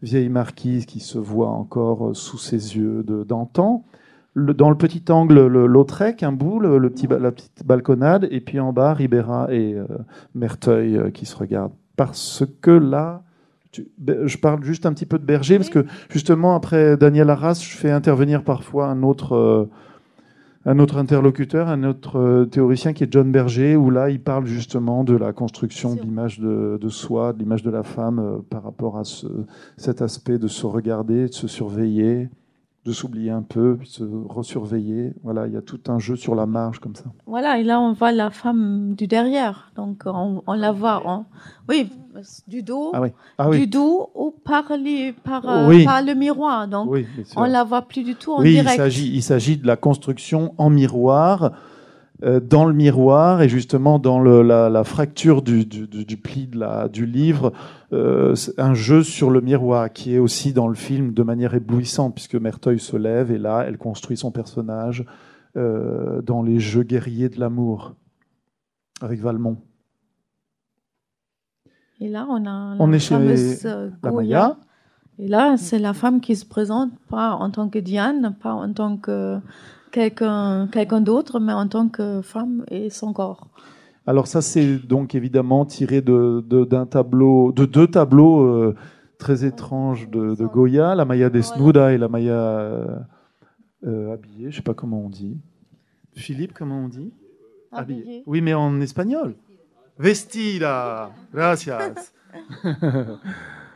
vieille 0.02 0.30
marquise 0.30 0.88
qui 0.88 1.00
se 1.00 1.20
voit 1.20 1.50
encore 1.50 2.16
sous 2.16 2.40
ses 2.40 2.76
yeux 2.76 3.04
d'antan 3.04 3.86
dans 4.38 4.70
le 4.70 4.78
petit 4.78 5.04
angle, 5.10 5.48
l'Autrec, 5.48 6.22
un 6.22 6.32
bout, 6.32 6.60
le, 6.60 6.90
petit, 6.90 7.08
la 7.08 7.32
petite 7.32 7.66
balconnade, 7.66 8.28
et 8.30 8.40
puis 8.40 8.60
en 8.60 8.72
bas, 8.72 8.94
Ribera 8.94 9.48
et 9.52 9.74
euh, 9.74 9.86
Merteuil 10.36 10.96
euh, 10.96 11.10
qui 11.10 11.26
se 11.26 11.36
regardent. 11.36 11.74
Parce 11.96 12.44
que 12.62 12.72
là, 12.72 13.24
je 13.74 14.38
parle 14.38 14.64
juste 14.64 14.86
un 14.86 14.94
petit 14.94 15.08
peu 15.08 15.18
de 15.18 15.26
Berger, 15.26 15.58
parce 15.58 15.70
que 15.70 15.86
justement, 16.10 16.56
après 16.56 16.98
Daniel 16.98 17.30
Arras, 17.32 17.60
je 17.64 17.76
fais 17.76 17.90
intervenir 17.90 18.44
parfois 18.44 18.88
un 18.88 19.02
autre, 19.02 19.34
euh, 19.36 19.70
un 20.66 20.78
autre 20.78 20.98
interlocuteur, 20.98 21.68
un 21.68 21.84
autre 21.84 22.46
théoricien 22.52 22.94
qui 22.94 23.04
est 23.04 23.12
John 23.12 23.32
Berger, 23.32 23.76
où 23.76 23.90
là, 23.90 24.12
il 24.12 24.22
parle 24.22 24.46
justement 24.46 25.04
de 25.04 25.16
la 25.16 25.34
construction 25.34 25.96
de 25.96 26.02
l'image 26.02 26.40
de, 26.40 26.78
de, 26.80 26.90
soi, 26.90 27.34
de 27.34 27.40
l'image 27.40 27.64
de 27.64 27.72
la 27.72 27.84
femme 27.84 28.42
par 28.52 28.64
rapport 28.64 29.00
à 29.00 29.04
ce, 29.04 29.26
cet 29.78 30.04
aspect 30.04 30.38
de 30.38 30.48
se 30.48 30.68
regarder, 30.68 31.28
de 31.28 31.34
se 31.34 31.48
surveiller 31.48 32.30
de 32.88 32.94
s'oublier 32.94 33.32
un 33.32 33.42
peu, 33.42 33.76
puis 33.78 33.90
se 33.90 34.04
resurveiller. 34.04 35.14
Voilà, 35.22 35.46
il 35.46 35.54
y 35.54 35.58
a 35.58 35.62
tout 35.62 35.80
un 35.88 36.00
jeu 36.00 36.16
sur 36.16 36.36
la 36.36 36.46
marge 36.46 36.80
comme 36.80 36.96
ça. 36.96 37.04
Voilà, 37.26 37.60
et 37.60 37.64
là 37.64 37.82
on 37.82 37.92
voit 37.92 38.14
la 38.14 38.30
femme 38.30 38.96
du 38.96 39.08
derrière, 39.08 39.72
donc 39.76 40.04
on, 40.06 40.42
la 40.54 40.72
voit, 40.72 41.26
oui, 41.68 41.90
du 42.48 42.64
dos, 42.64 42.92
ah 42.94 43.04
ah 43.38 43.50
du 43.50 43.68
dos 43.68 44.10
ou 44.16 44.32
par, 44.32 44.70
par, 45.24 45.50
euh, 45.50 45.84
par 45.84 46.02
le 46.02 46.14
miroir, 46.14 46.68
donc 46.70 46.90
on 47.36 47.44
la 47.44 47.66
voit 47.66 47.82
plus 47.82 48.04
du 48.04 48.16
tout 48.16 48.32
en 48.32 48.42
oui, 48.42 48.54
direct. 48.54 48.76
Il 48.76 48.78
s'agit, 48.78 49.12
il 49.14 49.24
s'agit 49.24 49.58
de 49.58 49.68
la 49.68 49.76
construction 49.76 50.54
en 50.58 50.70
miroir 50.70 51.44
euh, 51.44 51.50
dans 52.22 52.66
le 52.66 52.74
miroir 52.74 53.42
et 53.42 53.50
justement 53.50 54.00
dans 54.00 54.20
le, 54.20 54.42
la, 54.42 54.70
la, 54.70 54.84
fracture 54.84 55.42
du, 55.44 55.66
du, 55.66 55.88
du, 55.88 56.18
pli 56.18 56.48
de 56.48 56.58
la, 56.58 56.88
du 56.88 57.06
livre, 57.06 57.54
euh, 57.94 58.34
un 58.58 58.74
jeu 58.74 59.04
sur 59.04 59.30
le 59.30 59.40
miroir 59.40 59.94
qui 59.94 60.16
est 60.16 60.20
aussi 60.20 60.52
dans 60.52 60.68
le 60.68 60.76
film 60.76 61.14
de 61.14 61.22
manière 61.22 61.54
éblouissante 61.54 62.16
puisque 62.16 62.36
Merteuil 62.36 62.80
se 62.80 62.98
lève 62.98 63.32
et 63.32 63.38
là 63.38 63.66
elle 63.68 63.78
construit 63.78 64.18
son 64.18 64.32
personnage 64.32 65.06
dans 65.56 66.44
les 66.44 66.60
jeux 66.60 66.84
guerriers 66.84 67.30
de 67.30 67.40
l'amour 67.40 67.96
avec 69.02 69.20
Valmont. 69.20 69.58
Et 72.00 72.10
là, 72.10 72.28
on 72.30 72.46
a 72.46 72.76
la 72.76 72.78
on 72.80 72.92
est 72.92 73.00
chez 73.00 73.18
la 74.04 74.12
Maya. 74.12 74.58
Et 75.20 75.28
là, 75.28 75.58
c'est 75.58 75.80
la 75.80 75.94
femme 75.94 76.22
qui 76.22 76.36
se 76.36 76.46
présente 76.46 76.92
pas 77.10 77.32
en 77.32 77.50
tant 77.50 77.70
que 77.70 77.80
Diane, 77.80 78.36
pas 78.40 78.54
en 78.54 78.72
tant 78.72 78.98
que 78.98 79.40
quelqu'un 79.92 80.68
quelqu'un 80.72 81.02
d'autre, 81.02 81.40
mais 81.40 81.54
en 81.54 81.68
tant 81.68 81.90
que 81.90 82.22
femme 82.22 82.64
et 82.70 82.90
son 82.90 83.14
corps. 83.14 83.48
Alors 84.08 84.28
ça, 84.28 84.42
c'est 84.42 84.78
donc 84.78 85.16
évidemment 85.16 85.66
tiré 85.66 86.02
de, 86.02 86.42
d'un 86.64 86.86
tableau, 86.86 87.52
de 87.52 87.66
deux 87.66 87.88
tableaux 87.88 88.42
euh, 88.42 88.76
très 89.18 89.44
étranges 89.44 90.10
de, 90.10 90.46
Goya, 90.46 90.96
la 90.96 91.04
Maya 91.04 91.30
desnuda 91.30 91.92
et 91.92 91.98
la 91.98 92.08
Maya 92.08 92.34
euh, 92.34 92.96
euh, 93.86 94.14
habillée. 94.14 94.50
Je 94.50 94.56
sais 94.56 94.62
pas 94.62 94.74
comment 94.74 95.02
on 95.02 95.10
dit. 95.10 95.38
Philippe, 96.16 96.54
comment 96.54 96.86
on 96.86 96.88
dit? 96.88 97.12
Habillée. 97.74 98.24
Oui, 98.26 98.40
mais 98.40 98.54
en 98.54 98.80
espagnol. 98.80 99.36
Vestida. 100.00 101.12
Gracias. 101.34 102.14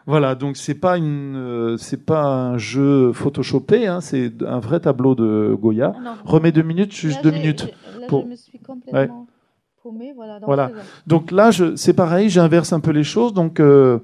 Voilà, 0.07 0.35
donc 0.35 0.57
c'est 0.57 0.75
pas 0.75 0.97
une, 0.97 1.35
euh, 1.35 1.77
c'est 1.77 2.05
pas 2.05 2.23
un 2.23 2.57
jeu 2.57 3.11
photoshopé, 3.13 3.87
hein, 3.87 4.01
c'est 4.01 4.31
un 4.45 4.59
vrai 4.59 4.79
tableau 4.79 5.15
de 5.15 5.55
Goya. 5.59 5.93
Ah 6.05 6.15
Remets 6.25 6.51
deux 6.51 6.63
minutes, 6.63 6.93
juste 6.93 7.23
deux 7.23 7.31
minutes. 7.31 7.71
Là, 7.99 8.07
je 8.09 8.27
me 8.27 8.35
suis 8.35 8.59
complètement 8.59 9.27
paumée, 9.83 10.13
voilà. 10.15 10.39
voilà. 10.43 10.71
Donc 11.07 11.31
là, 11.31 11.51
c'est 11.75 11.93
pareil, 11.93 12.29
j'inverse 12.29 12.73
un 12.73 12.79
peu 12.79 12.91
les 12.91 13.03
choses. 13.03 13.33
Donc 13.33 13.59
euh, 13.59 13.99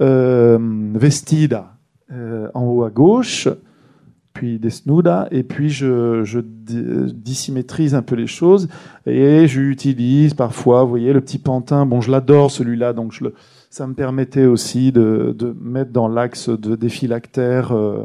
euh, 0.00 0.58
vestida 0.94 1.74
en 2.54 2.64
haut 2.64 2.84
à 2.84 2.90
gauche, 2.90 3.48
puis 4.32 4.58
desnuda, 4.58 5.28
et 5.30 5.42
puis 5.42 5.68
je, 5.68 6.24
je 6.24 6.40
dissymétrise 6.40 7.94
un 7.94 8.02
peu 8.02 8.14
les 8.14 8.26
choses 8.26 8.68
et 9.04 9.46
j'utilise 9.46 10.32
parfois, 10.32 10.84
vous 10.84 10.90
voyez, 10.90 11.12
le 11.12 11.20
petit 11.20 11.38
pantin. 11.38 11.84
Bon, 11.86 12.00
je 12.00 12.10
l'adore 12.10 12.50
celui-là, 12.50 12.92
donc 12.92 13.12
je 13.12 13.24
le 13.24 13.34
ça 13.70 13.86
me 13.86 13.94
permettait 13.94 14.46
aussi 14.46 14.92
de, 14.92 15.56
mettre 15.60 15.92
dans 15.92 16.08
l'axe 16.08 16.48
de 16.48 16.74
déphylactère 16.74 17.72
euh, 17.72 18.04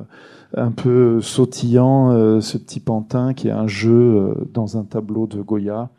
un 0.56 0.72
peu 0.72 1.22
sautillant 1.22 2.12
euh, 2.12 2.42
ce 2.42 2.58
petit 2.58 2.80
pantin 2.80 3.34
qui 3.34 3.48
est 3.48 3.52
un 3.52 3.68
jeu 3.68 3.92
euh, 3.92 4.34
dans 4.54 4.78
un 4.78 4.84
tableau 4.84 5.26
de 5.26 5.42
Goya. 5.42 5.90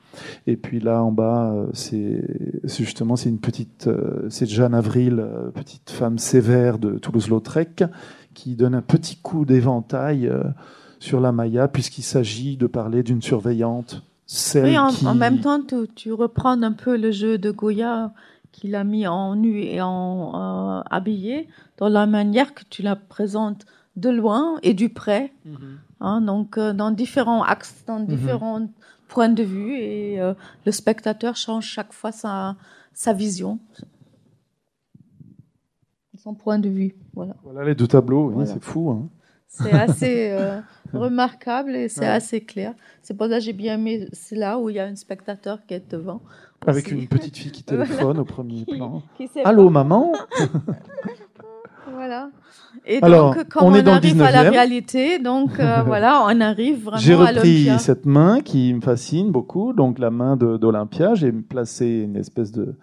Et 0.46 0.56
puis 0.56 0.78
là 0.78 1.02
en 1.02 1.10
bas, 1.10 1.52
c'est 1.72 2.22
justement 2.64 3.16
c'est 3.16 3.30
une 3.30 3.40
petite, 3.40 3.90
c'est 4.28 4.48
Jeanne 4.48 4.74
Avril, 4.74 5.26
petite 5.54 5.90
femme 5.90 6.18
sévère 6.18 6.78
de 6.78 6.98
Toulouse-Lautrec, 6.98 7.82
qui 8.32 8.54
donne 8.54 8.76
un 8.76 8.82
petit 8.82 9.16
coup 9.16 9.44
d'éventail 9.44 10.30
sur 11.00 11.20
la 11.20 11.32
Maya, 11.32 11.66
puisqu'il 11.66 12.04
s'agit 12.04 12.56
de 12.56 12.68
parler 12.68 13.02
d'une 13.02 13.22
surveillante. 13.22 14.04
Celle 14.26 14.66
oui, 14.66 14.78
en, 14.78 14.90
qui... 14.90 15.04
en 15.04 15.16
même 15.16 15.40
temps, 15.40 15.60
tu, 15.60 15.74
tu, 15.96 16.12
reprends 16.12 16.62
un 16.62 16.72
peu 16.72 16.96
le 16.96 17.10
jeu 17.10 17.36
de 17.36 17.50
Goya 17.50 18.12
qu'il 18.54 18.76
a 18.76 18.84
mis 18.84 19.06
en 19.06 19.34
nu 19.34 19.62
et 19.62 19.82
en 19.82 20.78
euh, 20.78 20.82
habillé, 20.88 21.48
dans 21.76 21.88
la 21.88 22.06
manière 22.06 22.54
que 22.54 22.62
tu 22.70 22.82
la 22.82 22.94
présentes 22.94 23.66
de 23.96 24.10
loin 24.10 24.58
et 24.62 24.74
du 24.74 24.88
près, 24.88 25.32
mhm. 25.44 25.78
hein, 26.00 26.20
donc 26.20 26.56
euh, 26.56 26.72
dans 26.72 26.92
différents 26.92 27.42
axes, 27.42 27.84
dans 27.86 27.98
mhm. 27.98 28.06
différents 28.06 28.68
points 29.08 29.28
de 29.28 29.42
vue, 29.42 29.76
et 29.76 30.20
euh, 30.20 30.34
le 30.66 30.72
spectateur 30.72 31.34
change 31.34 31.66
chaque 31.66 31.92
fois 31.92 32.12
sa, 32.12 32.56
sa 32.92 33.12
vision, 33.12 33.58
son 36.16 36.34
point 36.34 36.60
de 36.60 36.68
vue. 36.68 36.94
Voilà, 37.12 37.34
voilà 37.42 37.64
les 37.64 37.74
deux 37.74 37.88
tableaux, 37.88 38.32
c'est 38.46 38.62
fou. 38.62 38.90
Hein. 38.90 39.08
C'est 39.48 39.72
assez 39.72 40.36
remarquable 40.92 41.76
et 41.76 41.88
c'est 41.88 42.06
assez 42.06 42.40
clair. 42.40 42.74
C'est 43.02 43.14
pour 43.16 43.28
ça 43.28 43.38
que 43.38 43.44
j'ai 43.44 43.52
bien 43.52 43.74
aimé, 43.74 44.08
c'est 44.12 44.36
là 44.36 44.58
où 44.58 44.70
il 44.70 44.76
y 44.76 44.80
a 44.80 44.86
un 44.86 44.96
spectateur 44.96 45.58
qui 45.66 45.74
est 45.74 45.90
devant. 45.90 46.20
Avec 46.66 46.90
une 46.90 47.06
petite 47.06 47.36
fille 47.36 47.52
qui 47.52 47.62
téléphone 47.64 48.18
au 48.18 48.24
premier 48.24 48.64
plan. 48.64 49.02
Allô, 49.44 49.70
maman 49.70 50.12
Voilà. 51.92 52.30
Et 52.86 53.00
donc, 53.00 53.48
quand 53.48 53.64
on, 53.64 53.74
est 53.74 53.82
dans 53.82 53.92
arrive 53.92 54.20
à 54.20 54.30
la 54.30 54.42
réalité, 54.42 55.18
donc 55.18 55.58
euh, 55.58 55.82
voilà, 55.86 56.22
on 56.26 56.40
arrive 56.40 56.84
vraiment 56.84 56.98
J'ai 56.98 57.14
repris 57.14 57.68
cette 57.78 58.04
main 58.04 58.40
qui 58.40 58.74
me 58.74 58.80
fascine 58.80 59.30
beaucoup, 59.30 59.72
donc 59.72 59.98
la 59.98 60.10
main 60.10 60.36
d'Olympia. 60.36 61.14
J'ai 61.14 61.32
placé 61.32 61.86
une 61.86 62.16
espèce 62.16 62.52
de 62.52 62.74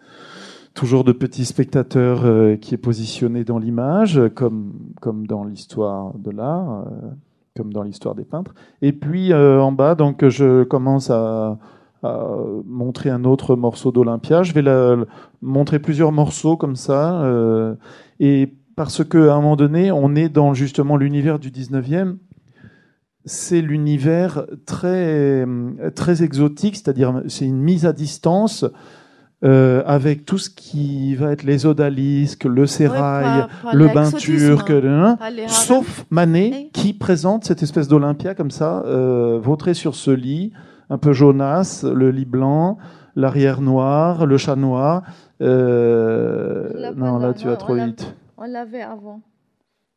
toujours 0.74 1.04
de 1.04 1.12
petit 1.12 1.46
spectateur 1.46 2.22
euh, 2.24 2.56
qui 2.56 2.74
est 2.74 2.80
positionné 2.80 3.44
dans 3.44 3.60
l'image, 3.60 4.22
comme 4.34 4.74
comme 5.02 5.28
dans 5.28 5.44
l'histoire 5.44 6.14
de 6.18 6.32
l'art, 6.32 6.86
euh, 6.88 7.10
comme 7.58 7.74
dans 7.74 7.84
l'histoire 7.84 8.16
des 8.16 8.24
peintres. 8.24 8.56
Et 8.82 8.94
puis 8.94 9.34
en 9.34 9.72
bas, 9.72 9.96
donc 9.96 10.28
je 10.28 10.64
commence 10.64 11.10
à 11.10 11.58
montrer 12.04 13.10
un 13.10 13.24
autre 13.24 13.56
morceau 13.56 13.92
d'Olympia. 13.92 14.44
Je 14.44 14.54
vais 14.54 14.62
la, 14.62 14.98
montrer 15.42 15.80
plusieurs 15.80 16.12
morceaux 16.12 16.58
comme 16.58 16.76
ça. 16.76 17.22
Euh, 17.24 17.76
et 18.20 18.54
parce 18.76 19.04
qu'à 19.04 19.34
un 19.34 19.42
moment 19.42 19.56
donné, 19.56 19.92
on 19.92 20.16
est 20.16 20.30
dans 20.30 20.54
justement 20.54 20.98
l'univers 20.98 21.40
du 21.40 21.52
19e. 21.52 22.18
C'est 23.24 23.62
l'univers 23.62 24.46
très, 24.66 25.46
très 25.94 26.24
exotique, 26.24 26.76
c'est-à-dire 26.76 27.22
c'est 27.28 27.46
une 27.46 27.62
mise 27.62 27.86
à 27.86 27.94
distance 27.94 28.66
euh, 29.44 29.82
avec 29.88 30.24
tout 30.26 30.38
ce 30.38 30.52
qui 30.52 31.16
va 31.16 31.32
être 31.32 31.42
les 31.42 31.66
odalisques, 31.66 32.44
le 32.44 32.68
sérail, 32.68 33.48
le 33.74 33.88
bain 33.88 34.12
turc, 34.12 34.70
hein. 34.70 35.18
sauf 35.48 36.06
Manet 36.12 36.70
qui 36.74 36.94
présente 36.94 37.44
cette 37.44 37.64
espèce 37.64 37.88
d'Olympia 37.88 38.36
comme 38.36 38.52
ça, 38.52 38.84
euh, 38.86 39.40
vautré 39.42 39.74
sur 39.74 39.96
ce 39.96 40.12
lit, 40.12 40.52
un 40.92 40.98
peu 40.98 41.14
jaunasse, 41.14 41.86
le 41.86 42.12
lit 42.12 42.26
blanc, 42.26 42.78
l'arrière 43.16 43.62
noir, 43.62 44.26
le 44.26 44.38
chat 44.38 44.58
noir. 44.58 45.04
Euh, 45.42 46.92
non, 46.96 47.18
là, 47.18 47.34
tu 47.34 47.48
vas 47.48 47.56
trop 47.56 47.76
vite. 47.76 48.14
On 48.38 48.44
l'avait 48.44 48.82
avant. 48.82 49.22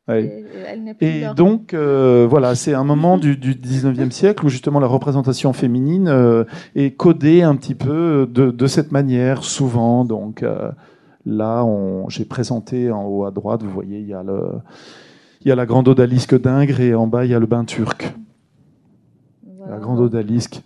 Et, 0.07 1.25
donc, 1.35 1.73
euh, 1.73 2.25
voilà, 2.29 2.55
c'est 2.55 2.73
un 2.73 2.85
moment 2.85 3.17
du, 3.19 3.35
du 3.35 3.55
19e 3.55 4.11
siècle 4.11 4.45
où 4.45 4.49
justement 4.49 4.79
la 4.79 4.87
représentation 4.87 5.51
féminine 5.51 6.07
euh, 6.07 6.45
est 6.75 6.91
codée 6.91 7.41
un 7.41 7.57
petit 7.57 7.75
peu 7.75 8.25
de, 8.31 8.51
de 8.51 8.67
cette 8.67 8.93
manière, 8.93 9.43
souvent. 9.43 10.05
Donc 10.05 10.45
là, 11.25 11.65
j'ai 12.07 12.23
présenté 12.23 12.89
en 12.89 13.03
haut 13.03 13.25
à 13.25 13.31
droite, 13.31 13.63
vous 13.63 13.71
voyez, 13.71 13.99
il 13.99 14.07
y 14.07 14.13
a, 14.13 14.23
le, 14.23 14.43
il 15.41 15.49
y 15.49 15.51
a 15.51 15.55
la 15.55 15.65
grande 15.65 15.89
odalisque 15.89 16.39
d'Ingres 16.39 16.79
et 16.79 16.95
en 16.95 17.07
bas, 17.07 17.25
il 17.25 17.31
y 17.31 17.35
a 17.35 17.39
le 17.39 17.47
bain 17.47 17.65
turc. 17.65 18.15
La 19.69 19.77
grande 19.77 19.99
odalisque, 19.99 20.61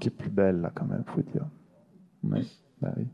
qui, 0.00 0.08
est 0.08 0.10
plus 0.10 0.30
belle, 0.30 0.60
là, 0.60 0.70
quand 0.74 0.84
même, 0.84 1.04
faut 1.06 1.22
dire. 1.22 1.44
Mais, 2.22 2.42
bah 2.80 2.92
oui. 2.96 3.06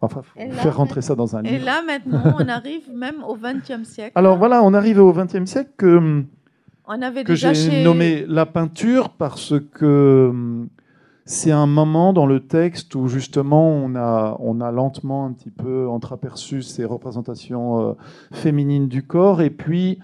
Enfin, 0.00 0.22
faire 0.22 0.76
rentrer 0.76 1.00
ça 1.00 1.14
dans 1.14 1.36
un 1.36 1.42
livre. 1.42 1.54
Et 1.54 1.58
là, 1.60 1.82
maintenant, 1.86 2.34
on 2.38 2.48
arrive 2.48 2.92
même 2.92 3.22
au 3.22 3.36
XXe 3.36 3.88
siècle. 3.88 4.12
Alors 4.16 4.36
voilà, 4.36 4.62
on 4.64 4.74
arrive 4.74 4.98
au 4.98 5.12
XXe 5.12 5.44
siècle 5.44 5.70
que, 5.76 6.24
on 6.86 7.02
avait 7.02 7.22
que 7.22 7.36
j'ai 7.36 7.84
nommé 7.84 8.26
la 8.26 8.44
peinture 8.44 9.10
parce 9.10 9.54
que 9.72 10.28
hum, 10.30 10.68
c'est 11.24 11.52
un 11.52 11.66
moment 11.66 12.12
dans 12.12 12.26
le 12.26 12.40
texte 12.40 12.94
où 12.96 13.06
justement 13.06 13.68
on 13.68 13.94
a, 13.94 14.36
on 14.40 14.60
a 14.60 14.72
lentement 14.72 15.24
un 15.24 15.32
petit 15.32 15.50
peu 15.50 15.88
entreaperçu 15.88 16.62
ces 16.62 16.84
représentations 16.84 17.90
euh, 17.90 17.92
féminines 18.32 18.88
du 18.88 19.04
corps 19.04 19.40
et 19.40 19.50
puis 19.50 20.00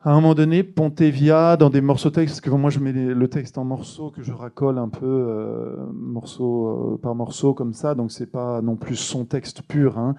à 0.00 0.12
un 0.12 0.14
moment 0.14 0.34
donné, 0.34 0.62
Pontevia, 0.62 1.56
dans 1.56 1.70
des 1.70 1.80
morceaux 1.80 2.10
textes, 2.10 2.40
que 2.40 2.50
moi 2.50 2.70
je 2.70 2.78
mets 2.78 2.92
le 2.92 3.28
texte 3.28 3.58
en 3.58 3.64
morceaux, 3.64 4.10
que 4.10 4.22
je 4.22 4.32
racole 4.32 4.78
un 4.78 4.88
peu 4.88 5.04
euh, 5.04 5.74
morceau 5.92 6.94
euh, 6.94 7.00
par 7.02 7.16
morceau 7.16 7.52
comme 7.52 7.72
ça, 7.72 7.96
donc 7.96 8.12
c'est 8.12 8.30
pas 8.30 8.62
non 8.62 8.76
plus 8.76 8.94
son 8.94 9.24
texte 9.24 9.62
pur. 9.62 9.98
Hein, 9.98 10.14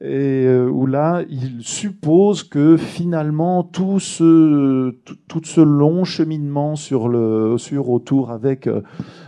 et 0.00 0.46
euh, 0.46 0.68
où 0.68 0.86
là, 0.86 1.24
il 1.28 1.64
suppose 1.64 2.44
que 2.44 2.76
finalement 2.76 3.64
tout 3.64 3.98
ce, 3.98 4.94
tout, 5.26 5.42
ce 5.42 5.60
long 5.62 6.04
cheminement 6.04 6.76
sur 6.76 7.08
le, 7.08 7.58
sur 7.58 7.90
autour 7.90 8.30
avec 8.30 8.70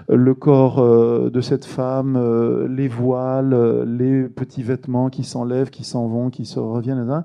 le 0.09 0.34
corps 0.34 0.80
de 1.30 1.41
cette 1.41 1.64
femme, 1.64 2.66
les 2.68 2.86
voiles, 2.86 3.82
les 3.99 4.28
petits 4.28 4.62
vêtements 4.62 5.11
qui 5.11 5.24
s'enlèvent, 5.24 5.70
qui 5.70 5.82
s'en 5.82 6.07
vont, 6.07 6.30
qui 6.30 6.45
se 6.45 6.61
reviennent, 6.61 7.11
hein, 7.11 7.24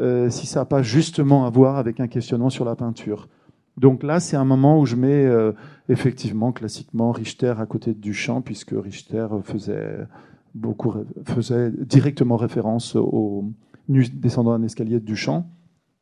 euh, 0.00 0.30
si 0.30 0.46
ça 0.46 0.60
n'a 0.60 0.64
pas 0.66 0.82
justement 0.82 1.46
à 1.46 1.50
voir 1.50 1.76
avec 1.76 2.00
un 2.00 2.08
questionnement 2.08 2.50
sur 2.50 2.64
la 2.64 2.76
peinture. 2.76 3.28
Donc 3.76 4.02
là, 4.02 4.20
c'est 4.20 4.36
un 4.36 4.44
moment 4.44 4.78
où 4.78 4.86
je 4.86 4.96
mets 4.96 5.24
euh, 5.24 5.52
effectivement 5.88 6.52
classiquement 6.52 7.10
Richter 7.10 7.54
à 7.58 7.66
côté 7.66 7.94
de 7.94 7.98
Duchamp, 7.98 8.42
puisque 8.42 8.72
Richter 8.72 9.26
faisait 9.44 10.06
beaucoup 10.54 10.92
faisait 11.24 11.70
directement 11.70 12.36
référence 12.36 12.94
au 12.96 13.44
descendant 13.88 14.58
d'un 14.58 14.64
escalier 14.64 15.00
de 15.00 15.04
Duchamp, 15.04 15.46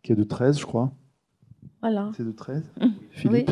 qui 0.03 0.13
est 0.13 0.17
de 0.17 0.25
13, 0.25 0.59
je 0.59 0.67
crois. 0.67 0.93
C'est 2.17 2.27
de 2.27 2.33
13 2.33 2.63
Philippe 3.11 3.51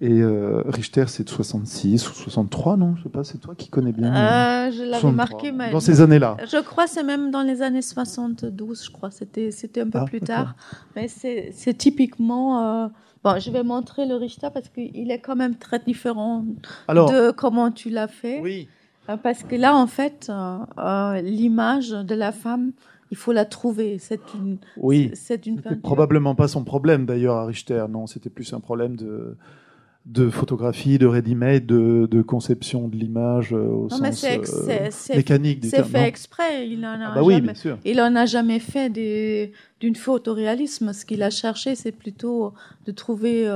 Et 0.00 0.20
euh, 0.20 0.62
Richter, 0.66 1.04
c'est 1.08 1.24
de 1.24 1.30
66 1.30 2.10
ou 2.10 2.12
63, 2.12 2.76
non? 2.76 2.96
Je 2.96 3.04
sais 3.04 3.08
pas, 3.08 3.24
c'est 3.24 3.38
toi 3.38 3.54
qui 3.54 3.70
connais 3.70 3.92
bien. 3.92 4.14
Euh, 4.14 4.70
je 4.70 4.82
l'avais 4.82 5.12
marqué. 5.12 5.50
Mais 5.50 5.70
dans 5.70 5.80
ces 5.80 6.00
années-là. 6.00 6.36
Je 6.46 6.60
crois 6.62 6.86
c'est 6.86 7.02
même 7.02 7.30
dans 7.30 7.42
les 7.42 7.62
années 7.62 7.82
72, 7.82 8.84
je 8.84 8.90
crois. 8.90 9.10
C'était, 9.10 9.50
c'était 9.50 9.80
un 9.80 9.88
peu 9.88 10.00
ah, 10.00 10.04
plus 10.04 10.20
tard. 10.20 10.54
Mais 10.96 11.08
c'est, 11.08 11.74
typiquement 11.76 12.84
euh, 12.84 12.88
Bon, 13.22 13.38
je 13.38 13.50
vais 13.50 13.62
montrer 13.62 14.04
le 14.04 14.16
Richter 14.16 14.48
parce 14.52 14.68
qu'il 14.68 15.10
est 15.10 15.18
quand 15.18 15.36
même 15.36 15.56
très 15.56 15.78
différent 15.78 16.44
de 16.90 17.30
comment 17.30 17.70
tu 17.70 17.88
l'as 17.88 18.08
fait. 18.08 18.40
Oui. 18.40 18.68
Euh, 19.08 19.16
parce 19.16 19.42
que 19.42 19.54
là, 19.54 19.74
en 19.74 19.86
fait, 19.86 20.28
euh, 20.30 20.58
euh, 20.78 21.20
l'image 21.20 21.90
de 21.90 22.14
la 22.14 22.32
femme, 22.32 22.72
il 23.14 23.16
faut 23.16 23.32
la 23.32 23.44
trouver. 23.44 23.98
C'est 24.00 24.34
une, 24.34 24.58
oui. 24.76 25.12
c'est 25.14 25.46
une 25.46 25.62
probablement 25.80 26.34
pas 26.34 26.48
son 26.48 26.64
problème 26.64 27.06
d'ailleurs 27.06 27.36
à 27.36 27.46
Richter. 27.46 27.84
Non, 27.88 28.08
c'était 28.08 28.28
plus 28.28 28.52
un 28.52 28.58
problème 28.58 28.96
de 28.96 29.36
de 30.04 30.28
photographie, 30.28 30.98
de 30.98 31.06
ready-made, 31.06 31.64
de, 31.64 32.22
conception 32.22 32.88
de 32.88 32.96
l'image 32.96 33.54
au 33.54 33.88
sens 33.88 34.02
mécanique 35.14 35.64
C'est 35.64 35.82
fait 35.82 36.06
exprès. 36.06 36.68
Il 36.68 36.84
en 36.84 37.00
a 37.00 37.12
ah 37.12 37.14
bah 37.14 37.22
jamais, 37.30 37.78
Il 37.86 38.00
en 38.02 38.14
a 38.14 38.26
jamais 38.26 38.58
fait 38.58 38.90
d'une 39.80 39.96
photoréalisme. 39.96 40.92
Ce 40.92 41.06
qu'il 41.06 41.22
a 41.22 41.30
cherché, 41.30 41.74
c'est 41.74 41.92
plutôt 41.92 42.52
de 42.84 42.92
trouver 42.92 43.46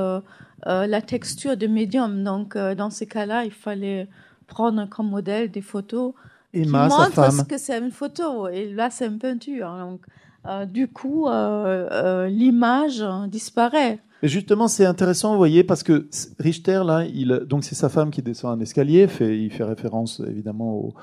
la 0.65 1.03
texture 1.03 1.59
de 1.59 1.67
médium. 1.67 2.25
Donc, 2.25 2.57
dans 2.57 2.89
ces 2.89 3.07
cas-là, 3.07 3.45
il 3.45 3.53
fallait 3.53 4.09
prendre 4.47 4.89
comme 4.89 5.11
modèle 5.11 5.51
des 5.51 5.61
photos 5.61 6.15
qui 6.53 6.69
montrent 6.69 7.33
ce 7.33 7.45
que 7.45 7.59
c'est 7.59 7.79
une 7.79 7.91
photo. 7.91 8.49
Et 8.49 8.73
là, 8.73 8.91
c'est 8.91 9.07
une 9.07 9.19
peinture. 9.19 9.71
Donc, 9.79 10.01
euh, 10.47 10.65
du 10.67 10.89
coup, 10.89 11.27
euh, 11.27 11.89
euh, 11.91 12.29
l'image 12.29 13.05
disparaît. 13.29 13.99
Et 14.23 14.29
justement, 14.29 14.67
c'est 14.67 14.87
intéressant, 14.87 15.33
vous 15.33 15.39
voyez, 15.39 15.63
parce 15.63 15.83
que 15.83 16.09
Richter, 16.39 16.83
là, 16.85 17.05
il, 17.05 17.29
donc 17.47 17.65
c'est 17.65 17.75
sa 17.75 17.89
femme 17.89 18.11
qui 18.11 18.23
descend 18.23 18.59
un 18.59 18.63
escalier, 18.63 19.07
fait, 19.07 19.39
il 19.39 19.51
fait 19.51 19.63
référence 19.63 20.21
évidemment 20.27 20.75
au, 20.75 20.95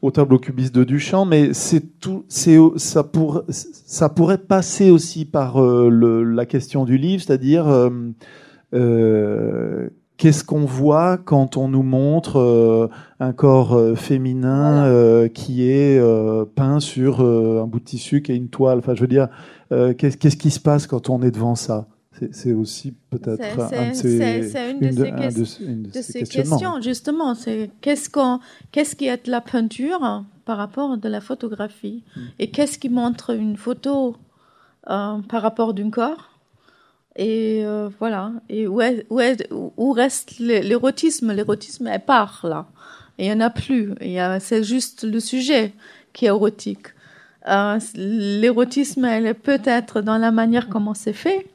au 0.00 0.10
tableau 0.10 0.38
cubiste 0.38 0.74
de 0.74 0.84
Duchamp, 0.84 1.26
mais 1.26 1.52
c'est 1.52 2.00
tout, 2.00 2.24
c'est, 2.28 2.56
ça, 2.76 3.04
pour, 3.04 3.42
ça 3.50 4.08
pourrait 4.08 4.38
passer 4.38 4.90
aussi 4.90 5.26
par 5.26 5.60
le, 5.60 6.22
la 6.24 6.46
question 6.46 6.86
du 6.86 6.96
livre, 6.96 7.22
c'est-à-dire 7.22 7.66
qu'est-ce 10.20 10.44
qu'on 10.44 10.66
voit 10.66 11.16
quand 11.16 11.56
on 11.56 11.68
nous 11.68 11.82
montre 11.82 12.36
euh, 12.38 12.88
un 13.20 13.32
corps 13.32 13.72
euh, 13.72 13.94
féminin 13.94 14.84
euh, 14.84 15.28
qui 15.28 15.68
est 15.68 15.98
peint 16.54 16.78
sur 16.78 17.20
un 17.20 17.66
bout 17.66 17.80
de 17.80 17.84
tissu 17.84 18.22
qui 18.22 18.32
est 18.32 18.36
une 18.36 18.50
toile? 18.50 18.78
Enfin, 18.78 18.94
je 18.94 19.00
veux 19.00 19.08
dire, 19.08 19.28
qu'est-ce 19.70 20.36
qui 20.36 20.50
se 20.50 20.60
passe 20.60 20.86
quand 20.86 21.08
on 21.08 21.22
est 21.22 21.30
devant 21.30 21.54
ça? 21.54 21.88
C'est 22.32 22.52
aussi 22.52 22.92
peut-être 23.08 23.40
un 23.42 23.92
de 23.92 25.04
une, 25.64 25.82
de 25.84 26.02
ces, 26.02 26.24
questions, 26.24 26.82
justement. 26.82 27.34
C'est 27.34 27.70
qu'est-ce 27.80 28.10
qu'on, 28.10 28.40
qu'est-ce 28.72 28.94
qui 28.94 29.06
est 29.06 29.26
la 29.26 29.40
peinture 29.40 30.24
par 30.44 30.58
rapport 30.58 30.98
de 30.98 31.08
la 31.08 31.22
photographie? 31.22 32.04
Hmm. 32.14 32.20
et 32.38 32.50
qu'est-ce 32.50 32.78
qui 32.78 32.90
montre 32.90 33.30
une 33.30 33.56
photo 33.56 34.16
par 34.84 35.22
rapport 35.30 35.72
d'un 35.72 35.88
corps? 35.88 36.29
Et 37.16 37.62
euh, 37.64 37.88
voilà. 37.98 38.32
Et 38.48 38.66
où, 38.66 38.80
où, 39.76 39.92
reste 39.92 40.38
l'érotisme? 40.38 41.32
L'érotisme, 41.32 41.86
elle 41.86 42.04
part 42.04 42.40
là. 42.44 42.66
Il 43.18 43.26
n'y 43.26 43.32
en 43.32 43.40
a 43.40 43.50
plus. 43.50 43.94
C'est 44.40 44.62
juste 44.62 45.04
le 45.04 45.20
sujet 45.20 45.72
qui 46.12 46.24
est 46.24 46.28
érotique. 46.28 46.88
Euh, 47.48 47.78
l'érotisme, 47.94 49.04
elle 49.04 49.26
est 49.26 49.34
peut-être 49.34 50.00
dans 50.00 50.18
la 50.18 50.30
manière 50.30 50.68
comment 50.68 50.94
c'est 50.94 51.12
fait. 51.12 51.46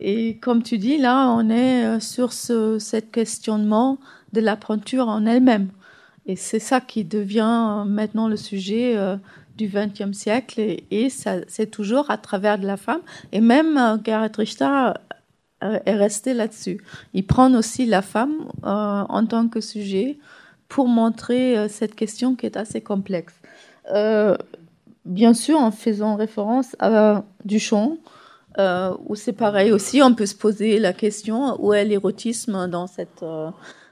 Et 0.00 0.38
comme 0.38 0.62
tu 0.62 0.78
dis, 0.78 0.96
là, 0.98 1.28
on 1.30 1.50
est 1.50 1.84
euh, 1.84 2.00
sur 2.00 2.32
ce 2.32 2.78
cet 2.78 3.10
questionnement 3.10 3.98
de 4.32 4.40
la 4.40 4.56
peinture 4.56 5.08
en 5.08 5.26
elle-même. 5.26 5.68
Et 6.26 6.36
c'est 6.36 6.60
ça 6.60 6.80
qui 6.80 7.04
devient 7.04 7.84
maintenant 7.86 8.28
le 8.28 8.36
sujet 8.36 8.96
du 9.58 9.68
XXe 9.68 10.16
siècle 10.16 10.76
et, 10.90 11.10
ça, 11.10 11.38
c'est 11.48 11.70
toujours 11.70 12.10
à 12.10 12.16
travers 12.16 12.58
de 12.58 12.66
la 12.66 12.76
femme. 12.76 13.02
Et 13.32 13.40
même 13.40 13.76
euh, 13.76 13.98
Gerhard 14.02 14.30
Richter 14.38 14.92
euh, 15.64 15.78
est 15.84 15.96
resté 15.96 16.32
là-dessus. 16.32 16.80
Il 17.12 17.26
prend 17.26 17.52
aussi 17.54 17.84
la 17.84 18.00
femme 18.00 18.46
euh, 18.64 19.04
en 19.08 19.26
tant 19.26 19.48
que 19.48 19.60
sujet 19.60 20.18
pour 20.68 20.86
montrer 20.86 21.66
cette 21.68 21.94
question 21.94 22.34
qui 22.34 22.44
est 22.44 22.58
assez 22.58 22.82
complexe. 22.82 23.34
bien 25.06 25.32
sûr, 25.32 25.58
en 25.58 25.70
faisant 25.70 26.14
référence 26.16 26.76
à 26.78 27.24
Duchamp, 27.46 27.96
où 29.06 29.14
c'est 29.14 29.32
pareil 29.32 29.72
aussi, 29.72 30.02
on 30.02 30.12
peut 30.12 30.26
se 30.26 30.34
poser 30.34 30.78
la 30.78 30.92
question 30.92 31.56
où 31.64 31.72
est 31.72 31.86
l'érotisme 31.86 32.68
dans 32.68 32.86
cette 32.86 33.24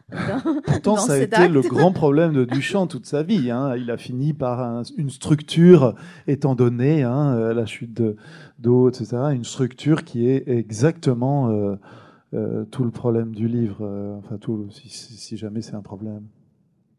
Pourtant, 0.65 0.97
ça 0.97 1.15
a 1.15 1.19
été 1.19 1.49
le 1.49 1.63
grand 1.63 1.91
problème 1.91 2.33
de 2.33 2.45
Duchamp 2.45 2.87
toute 2.87 3.07
sa 3.07 3.25
vie. 3.25 3.51
Hein. 3.51 3.77
Il 3.77 3.91
a 3.91 3.97
fini 3.97 4.33
par 4.33 4.85
une 4.97 5.11
structure, 5.11 5.95
étant 6.29 6.55
donné 6.55 7.03
hein, 7.03 7.35
euh, 7.35 7.55
la 7.55 7.67
chute 7.67 8.01
d'eau, 8.61 8.89
etc., 8.89 9.17
une 9.33 9.45
structure 9.45 10.05
qui 10.05 10.29
est 10.29 10.47
exactement 10.47 11.51
euh, 11.51 11.75
euh, 12.35 12.65
tout 12.67 12.85
le 12.85 12.93
problème 12.93 13.35
du 13.35 13.49
livre. 13.49 13.85
enfin, 14.19 14.39
tout, 14.39 14.69
si, 14.71 15.37
jamais 15.37 15.61
c'est 15.61 15.75
un 15.75 15.83
problème. 15.83 16.27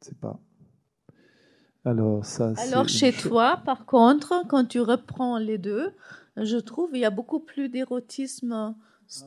C'est 0.02 0.18
pas. 0.18 0.40
Alors, 1.86 2.26
ça, 2.26 2.52
Alors 2.58 2.90
chez 2.90 3.14
toi, 3.14 3.62
par 3.64 3.86
contre, 3.86 4.44
quand 4.50 4.66
tu 4.66 4.82
reprends 4.82 5.38
les 5.38 5.58
deux, 5.58 5.94
je 6.36 6.58
trouve 6.58 6.90
il 6.94 7.00
y 7.00 7.06
a 7.06 7.10
beaucoup 7.10 7.40
plus 7.40 7.70
d'érotisme 7.70 8.76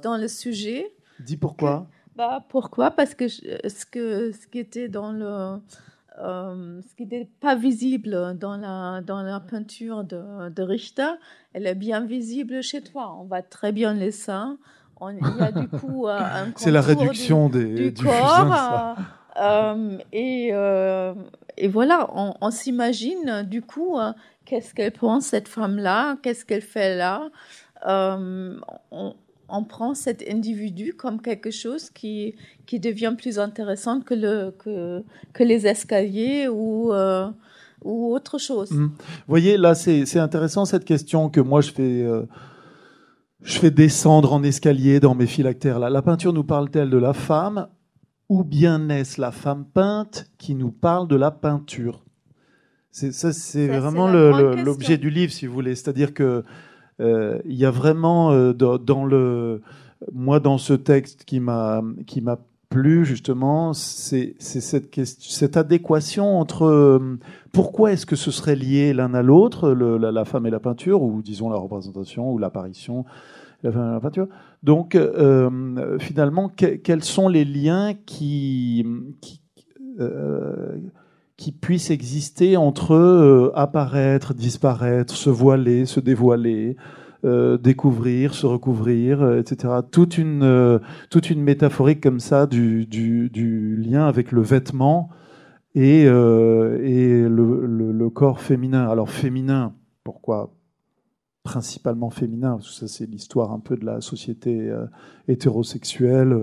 dans 0.02 0.18
le 0.18 0.28
sujet. 0.28 0.92
Dis 1.20 1.38
pourquoi 1.38 1.88
bah, 2.20 2.44
pourquoi? 2.50 2.90
Parce 2.90 3.14
que 3.14 3.28
ce, 3.28 3.86
que 3.90 4.30
ce 4.32 4.46
qui 4.46 4.58
était 4.58 4.88
dans 4.88 5.10
le. 5.10 5.58
Euh, 6.18 6.82
ce 6.86 6.94
qui 6.94 7.04
n'était 7.04 7.30
pas 7.40 7.54
visible 7.54 8.36
dans 8.38 8.58
la, 8.58 9.00
dans 9.00 9.22
la 9.22 9.40
peinture 9.40 10.04
de, 10.04 10.50
de, 10.50 10.62
Richter, 10.62 11.12
elle 11.54 11.66
est 11.66 11.74
bien 11.74 12.04
visible 12.04 12.62
chez 12.62 12.82
toi. 12.82 13.16
On 13.18 13.24
voit 13.24 13.40
très 13.40 13.72
bien 13.72 13.94
les 13.94 14.10
seins. 14.10 14.58
On, 15.00 15.08
il 15.08 15.38
y 15.38 15.40
a 15.40 15.50
du 15.50 15.66
coup 15.66 16.08
euh, 16.08 16.18
un 16.20 16.52
C'est 16.56 16.70
la 16.70 16.82
réduction 16.82 17.48
des, 17.48 17.90
du, 17.90 18.04
corps. 18.04 18.96
Euh, 19.40 19.96
et, 20.12 20.48
et, 21.56 21.68
voilà, 21.68 22.10
on, 22.14 22.34
on 22.38 22.50
s'imagine 22.50 23.44
du 23.48 23.62
coup 23.62 23.96
qu'est-ce 24.44 24.74
qu'elle 24.74 24.92
pense, 24.92 25.24
cette 25.24 25.48
femme-là, 25.48 26.18
qu'est-ce 26.22 26.44
qu'elle 26.44 26.60
fait 26.60 26.96
là? 26.96 27.30
On, 27.86 29.14
on 29.50 29.64
prend 29.64 29.94
cet 29.94 30.24
individu 30.28 30.94
comme 30.94 31.20
quelque 31.20 31.50
chose 31.50 31.90
qui, 31.90 32.34
qui 32.66 32.80
devient 32.80 33.14
plus 33.16 33.38
intéressant 33.38 34.00
que, 34.00 34.14
le, 34.14 34.54
que, 34.58 35.02
que 35.32 35.44
les 35.44 35.66
escaliers 35.66 36.48
ou, 36.48 36.92
euh, 36.92 37.28
ou 37.82 38.12
autre 38.14 38.38
chose. 38.38 38.70
Mmh. 38.70 38.84
Vous 38.86 38.92
voyez, 39.28 39.56
là, 39.56 39.74
c'est 39.74 40.18
intéressant 40.18 40.64
cette 40.64 40.84
question 40.84 41.28
que 41.30 41.40
moi 41.40 41.60
je 41.60 41.72
fais, 41.72 42.02
euh, 42.02 42.22
je 43.42 43.58
fais 43.58 43.70
descendre 43.70 44.32
en 44.32 44.42
escalier 44.42 45.00
dans 45.00 45.14
mes 45.14 45.26
phylactères. 45.26 45.78
Là. 45.78 45.90
La 45.90 46.02
peinture 46.02 46.32
nous 46.32 46.44
parle-t-elle 46.44 46.90
de 46.90 46.98
la 46.98 47.12
femme 47.12 47.68
ou 48.28 48.44
bien 48.44 48.88
est-ce 48.88 49.20
la 49.20 49.32
femme 49.32 49.64
peinte 49.64 50.30
qui 50.38 50.54
nous 50.54 50.70
parle 50.70 51.08
de 51.08 51.16
la 51.16 51.30
peinture? 51.30 52.04
C'est 52.92 53.12
ça, 53.12 53.32
c'est 53.32 53.68
vraiment 53.68 54.08
l'objet 54.08 54.98
du 54.98 55.10
livre, 55.10 55.32
si 55.32 55.46
vous 55.46 55.52
voulez. 55.52 55.76
C'est-à-dire 55.76 56.12
que 56.12 56.44
il 57.00 57.54
y 57.54 57.64
a 57.64 57.70
vraiment 57.70 58.32
euh, 58.32 58.52
dans, 58.52 59.04
le 59.04 59.62
moi 60.12 60.40
dans 60.40 60.58
ce 60.58 60.72
texte 60.72 61.24
qui 61.24 61.40
m'a 61.40 61.82
qui 62.06 62.20
m'a 62.20 62.38
plu 62.68 63.04
justement, 63.04 63.72
c'est 63.72 64.34
cette, 64.38 65.04
cette 65.04 65.56
adéquation 65.56 66.38
entre 66.38 66.66
euh, 66.66 67.18
pourquoi 67.52 67.92
est-ce 67.92 68.06
que 68.06 68.14
ce 68.14 68.30
serait 68.30 68.54
lié 68.54 68.92
l'un 68.92 69.12
à 69.12 69.22
l'autre, 69.22 69.70
la, 69.72 70.24
femme 70.24 70.46
et 70.46 70.50
la 70.50 70.60
peinture, 70.60 71.02
ou 71.02 71.20
disons 71.20 71.50
la 71.50 71.56
représentation 71.56 72.30
ou 72.30 72.38
l'apparition, 72.38 73.04
la 73.64 73.72
femme 73.72 73.88
et 73.88 73.92
la 73.94 74.00
peinture. 74.00 74.28
Donc 74.62 74.96
finalement, 75.98 76.48
quels 76.48 77.02
sont 77.02 77.26
les 77.26 77.44
liens 77.44 77.94
qui 78.06 78.86
qui 81.40 81.52
puissent 81.52 81.90
exister 81.90 82.58
entre 82.58 82.92
euh, 82.92 83.50
apparaître, 83.54 84.34
disparaître, 84.34 85.16
se 85.16 85.30
voiler, 85.30 85.86
se 85.86 85.98
dévoiler, 85.98 86.76
euh, 87.24 87.56
découvrir, 87.56 88.34
se 88.34 88.44
recouvrir, 88.44 89.22
euh, 89.22 89.40
etc. 89.40 89.72
Toute 89.90 90.18
une, 90.18 90.78
toute 91.08 91.30
une 91.30 91.42
métaphorique 91.42 92.02
comme 92.02 92.20
ça 92.20 92.46
du, 92.46 92.84
du, 92.84 93.76
lien 93.76 94.06
avec 94.06 94.32
le 94.32 94.42
vêtement 94.42 95.08
et, 95.74 96.02
et 96.02 96.08
le, 96.08 97.66
le, 97.66 98.10
corps 98.10 98.40
féminin. 98.40 98.86
Alors 98.86 99.08
féminin, 99.08 99.72
pourquoi 100.04 100.52
principalement 101.42 102.10
féminin, 102.10 102.56
parce 102.56 102.68
que 102.68 102.86
ça 102.86 102.86
c'est 102.86 103.06
l'histoire 103.06 103.52
un 103.52 103.60
peu 103.60 103.78
de 103.78 103.86
la 103.86 104.02
société 104.02 104.70
hétérosexuelle, 105.26 106.36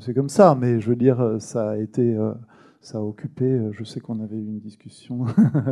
c'est 0.00 0.12
comme 0.12 0.28
ça, 0.28 0.56
mais 0.60 0.80
je 0.80 0.88
veux 0.88 0.96
dire, 0.96 1.36
ça 1.38 1.70
a 1.70 1.76
été 1.76 2.16
ça 2.80 2.98
a 2.98 3.00
occupé, 3.00 3.44
euh, 3.44 3.72
je 3.72 3.84
sais 3.84 4.00
qu'on 4.00 4.20
avait 4.20 4.36
eu 4.36 4.46
une 4.46 4.60
discussion, 4.60 5.26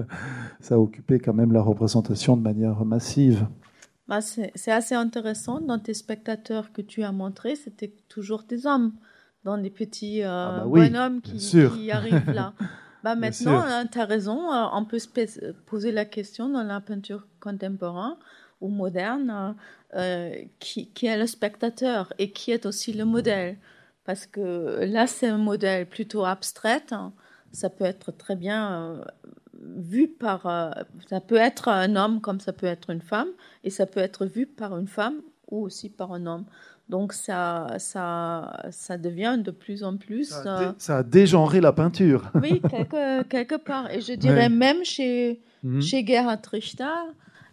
ça 0.60 0.74
a 0.74 0.78
occupé 0.78 1.18
quand 1.18 1.34
même 1.34 1.52
la 1.52 1.62
représentation 1.62 2.36
de 2.36 2.42
manière 2.42 2.84
massive. 2.84 3.46
Bah 4.08 4.20
c'est 4.20 4.70
assez 4.70 4.94
intéressant. 4.94 5.60
Dans 5.60 5.80
tes 5.80 5.94
spectateurs 5.94 6.72
que 6.72 6.80
tu 6.80 7.02
as 7.02 7.10
montrés, 7.10 7.56
c'était 7.56 7.92
toujours 8.08 8.44
des 8.44 8.64
hommes, 8.66 8.92
dans 9.42 9.58
des 9.58 9.70
petits 9.70 10.22
euh, 10.22 10.28
ah 10.28 10.60
bah 10.64 10.70
bonhommes 10.70 11.20
qui, 11.20 11.38
qui, 11.38 11.90
arrivent 11.90 12.30
là. 12.30 12.54
bah 13.02 13.16
maintenant, 13.16 13.60
hein, 13.60 13.86
tu 13.90 13.98
as 13.98 14.04
raison, 14.04 14.52
euh, 14.52 14.66
on 14.72 14.84
peut 14.84 15.00
se 15.00 15.08
poser 15.66 15.90
la 15.90 16.04
question 16.04 16.48
dans 16.48 16.62
la 16.62 16.80
peinture 16.80 17.26
contemporaine 17.40 18.14
ou 18.60 18.68
moderne 18.68 19.56
qui, 20.60 20.88
qui, 20.92 21.06
est 21.06 21.18
le 21.18 21.26
spectateur 21.26 22.12
et 22.18 22.30
qui 22.30 22.52
est 22.52 22.64
aussi 22.64 22.92
le 22.92 23.04
modèle. 23.04 23.56
Parce 24.06 24.26
que 24.26 24.84
là, 24.84 25.06
c'est 25.06 25.26
un 25.26 25.38
modèle 25.38 25.86
plutôt 25.86 26.24
abstrait. 26.24 26.84
Hein. 26.92 27.12
Ça 27.52 27.70
peut 27.70 27.84
être 27.84 28.12
très 28.12 28.36
bien 28.36 29.02
vu 29.78 30.08
par... 30.08 30.42
ça 31.08 31.20
peut 31.20 31.36
être 31.36 31.68
un 31.68 31.96
homme 31.96 32.20
comme 32.20 32.40
ça 32.40 32.52
peut 32.52 32.66
être 32.66 32.90
une 32.90 33.00
femme, 33.00 33.28
et 33.64 33.70
ça 33.70 33.86
peut 33.86 34.00
être 34.00 34.26
vu 34.26 34.46
par 34.46 34.76
une 34.78 34.86
femme 34.86 35.20
ou 35.50 35.62
aussi 35.64 35.88
par 35.88 36.12
un 36.12 36.26
homme. 36.26 36.44
Donc 36.88 37.12
ça, 37.12 37.66
ça, 37.78 38.62
ça 38.70 38.96
devient 38.96 39.38
de 39.42 39.50
plus 39.50 39.82
en 39.82 39.96
plus. 39.96 40.32
Ça 40.78 40.96
a, 40.96 41.02
dégenré 41.02 41.60
la 41.60 41.72
peinture. 41.72 42.30
Oui, 42.34 42.60
quelque, 42.70 43.24
quelque 43.24 43.56
part. 43.56 43.90
Et 43.90 44.00
je 44.00 44.12
dirais 44.12 44.48
même 44.48 44.84
chez, 44.84 45.40
mhm. 45.64 45.82
chez 45.82 46.06
Gerhard 46.06 46.46
Richter, 46.50 46.84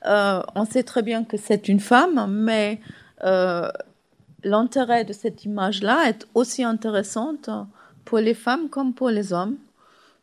euh, 0.05 0.41
on 0.53 0.65
sait 0.65 0.83
très 0.83 1.01
bien 1.01 1.23
que 1.23 1.37
c'est 1.37 1.67
une 1.67 1.79
femme, 1.79 2.27
mais 2.29 2.79
euh, 3.23 3.69
l'intérêt 4.43 5.05
de 5.05 5.13
cette 5.13 5.45
image-là 5.45 6.09
est 6.09 6.27
aussi 6.33 6.63
intéressante 6.63 7.49
pour 8.05 8.19
les 8.19 8.33
femmes 8.33 8.69
comme 8.69 8.93
pour 8.93 9.09
les 9.09 9.33
hommes. 9.33 9.57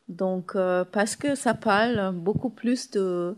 Donc, 0.09 0.53
euh, 0.57 0.85
parce 0.91 1.17
que 1.17 1.35
ça 1.35 1.55
parle 1.55 2.13
beaucoup 2.15 2.51
plus 2.51 2.91
de, 2.91 3.37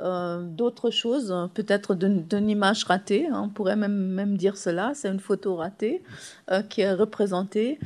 euh, 0.00 0.42
d'autres 0.42 0.90
choses, 0.90 1.32
peut-être 1.54 1.94
d'une 1.94 2.50
image 2.50 2.84
ratée, 2.84 3.28
hein, 3.28 3.42
on 3.44 3.48
pourrait 3.50 3.76
même, 3.76 4.08
même 4.08 4.36
dire 4.36 4.56
cela, 4.56 4.92
c'est 4.94 5.08
une 5.08 5.20
photo 5.20 5.54
ratée 5.54 6.02
euh, 6.50 6.62
qui 6.62 6.80
est 6.80 6.92
représentée 6.92 7.78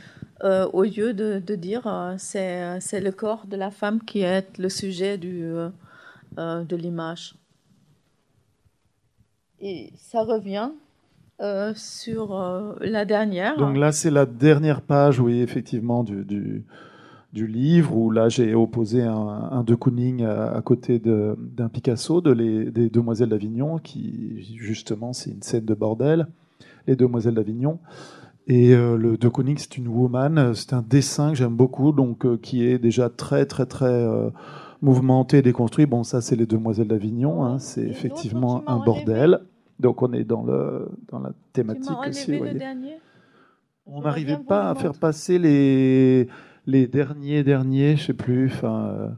euh, 0.42 0.66
au 0.72 0.84
lieu 0.84 1.12
de, 1.12 1.42
de 1.44 1.54
dire 1.56 2.14
c'est 2.16 3.00
le 3.00 3.10
corps 3.10 3.46
de 3.46 3.56
la 3.56 3.70
femme 3.70 4.02
qui 4.02 4.20
est 4.20 4.56
le 4.58 4.68
sujet 4.68 5.18
du, 5.18 5.52
de 6.36 6.76
l'image. 6.76 7.34
Et 9.60 9.92
ça 9.98 10.22
revient 10.22 10.70
sur 11.74 12.76
la 12.80 13.04
dernière. 13.04 13.56
Donc 13.58 13.76
là, 13.76 13.92
c'est 13.92 14.10
la 14.10 14.26
dernière 14.26 14.80
page, 14.80 15.20
oui, 15.20 15.40
effectivement, 15.40 16.02
du, 16.02 16.24
du 16.24 16.64
du 17.36 17.46
livre, 17.46 17.94
où 17.94 18.10
là 18.10 18.30
j'ai 18.30 18.54
opposé 18.54 19.02
un, 19.02 19.62
De 19.64 19.74
Kooning 19.74 20.24
à, 20.24 20.60
côté 20.64 20.98
d'un 20.98 21.68
Picasso, 21.68 22.22
de 22.22 22.30
les, 22.30 22.70
des 22.70 22.88
Demoiselles 22.88 23.28
d'Avignon, 23.28 23.78
qui 23.78 24.56
justement 24.58 25.12
c'est 25.12 25.30
une 25.30 25.42
scène 25.42 25.66
de 25.66 25.74
bordel, 25.74 26.28
les 26.86 26.96
Demoiselles 26.96 27.34
d'Avignon. 27.34 27.78
Et 28.48 28.74
euh, 28.74 28.96
le 28.96 29.18
De 29.18 29.28
Kooning, 29.28 29.58
c'est 29.58 29.76
une 29.76 29.88
woman, 29.88 30.54
c'est 30.54 30.72
un 30.72 30.82
dessin 30.88 31.30
que 31.30 31.36
j'aime 31.36 31.56
beaucoup, 31.56 31.92
donc 31.92 32.24
euh, 32.24 32.38
qui 32.40 32.64
est 32.64 32.78
déjà 32.78 33.10
très 33.10 33.44
très 33.44 33.66
très 33.66 33.84
euh, 33.86 34.30
mouvementé, 34.80 35.42
déconstruit. 35.42 35.84
Bon, 35.84 36.04
ça 36.04 36.22
c'est 36.22 36.36
les 36.36 36.46
Demoiselles 36.46 36.88
d'Avignon, 36.88 37.44
hein, 37.44 37.58
c'est 37.58 37.84
effectivement 37.84 38.62
un 38.66 38.78
bordel. 38.78 39.40
Donc 39.80 40.02
on 40.02 40.12
est 40.12 40.24
dans, 40.24 40.42
le, 40.42 40.88
dans 41.10 41.18
la 41.18 41.32
thématique 41.52 41.98
aussi. 42.08 42.40
On 43.86 44.00
n'arrivait 44.00 44.38
pas 44.38 44.70
à 44.70 44.74
faire 44.74 44.94
passer 44.94 45.38
les 45.38 46.28
les 46.66 46.86
derniers 46.86 47.44
derniers, 47.44 47.96
je 47.96 48.06
sais 48.06 48.14
plus. 48.14 48.46
Enfin. 48.52 49.16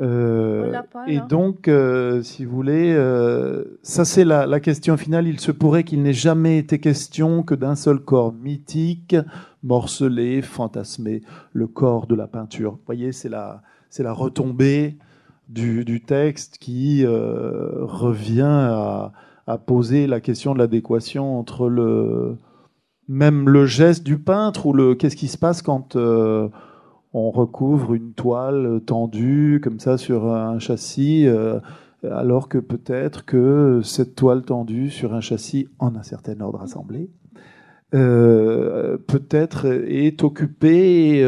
Euh, 0.00 0.02
euh 0.02 0.82
et 1.06 1.20
donc, 1.28 1.68
euh, 1.68 2.22
si 2.22 2.44
vous 2.44 2.54
voulez, 2.54 2.92
euh, 2.94 3.78
ça 3.82 4.04
c'est 4.04 4.24
la, 4.24 4.46
la, 4.46 4.60
question 4.60 4.96
finale. 4.96 5.28
Il 5.28 5.40
se 5.40 5.52
pourrait 5.52 5.84
qu'il 5.84 6.02
n'ait 6.02 6.12
jamais 6.12 6.58
été 6.58 6.80
question 6.80 7.42
que 7.42 7.54
d'un 7.54 7.76
seul 7.76 8.00
corps 8.00 8.32
mythique, 8.32 9.16
morcelé, 9.62 10.42
fantasmé, 10.42 11.22
le 11.52 11.66
corps 11.66 12.06
de 12.06 12.14
la 12.14 12.26
peinture. 12.26 12.72
Vous 12.72 12.86
voyez, 12.86 13.12
c'est 13.12 13.28
la, 13.28 13.62
c'est 13.90 14.02
la 14.02 14.12
retombée 14.12 14.96
du, 15.48 15.84
du 15.84 16.00
texte 16.00 16.58
qui 16.58 17.04
revient 17.06 18.42
à, 18.42 19.12
à, 19.46 19.58
poser 19.58 20.06
la 20.06 20.20
question 20.20 20.54
de 20.54 20.58
l'adéquation 20.58 21.38
entre 21.38 21.68
le, 21.68 22.36
même 23.08 23.48
le 23.48 23.66
geste 23.66 24.04
du 24.04 24.18
peintre 24.18 24.66
ou 24.66 24.72
le 24.72 24.94
qu'est-ce 24.94 25.16
qui 25.16 25.28
se 25.28 25.38
passe 25.38 25.62
quand 25.62 25.96
euh, 25.96 26.48
on 27.12 27.30
recouvre 27.30 27.94
une 27.94 28.12
toile 28.12 28.80
tendue 28.86 29.60
comme 29.62 29.80
ça 29.80 29.98
sur 29.98 30.32
un 30.32 30.58
châssis 30.58 31.26
euh, 31.26 31.58
alors 32.02 32.48
que 32.48 32.58
peut-être 32.58 33.24
que 33.24 33.80
cette 33.82 34.14
toile 34.14 34.42
tendue 34.42 34.90
sur 34.90 35.14
un 35.14 35.20
châssis 35.20 35.68
en 35.78 35.96
un 35.96 36.02
certain 36.02 36.40
ordre 36.40 36.62
assemblé 36.62 37.10
euh, 37.92 38.96
peut-être 39.08 39.66
est 39.66 40.22
occupée 40.22 41.24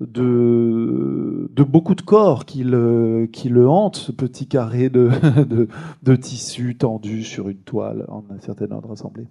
de, 0.00 1.62
beaucoup 1.62 1.94
de 1.94 2.02
corps 2.02 2.44
qui 2.44 2.64
le, 2.64 3.28
qui 3.32 3.48
le 3.48 3.68
hantent, 3.68 3.96
ce 3.96 4.12
petit 4.12 4.46
carré 4.46 4.88
de, 4.88 5.10
de, 6.02 6.16
tissu 6.16 6.76
tendu 6.76 7.24
sur 7.24 7.48
une 7.48 7.58
toile 7.58 8.04
en 8.08 8.24
un 8.30 8.38
certain 8.40 8.70
ordre 8.70 8.92
assemblé. 8.92 9.26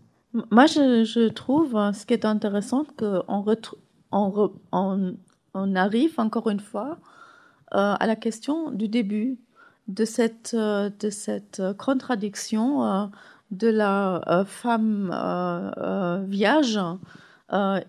Moi, 0.51 0.65
je, 0.65 1.29
trouve 1.29 1.75
euh, 1.75 1.93
ce 1.93 2.05
qui 2.05 2.13
est 2.13 2.25
intéressant 2.25 2.85
qu'on 2.97 3.45
on, 4.11 5.75
arrive 5.75 6.13
encore 6.17 6.49
une 6.49 6.59
fois 6.59 6.97
euh, 7.73 7.95
à 7.99 8.07
la 8.07 8.15
question 8.15 8.71
du 8.71 8.87
début 8.87 9.37
de 9.87 10.05
cette, 10.05 10.55
euh, 10.55 10.89
de 10.99 11.09
cette 11.09 11.61
contradiction 11.77 13.11
de 13.51 13.67
la 13.67 14.43
femme 14.47 15.13
vierge 16.27 16.79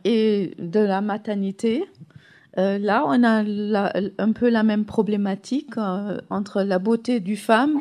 et 0.04 0.54
de 0.58 0.80
la 0.80 1.00
maternité. 1.00 1.86
Là, 2.56 3.04
on 3.06 3.24
a 3.24 3.42
un 4.18 4.32
peu 4.32 4.48
la 4.48 4.62
même 4.62 4.84
problématique 4.84 5.76
entre 6.30 6.62
la 6.62 6.78
beauté 6.78 7.20
du 7.20 7.36
femme 7.36 7.80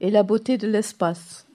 et 0.00 0.10
la 0.10 0.22
beauté 0.22 0.58
de 0.58 0.66
l'espace. 0.66 1.48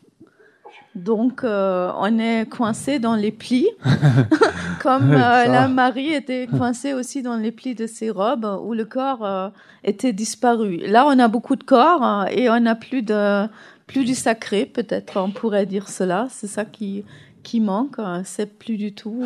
Donc, 0.95 1.43
euh, 1.43 1.91
on 1.97 2.19
est 2.19 2.47
coincé 2.47 2.99
dans 2.99 3.15
les 3.15 3.31
plis, 3.31 3.67
comme 4.81 5.11
euh, 5.11 5.45
la 5.45 5.67
Marie 5.67 6.13
était 6.13 6.45
coincée 6.45 6.93
aussi 6.93 7.23
dans 7.23 7.35
les 7.35 7.51
plis 7.51 7.73
de 7.73 7.87
ses 7.87 8.11
robes, 8.11 8.59
où 8.63 8.73
le 8.73 8.85
corps 8.85 9.25
euh, 9.25 9.49
était 9.83 10.13
disparu. 10.13 10.77
Là, 10.77 11.07
on 11.07 11.17
a 11.17 11.27
beaucoup 11.27 11.55
de 11.55 11.63
corps 11.63 12.27
et 12.29 12.47
on 12.49 12.59
n'a 12.59 12.75
plus 12.75 13.01
de 13.01 13.47
plus 13.87 14.05
du 14.05 14.13
sacré, 14.13 14.65
peut-être 14.65 15.19
on 15.19 15.31
pourrait 15.31 15.65
dire 15.65 15.89
cela. 15.89 16.27
C'est 16.29 16.47
ça 16.47 16.63
qui 16.63 17.03
qui 17.41 17.59
manque. 17.59 17.97
C'est 18.23 18.57
plus 18.57 18.77
du 18.77 18.93
tout. 18.93 19.23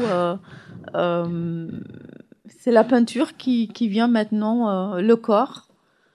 C'est 2.60 2.72
la 2.72 2.84
peinture 2.84 3.38
qui 3.38 3.68
qui 3.70 3.88
vient 3.88 4.08
maintenant, 4.08 4.96
le 4.96 5.16
corps. 5.16 5.68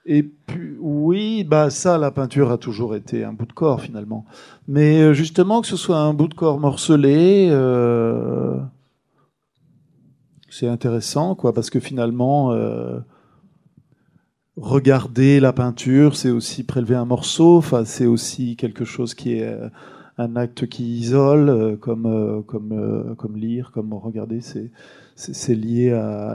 Et 0.05 0.25
puis, 0.25 0.77
oui, 0.81 1.45
bah 1.45 1.71
ça, 1.71 1.97
la 1.97 2.11
peinture 2.11 2.51
a 2.51 2.59
toujours 2.59 2.97
été 2.97 3.25
un 3.25 3.33
bout 3.33 3.47
de 3.47 3.53
corps 3.53 3.81
finalement. 3.81 4.25
Mais 4.67 5.01
euh, 5.01 5.15
justement, 5.15 5.61
que 5.61 5.69
ce 5.69 5.77
soit 5.77 5.99
un 5.99 6.13
bout 6.13 6.27
de 6.27 6.35
corps 6.35 6.59
morcelé, 6.59 7.49
euh, 7.51 8.59
c'est 10.51 10.69
intéressant, 10.69 11.37
quoi, 11.37 11.53
parce 11.53 11.71
que 11.71 11.79
finalement, 11.79 12.53
euh, 12.53 12.99
regarder 14.57 15.39
la 15.39 15.53
peinture, 15.53 16.17
c'est 16.17 16.31
aussi 16.31 16.65
prélever 16.65 16.97
un 16.97 17.05
morceau. 17.05 17.63
C'est 17.85 18.07
aussi 18.07 18.57
quelque 18.57 18.85
chose 18.85 19.15
qui 19.15 19.35
est 19.35 19.57
un 20.19 20.37
acte 20.37 20.67
qui 20.67 20.99
isole, 20.99 21.79
comme 21.81 22.43
comme 22.47 23.15
comme 23.17 23.37
lire, 23.37 23.71
comme 23.73 23.95
regarder. 23.95 24.41
C'est 24.41 24.71
c'est 25.33 25.55
lié 25.55 25.93
à, 25.93 26.35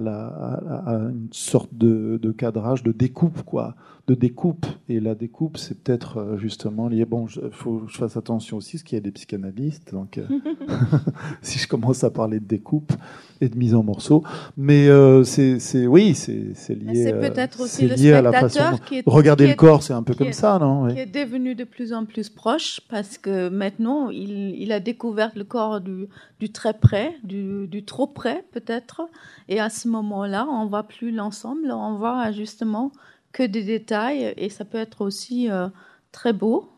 une 0.87 1.27
sorte 1.31 1.73
de, 1.73 2.31
cadrage, 2.31 2.83
de 2.83 2.91
découpe, 2.91 3.43
quoi, 3.43 3.75
de 4.07 4.13
découpe. 4.13 4.65
Et 4.87 5.01
la 5.01 5.15
découpe, 5.15 5.57
c'est 5.57 5.83
peut-être 5.83 6.17
euh, 6.17 6.37
justement 6.37 6.87
lié. 6.87 7.03
Bon, 7.03 7.27
il 7.27 7.51
faut 7.51 7.79
que 7.79 7.91
je 7.91 7.97
fasse 7.97 8.15
attention 8.15 8.57
aussi, 8.57 8.77
parce 8.77 8.83
qu'il 8.83 8.95
y 8.95 8.99
a 8.99 9.01
des 9.01 9.11
psychanalystes. 9.11 9.91
Donc, 9.91 10.17
euh, 10.17 10.25
si 11.41 11.59
je 11.59 11.67
commence 11.67 12.05
à 12.05 12.09
parler 12.09 12.39
de 12.39 12.45
découpe 12.45 12.93
et 13.41 13.49
de 13.49 13.57
mise 13.57 13.75
en 13.75 13.83
morceaux, 13.83 14.23
mais 14.55 14.87
euh, 14.87 15.23
c'est, 15.23 15.85
oui, 15.85 16.15
c'est 16.15 16.33
lié. 16.69 17.03
C'est 17.03 17.19
peut-être 17.19 17.59
aussi 17.59 17.87
le 17.87 17.97
spectateur 17.97 18.81
qui 18.81 18.99
est, 18.99 19.03
regarder 19.05 19.47
le 19.47 19.55
corps, 19.55 19.83
c'est 19.83 19.93
un 19.93 20.03
peu 20.03 20.15
comme 20.15 20.31
ça, 20.31 20.57
non 20.57 20.87
Qui 20.87 20.99
est 20.99 21.05
devenu 21.05 21.53
de 21.53 21.65
plus 21.65 21.93
en 21.93 22.05
plus 22.05 22.29
proche, 22.29 22.79
parce 22.89 23.17
que 23.17 23.49
maintenant, 23.49 24.09
il, 24.09 24.71
a 24.71 24.79
découvert 24.79 25.31
le 25.35 25.43
corps 25.43 25.81
du, 25.81 26.49
très 26.51 26.73
près, 26.73 27.15
du, 27.23 27.67
du 27.67 27.83
trop 27.83 28.07
près, 28.07 28.43
peut-être 28.53 29.07
et 29.49 29.59
à 29.59 29.69
ce 29.69 29.87
moment-là, 29.87 30.47
on 30.49 30.65
voit 30.65 30.83
plus 30.83 31.11
l'ensemble, 31.11 31.71
on 31.71 31.95
voit 31.95 32.31
justement 32.31 32.91
que 33.37 33.43
des 33.43 33.63
détails. 33.63 34.33
Et 34.35 34.49
ça 34.49 34.65
peut 34.65 34.79
être 34.79 35.01
aussi 35.01 35.49
euh, 35.49 35.67
très 36.11 36.33
beau, 36.33 36.71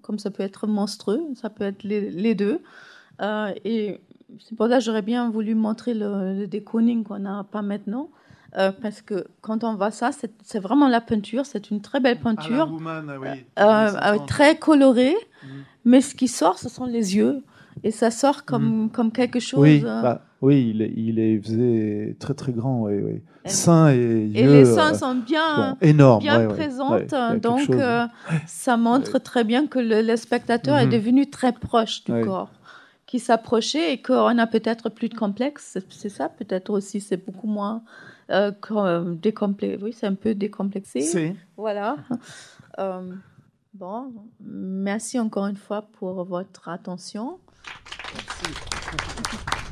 comme 0.00 0.18
ça 0.18 0.30
peut 0.30 0.42
être 0.42 0.66
monstrueux, 0.66 1.20
ça 1.34 1.50
peut 1.50 1.64
être 1.64 1.82
les, 1.84 2.34
deux. 2.34 2.62
Euh, 3.20 3.52
et 3.64 4.00
c'est 4.40 4.56
pour 4.56 4.68
ça 4.68 4.78
que 4.78 4.84
j'aurais 4.84 5.02
bien 5.02 5.28
voulu 5.30 5.54
montrer 5.54 5.92
le, 5.92 6.38
le 6.38 6.46
decoding 6.46 7.04
qu'on 7.04 7.18
n'a 7.18 7.44
pas 7.44 7.62
maintenant. 7.62 8.08
Euh, 8.56 8.72
parce 8.72 9.02
que 9.02 9.26
quand 9.42 9.64
on 9.64 9.74
voit 9.74 9.90
ça, 9.90 10.10
c'est 10.12 10.58
vraiment 10.58 10.88
la 10.88 11.02
peinture, 11.02 11.44
c'est 11.44 11.70
une 11.70 11.82
très 11.82 12.00
belle 12.00 12.18
peinture, 12.18 12.72
ah, 13.56 14.16
très 14.26 14.56
colorée, 14.56 15.16
mm. 15.42 15.48
mais 15.84 16.00
ce 16.00 16.14
qui 16.14 16.28
sort, 16.28 16.58
ce 16.58 16.70
sont 16.70 16.86
les 16.86 17.16
yeux, 17.16 17.42
et 17.82 17.90
ça 17.90 18.10
sort 18.10 18.46
comme, 18.46 18.84
mm. 18.84 18.90
comme 18.90 19.12
quelque 19.12 19.40
chose. 19.40 19.60
Oui, 19.60 19.80
bah, 19.80 20.22
Oui, 20.42 20.70
il, 20.74 20.82
est, 20.82 21.34
il 21.34 21.42
faisait 21.42 22.16
très 22.18 22.34
très 22.34 22.52
grand, 22.52 22.82
oui, 22.82 22.94
oui. 23.02 23.22
Seins 23.46 23.90
et 23.90 23.96
yeux. 23.96 24.36
Et 24.36 24.46
les 24.46 24.64
seins 24.64 24.92
sont 24.92 25.14
bien, 25.14 25.76
énormes, 25.80 26.22
bien 26.22 26.46
présentes, 26.48 27.14
donc 27.40 27.70
ça 28.46 28.76
montre 28.76 29.18
très 29.18 29.44
bien 29.44 29.66
que 29.66 29.78
le, 29.78 30.16
spectateur 30.16 30.76
est 30.76 30.86
mhm. 30.86 30.92
devenu 30.92 31.30
très 31.30 31.52
proche 31.52 32.04
du 32.04 32.12
corps 32.22 32.50
qui 33.06 33.20
s'approchait 33.20 33.92
et 33.92 34.02
qu'on 34.02 34.36
a 34.36 34.46
peut-être 34.46 34.88
plus 34.88 35.08
de 35.08 35.14
complexe. 35.14 35.78
C'est 35.88 36.08
ça, 36.08 36.28
peut-être 36.28 36.70
aussi, 36.70 37.00
c'est 37.00 37.24
beaucoup 37.24 37.46
moins 37.46 37.82
euh, 38.30 38.50
décomplexé. 39.14 39.78
Oui, 39.82 39.92
c'est 39.92 40.06
un 40.06 40.14
peu 40.14 40.34
décomplexé. 40.34 41.36
Voilà. 41.56 41.96
Euh, 42.78 43.10
bon, 43.72 44.12
merci 44.38 45.18
encore 45.18 45.46
une 45.46 45.56
fois 45.56 45.80
pour 45.98 46.24
votre 46.24 46.68
attention. 46.68 47.38
Merci. 48.12 49.56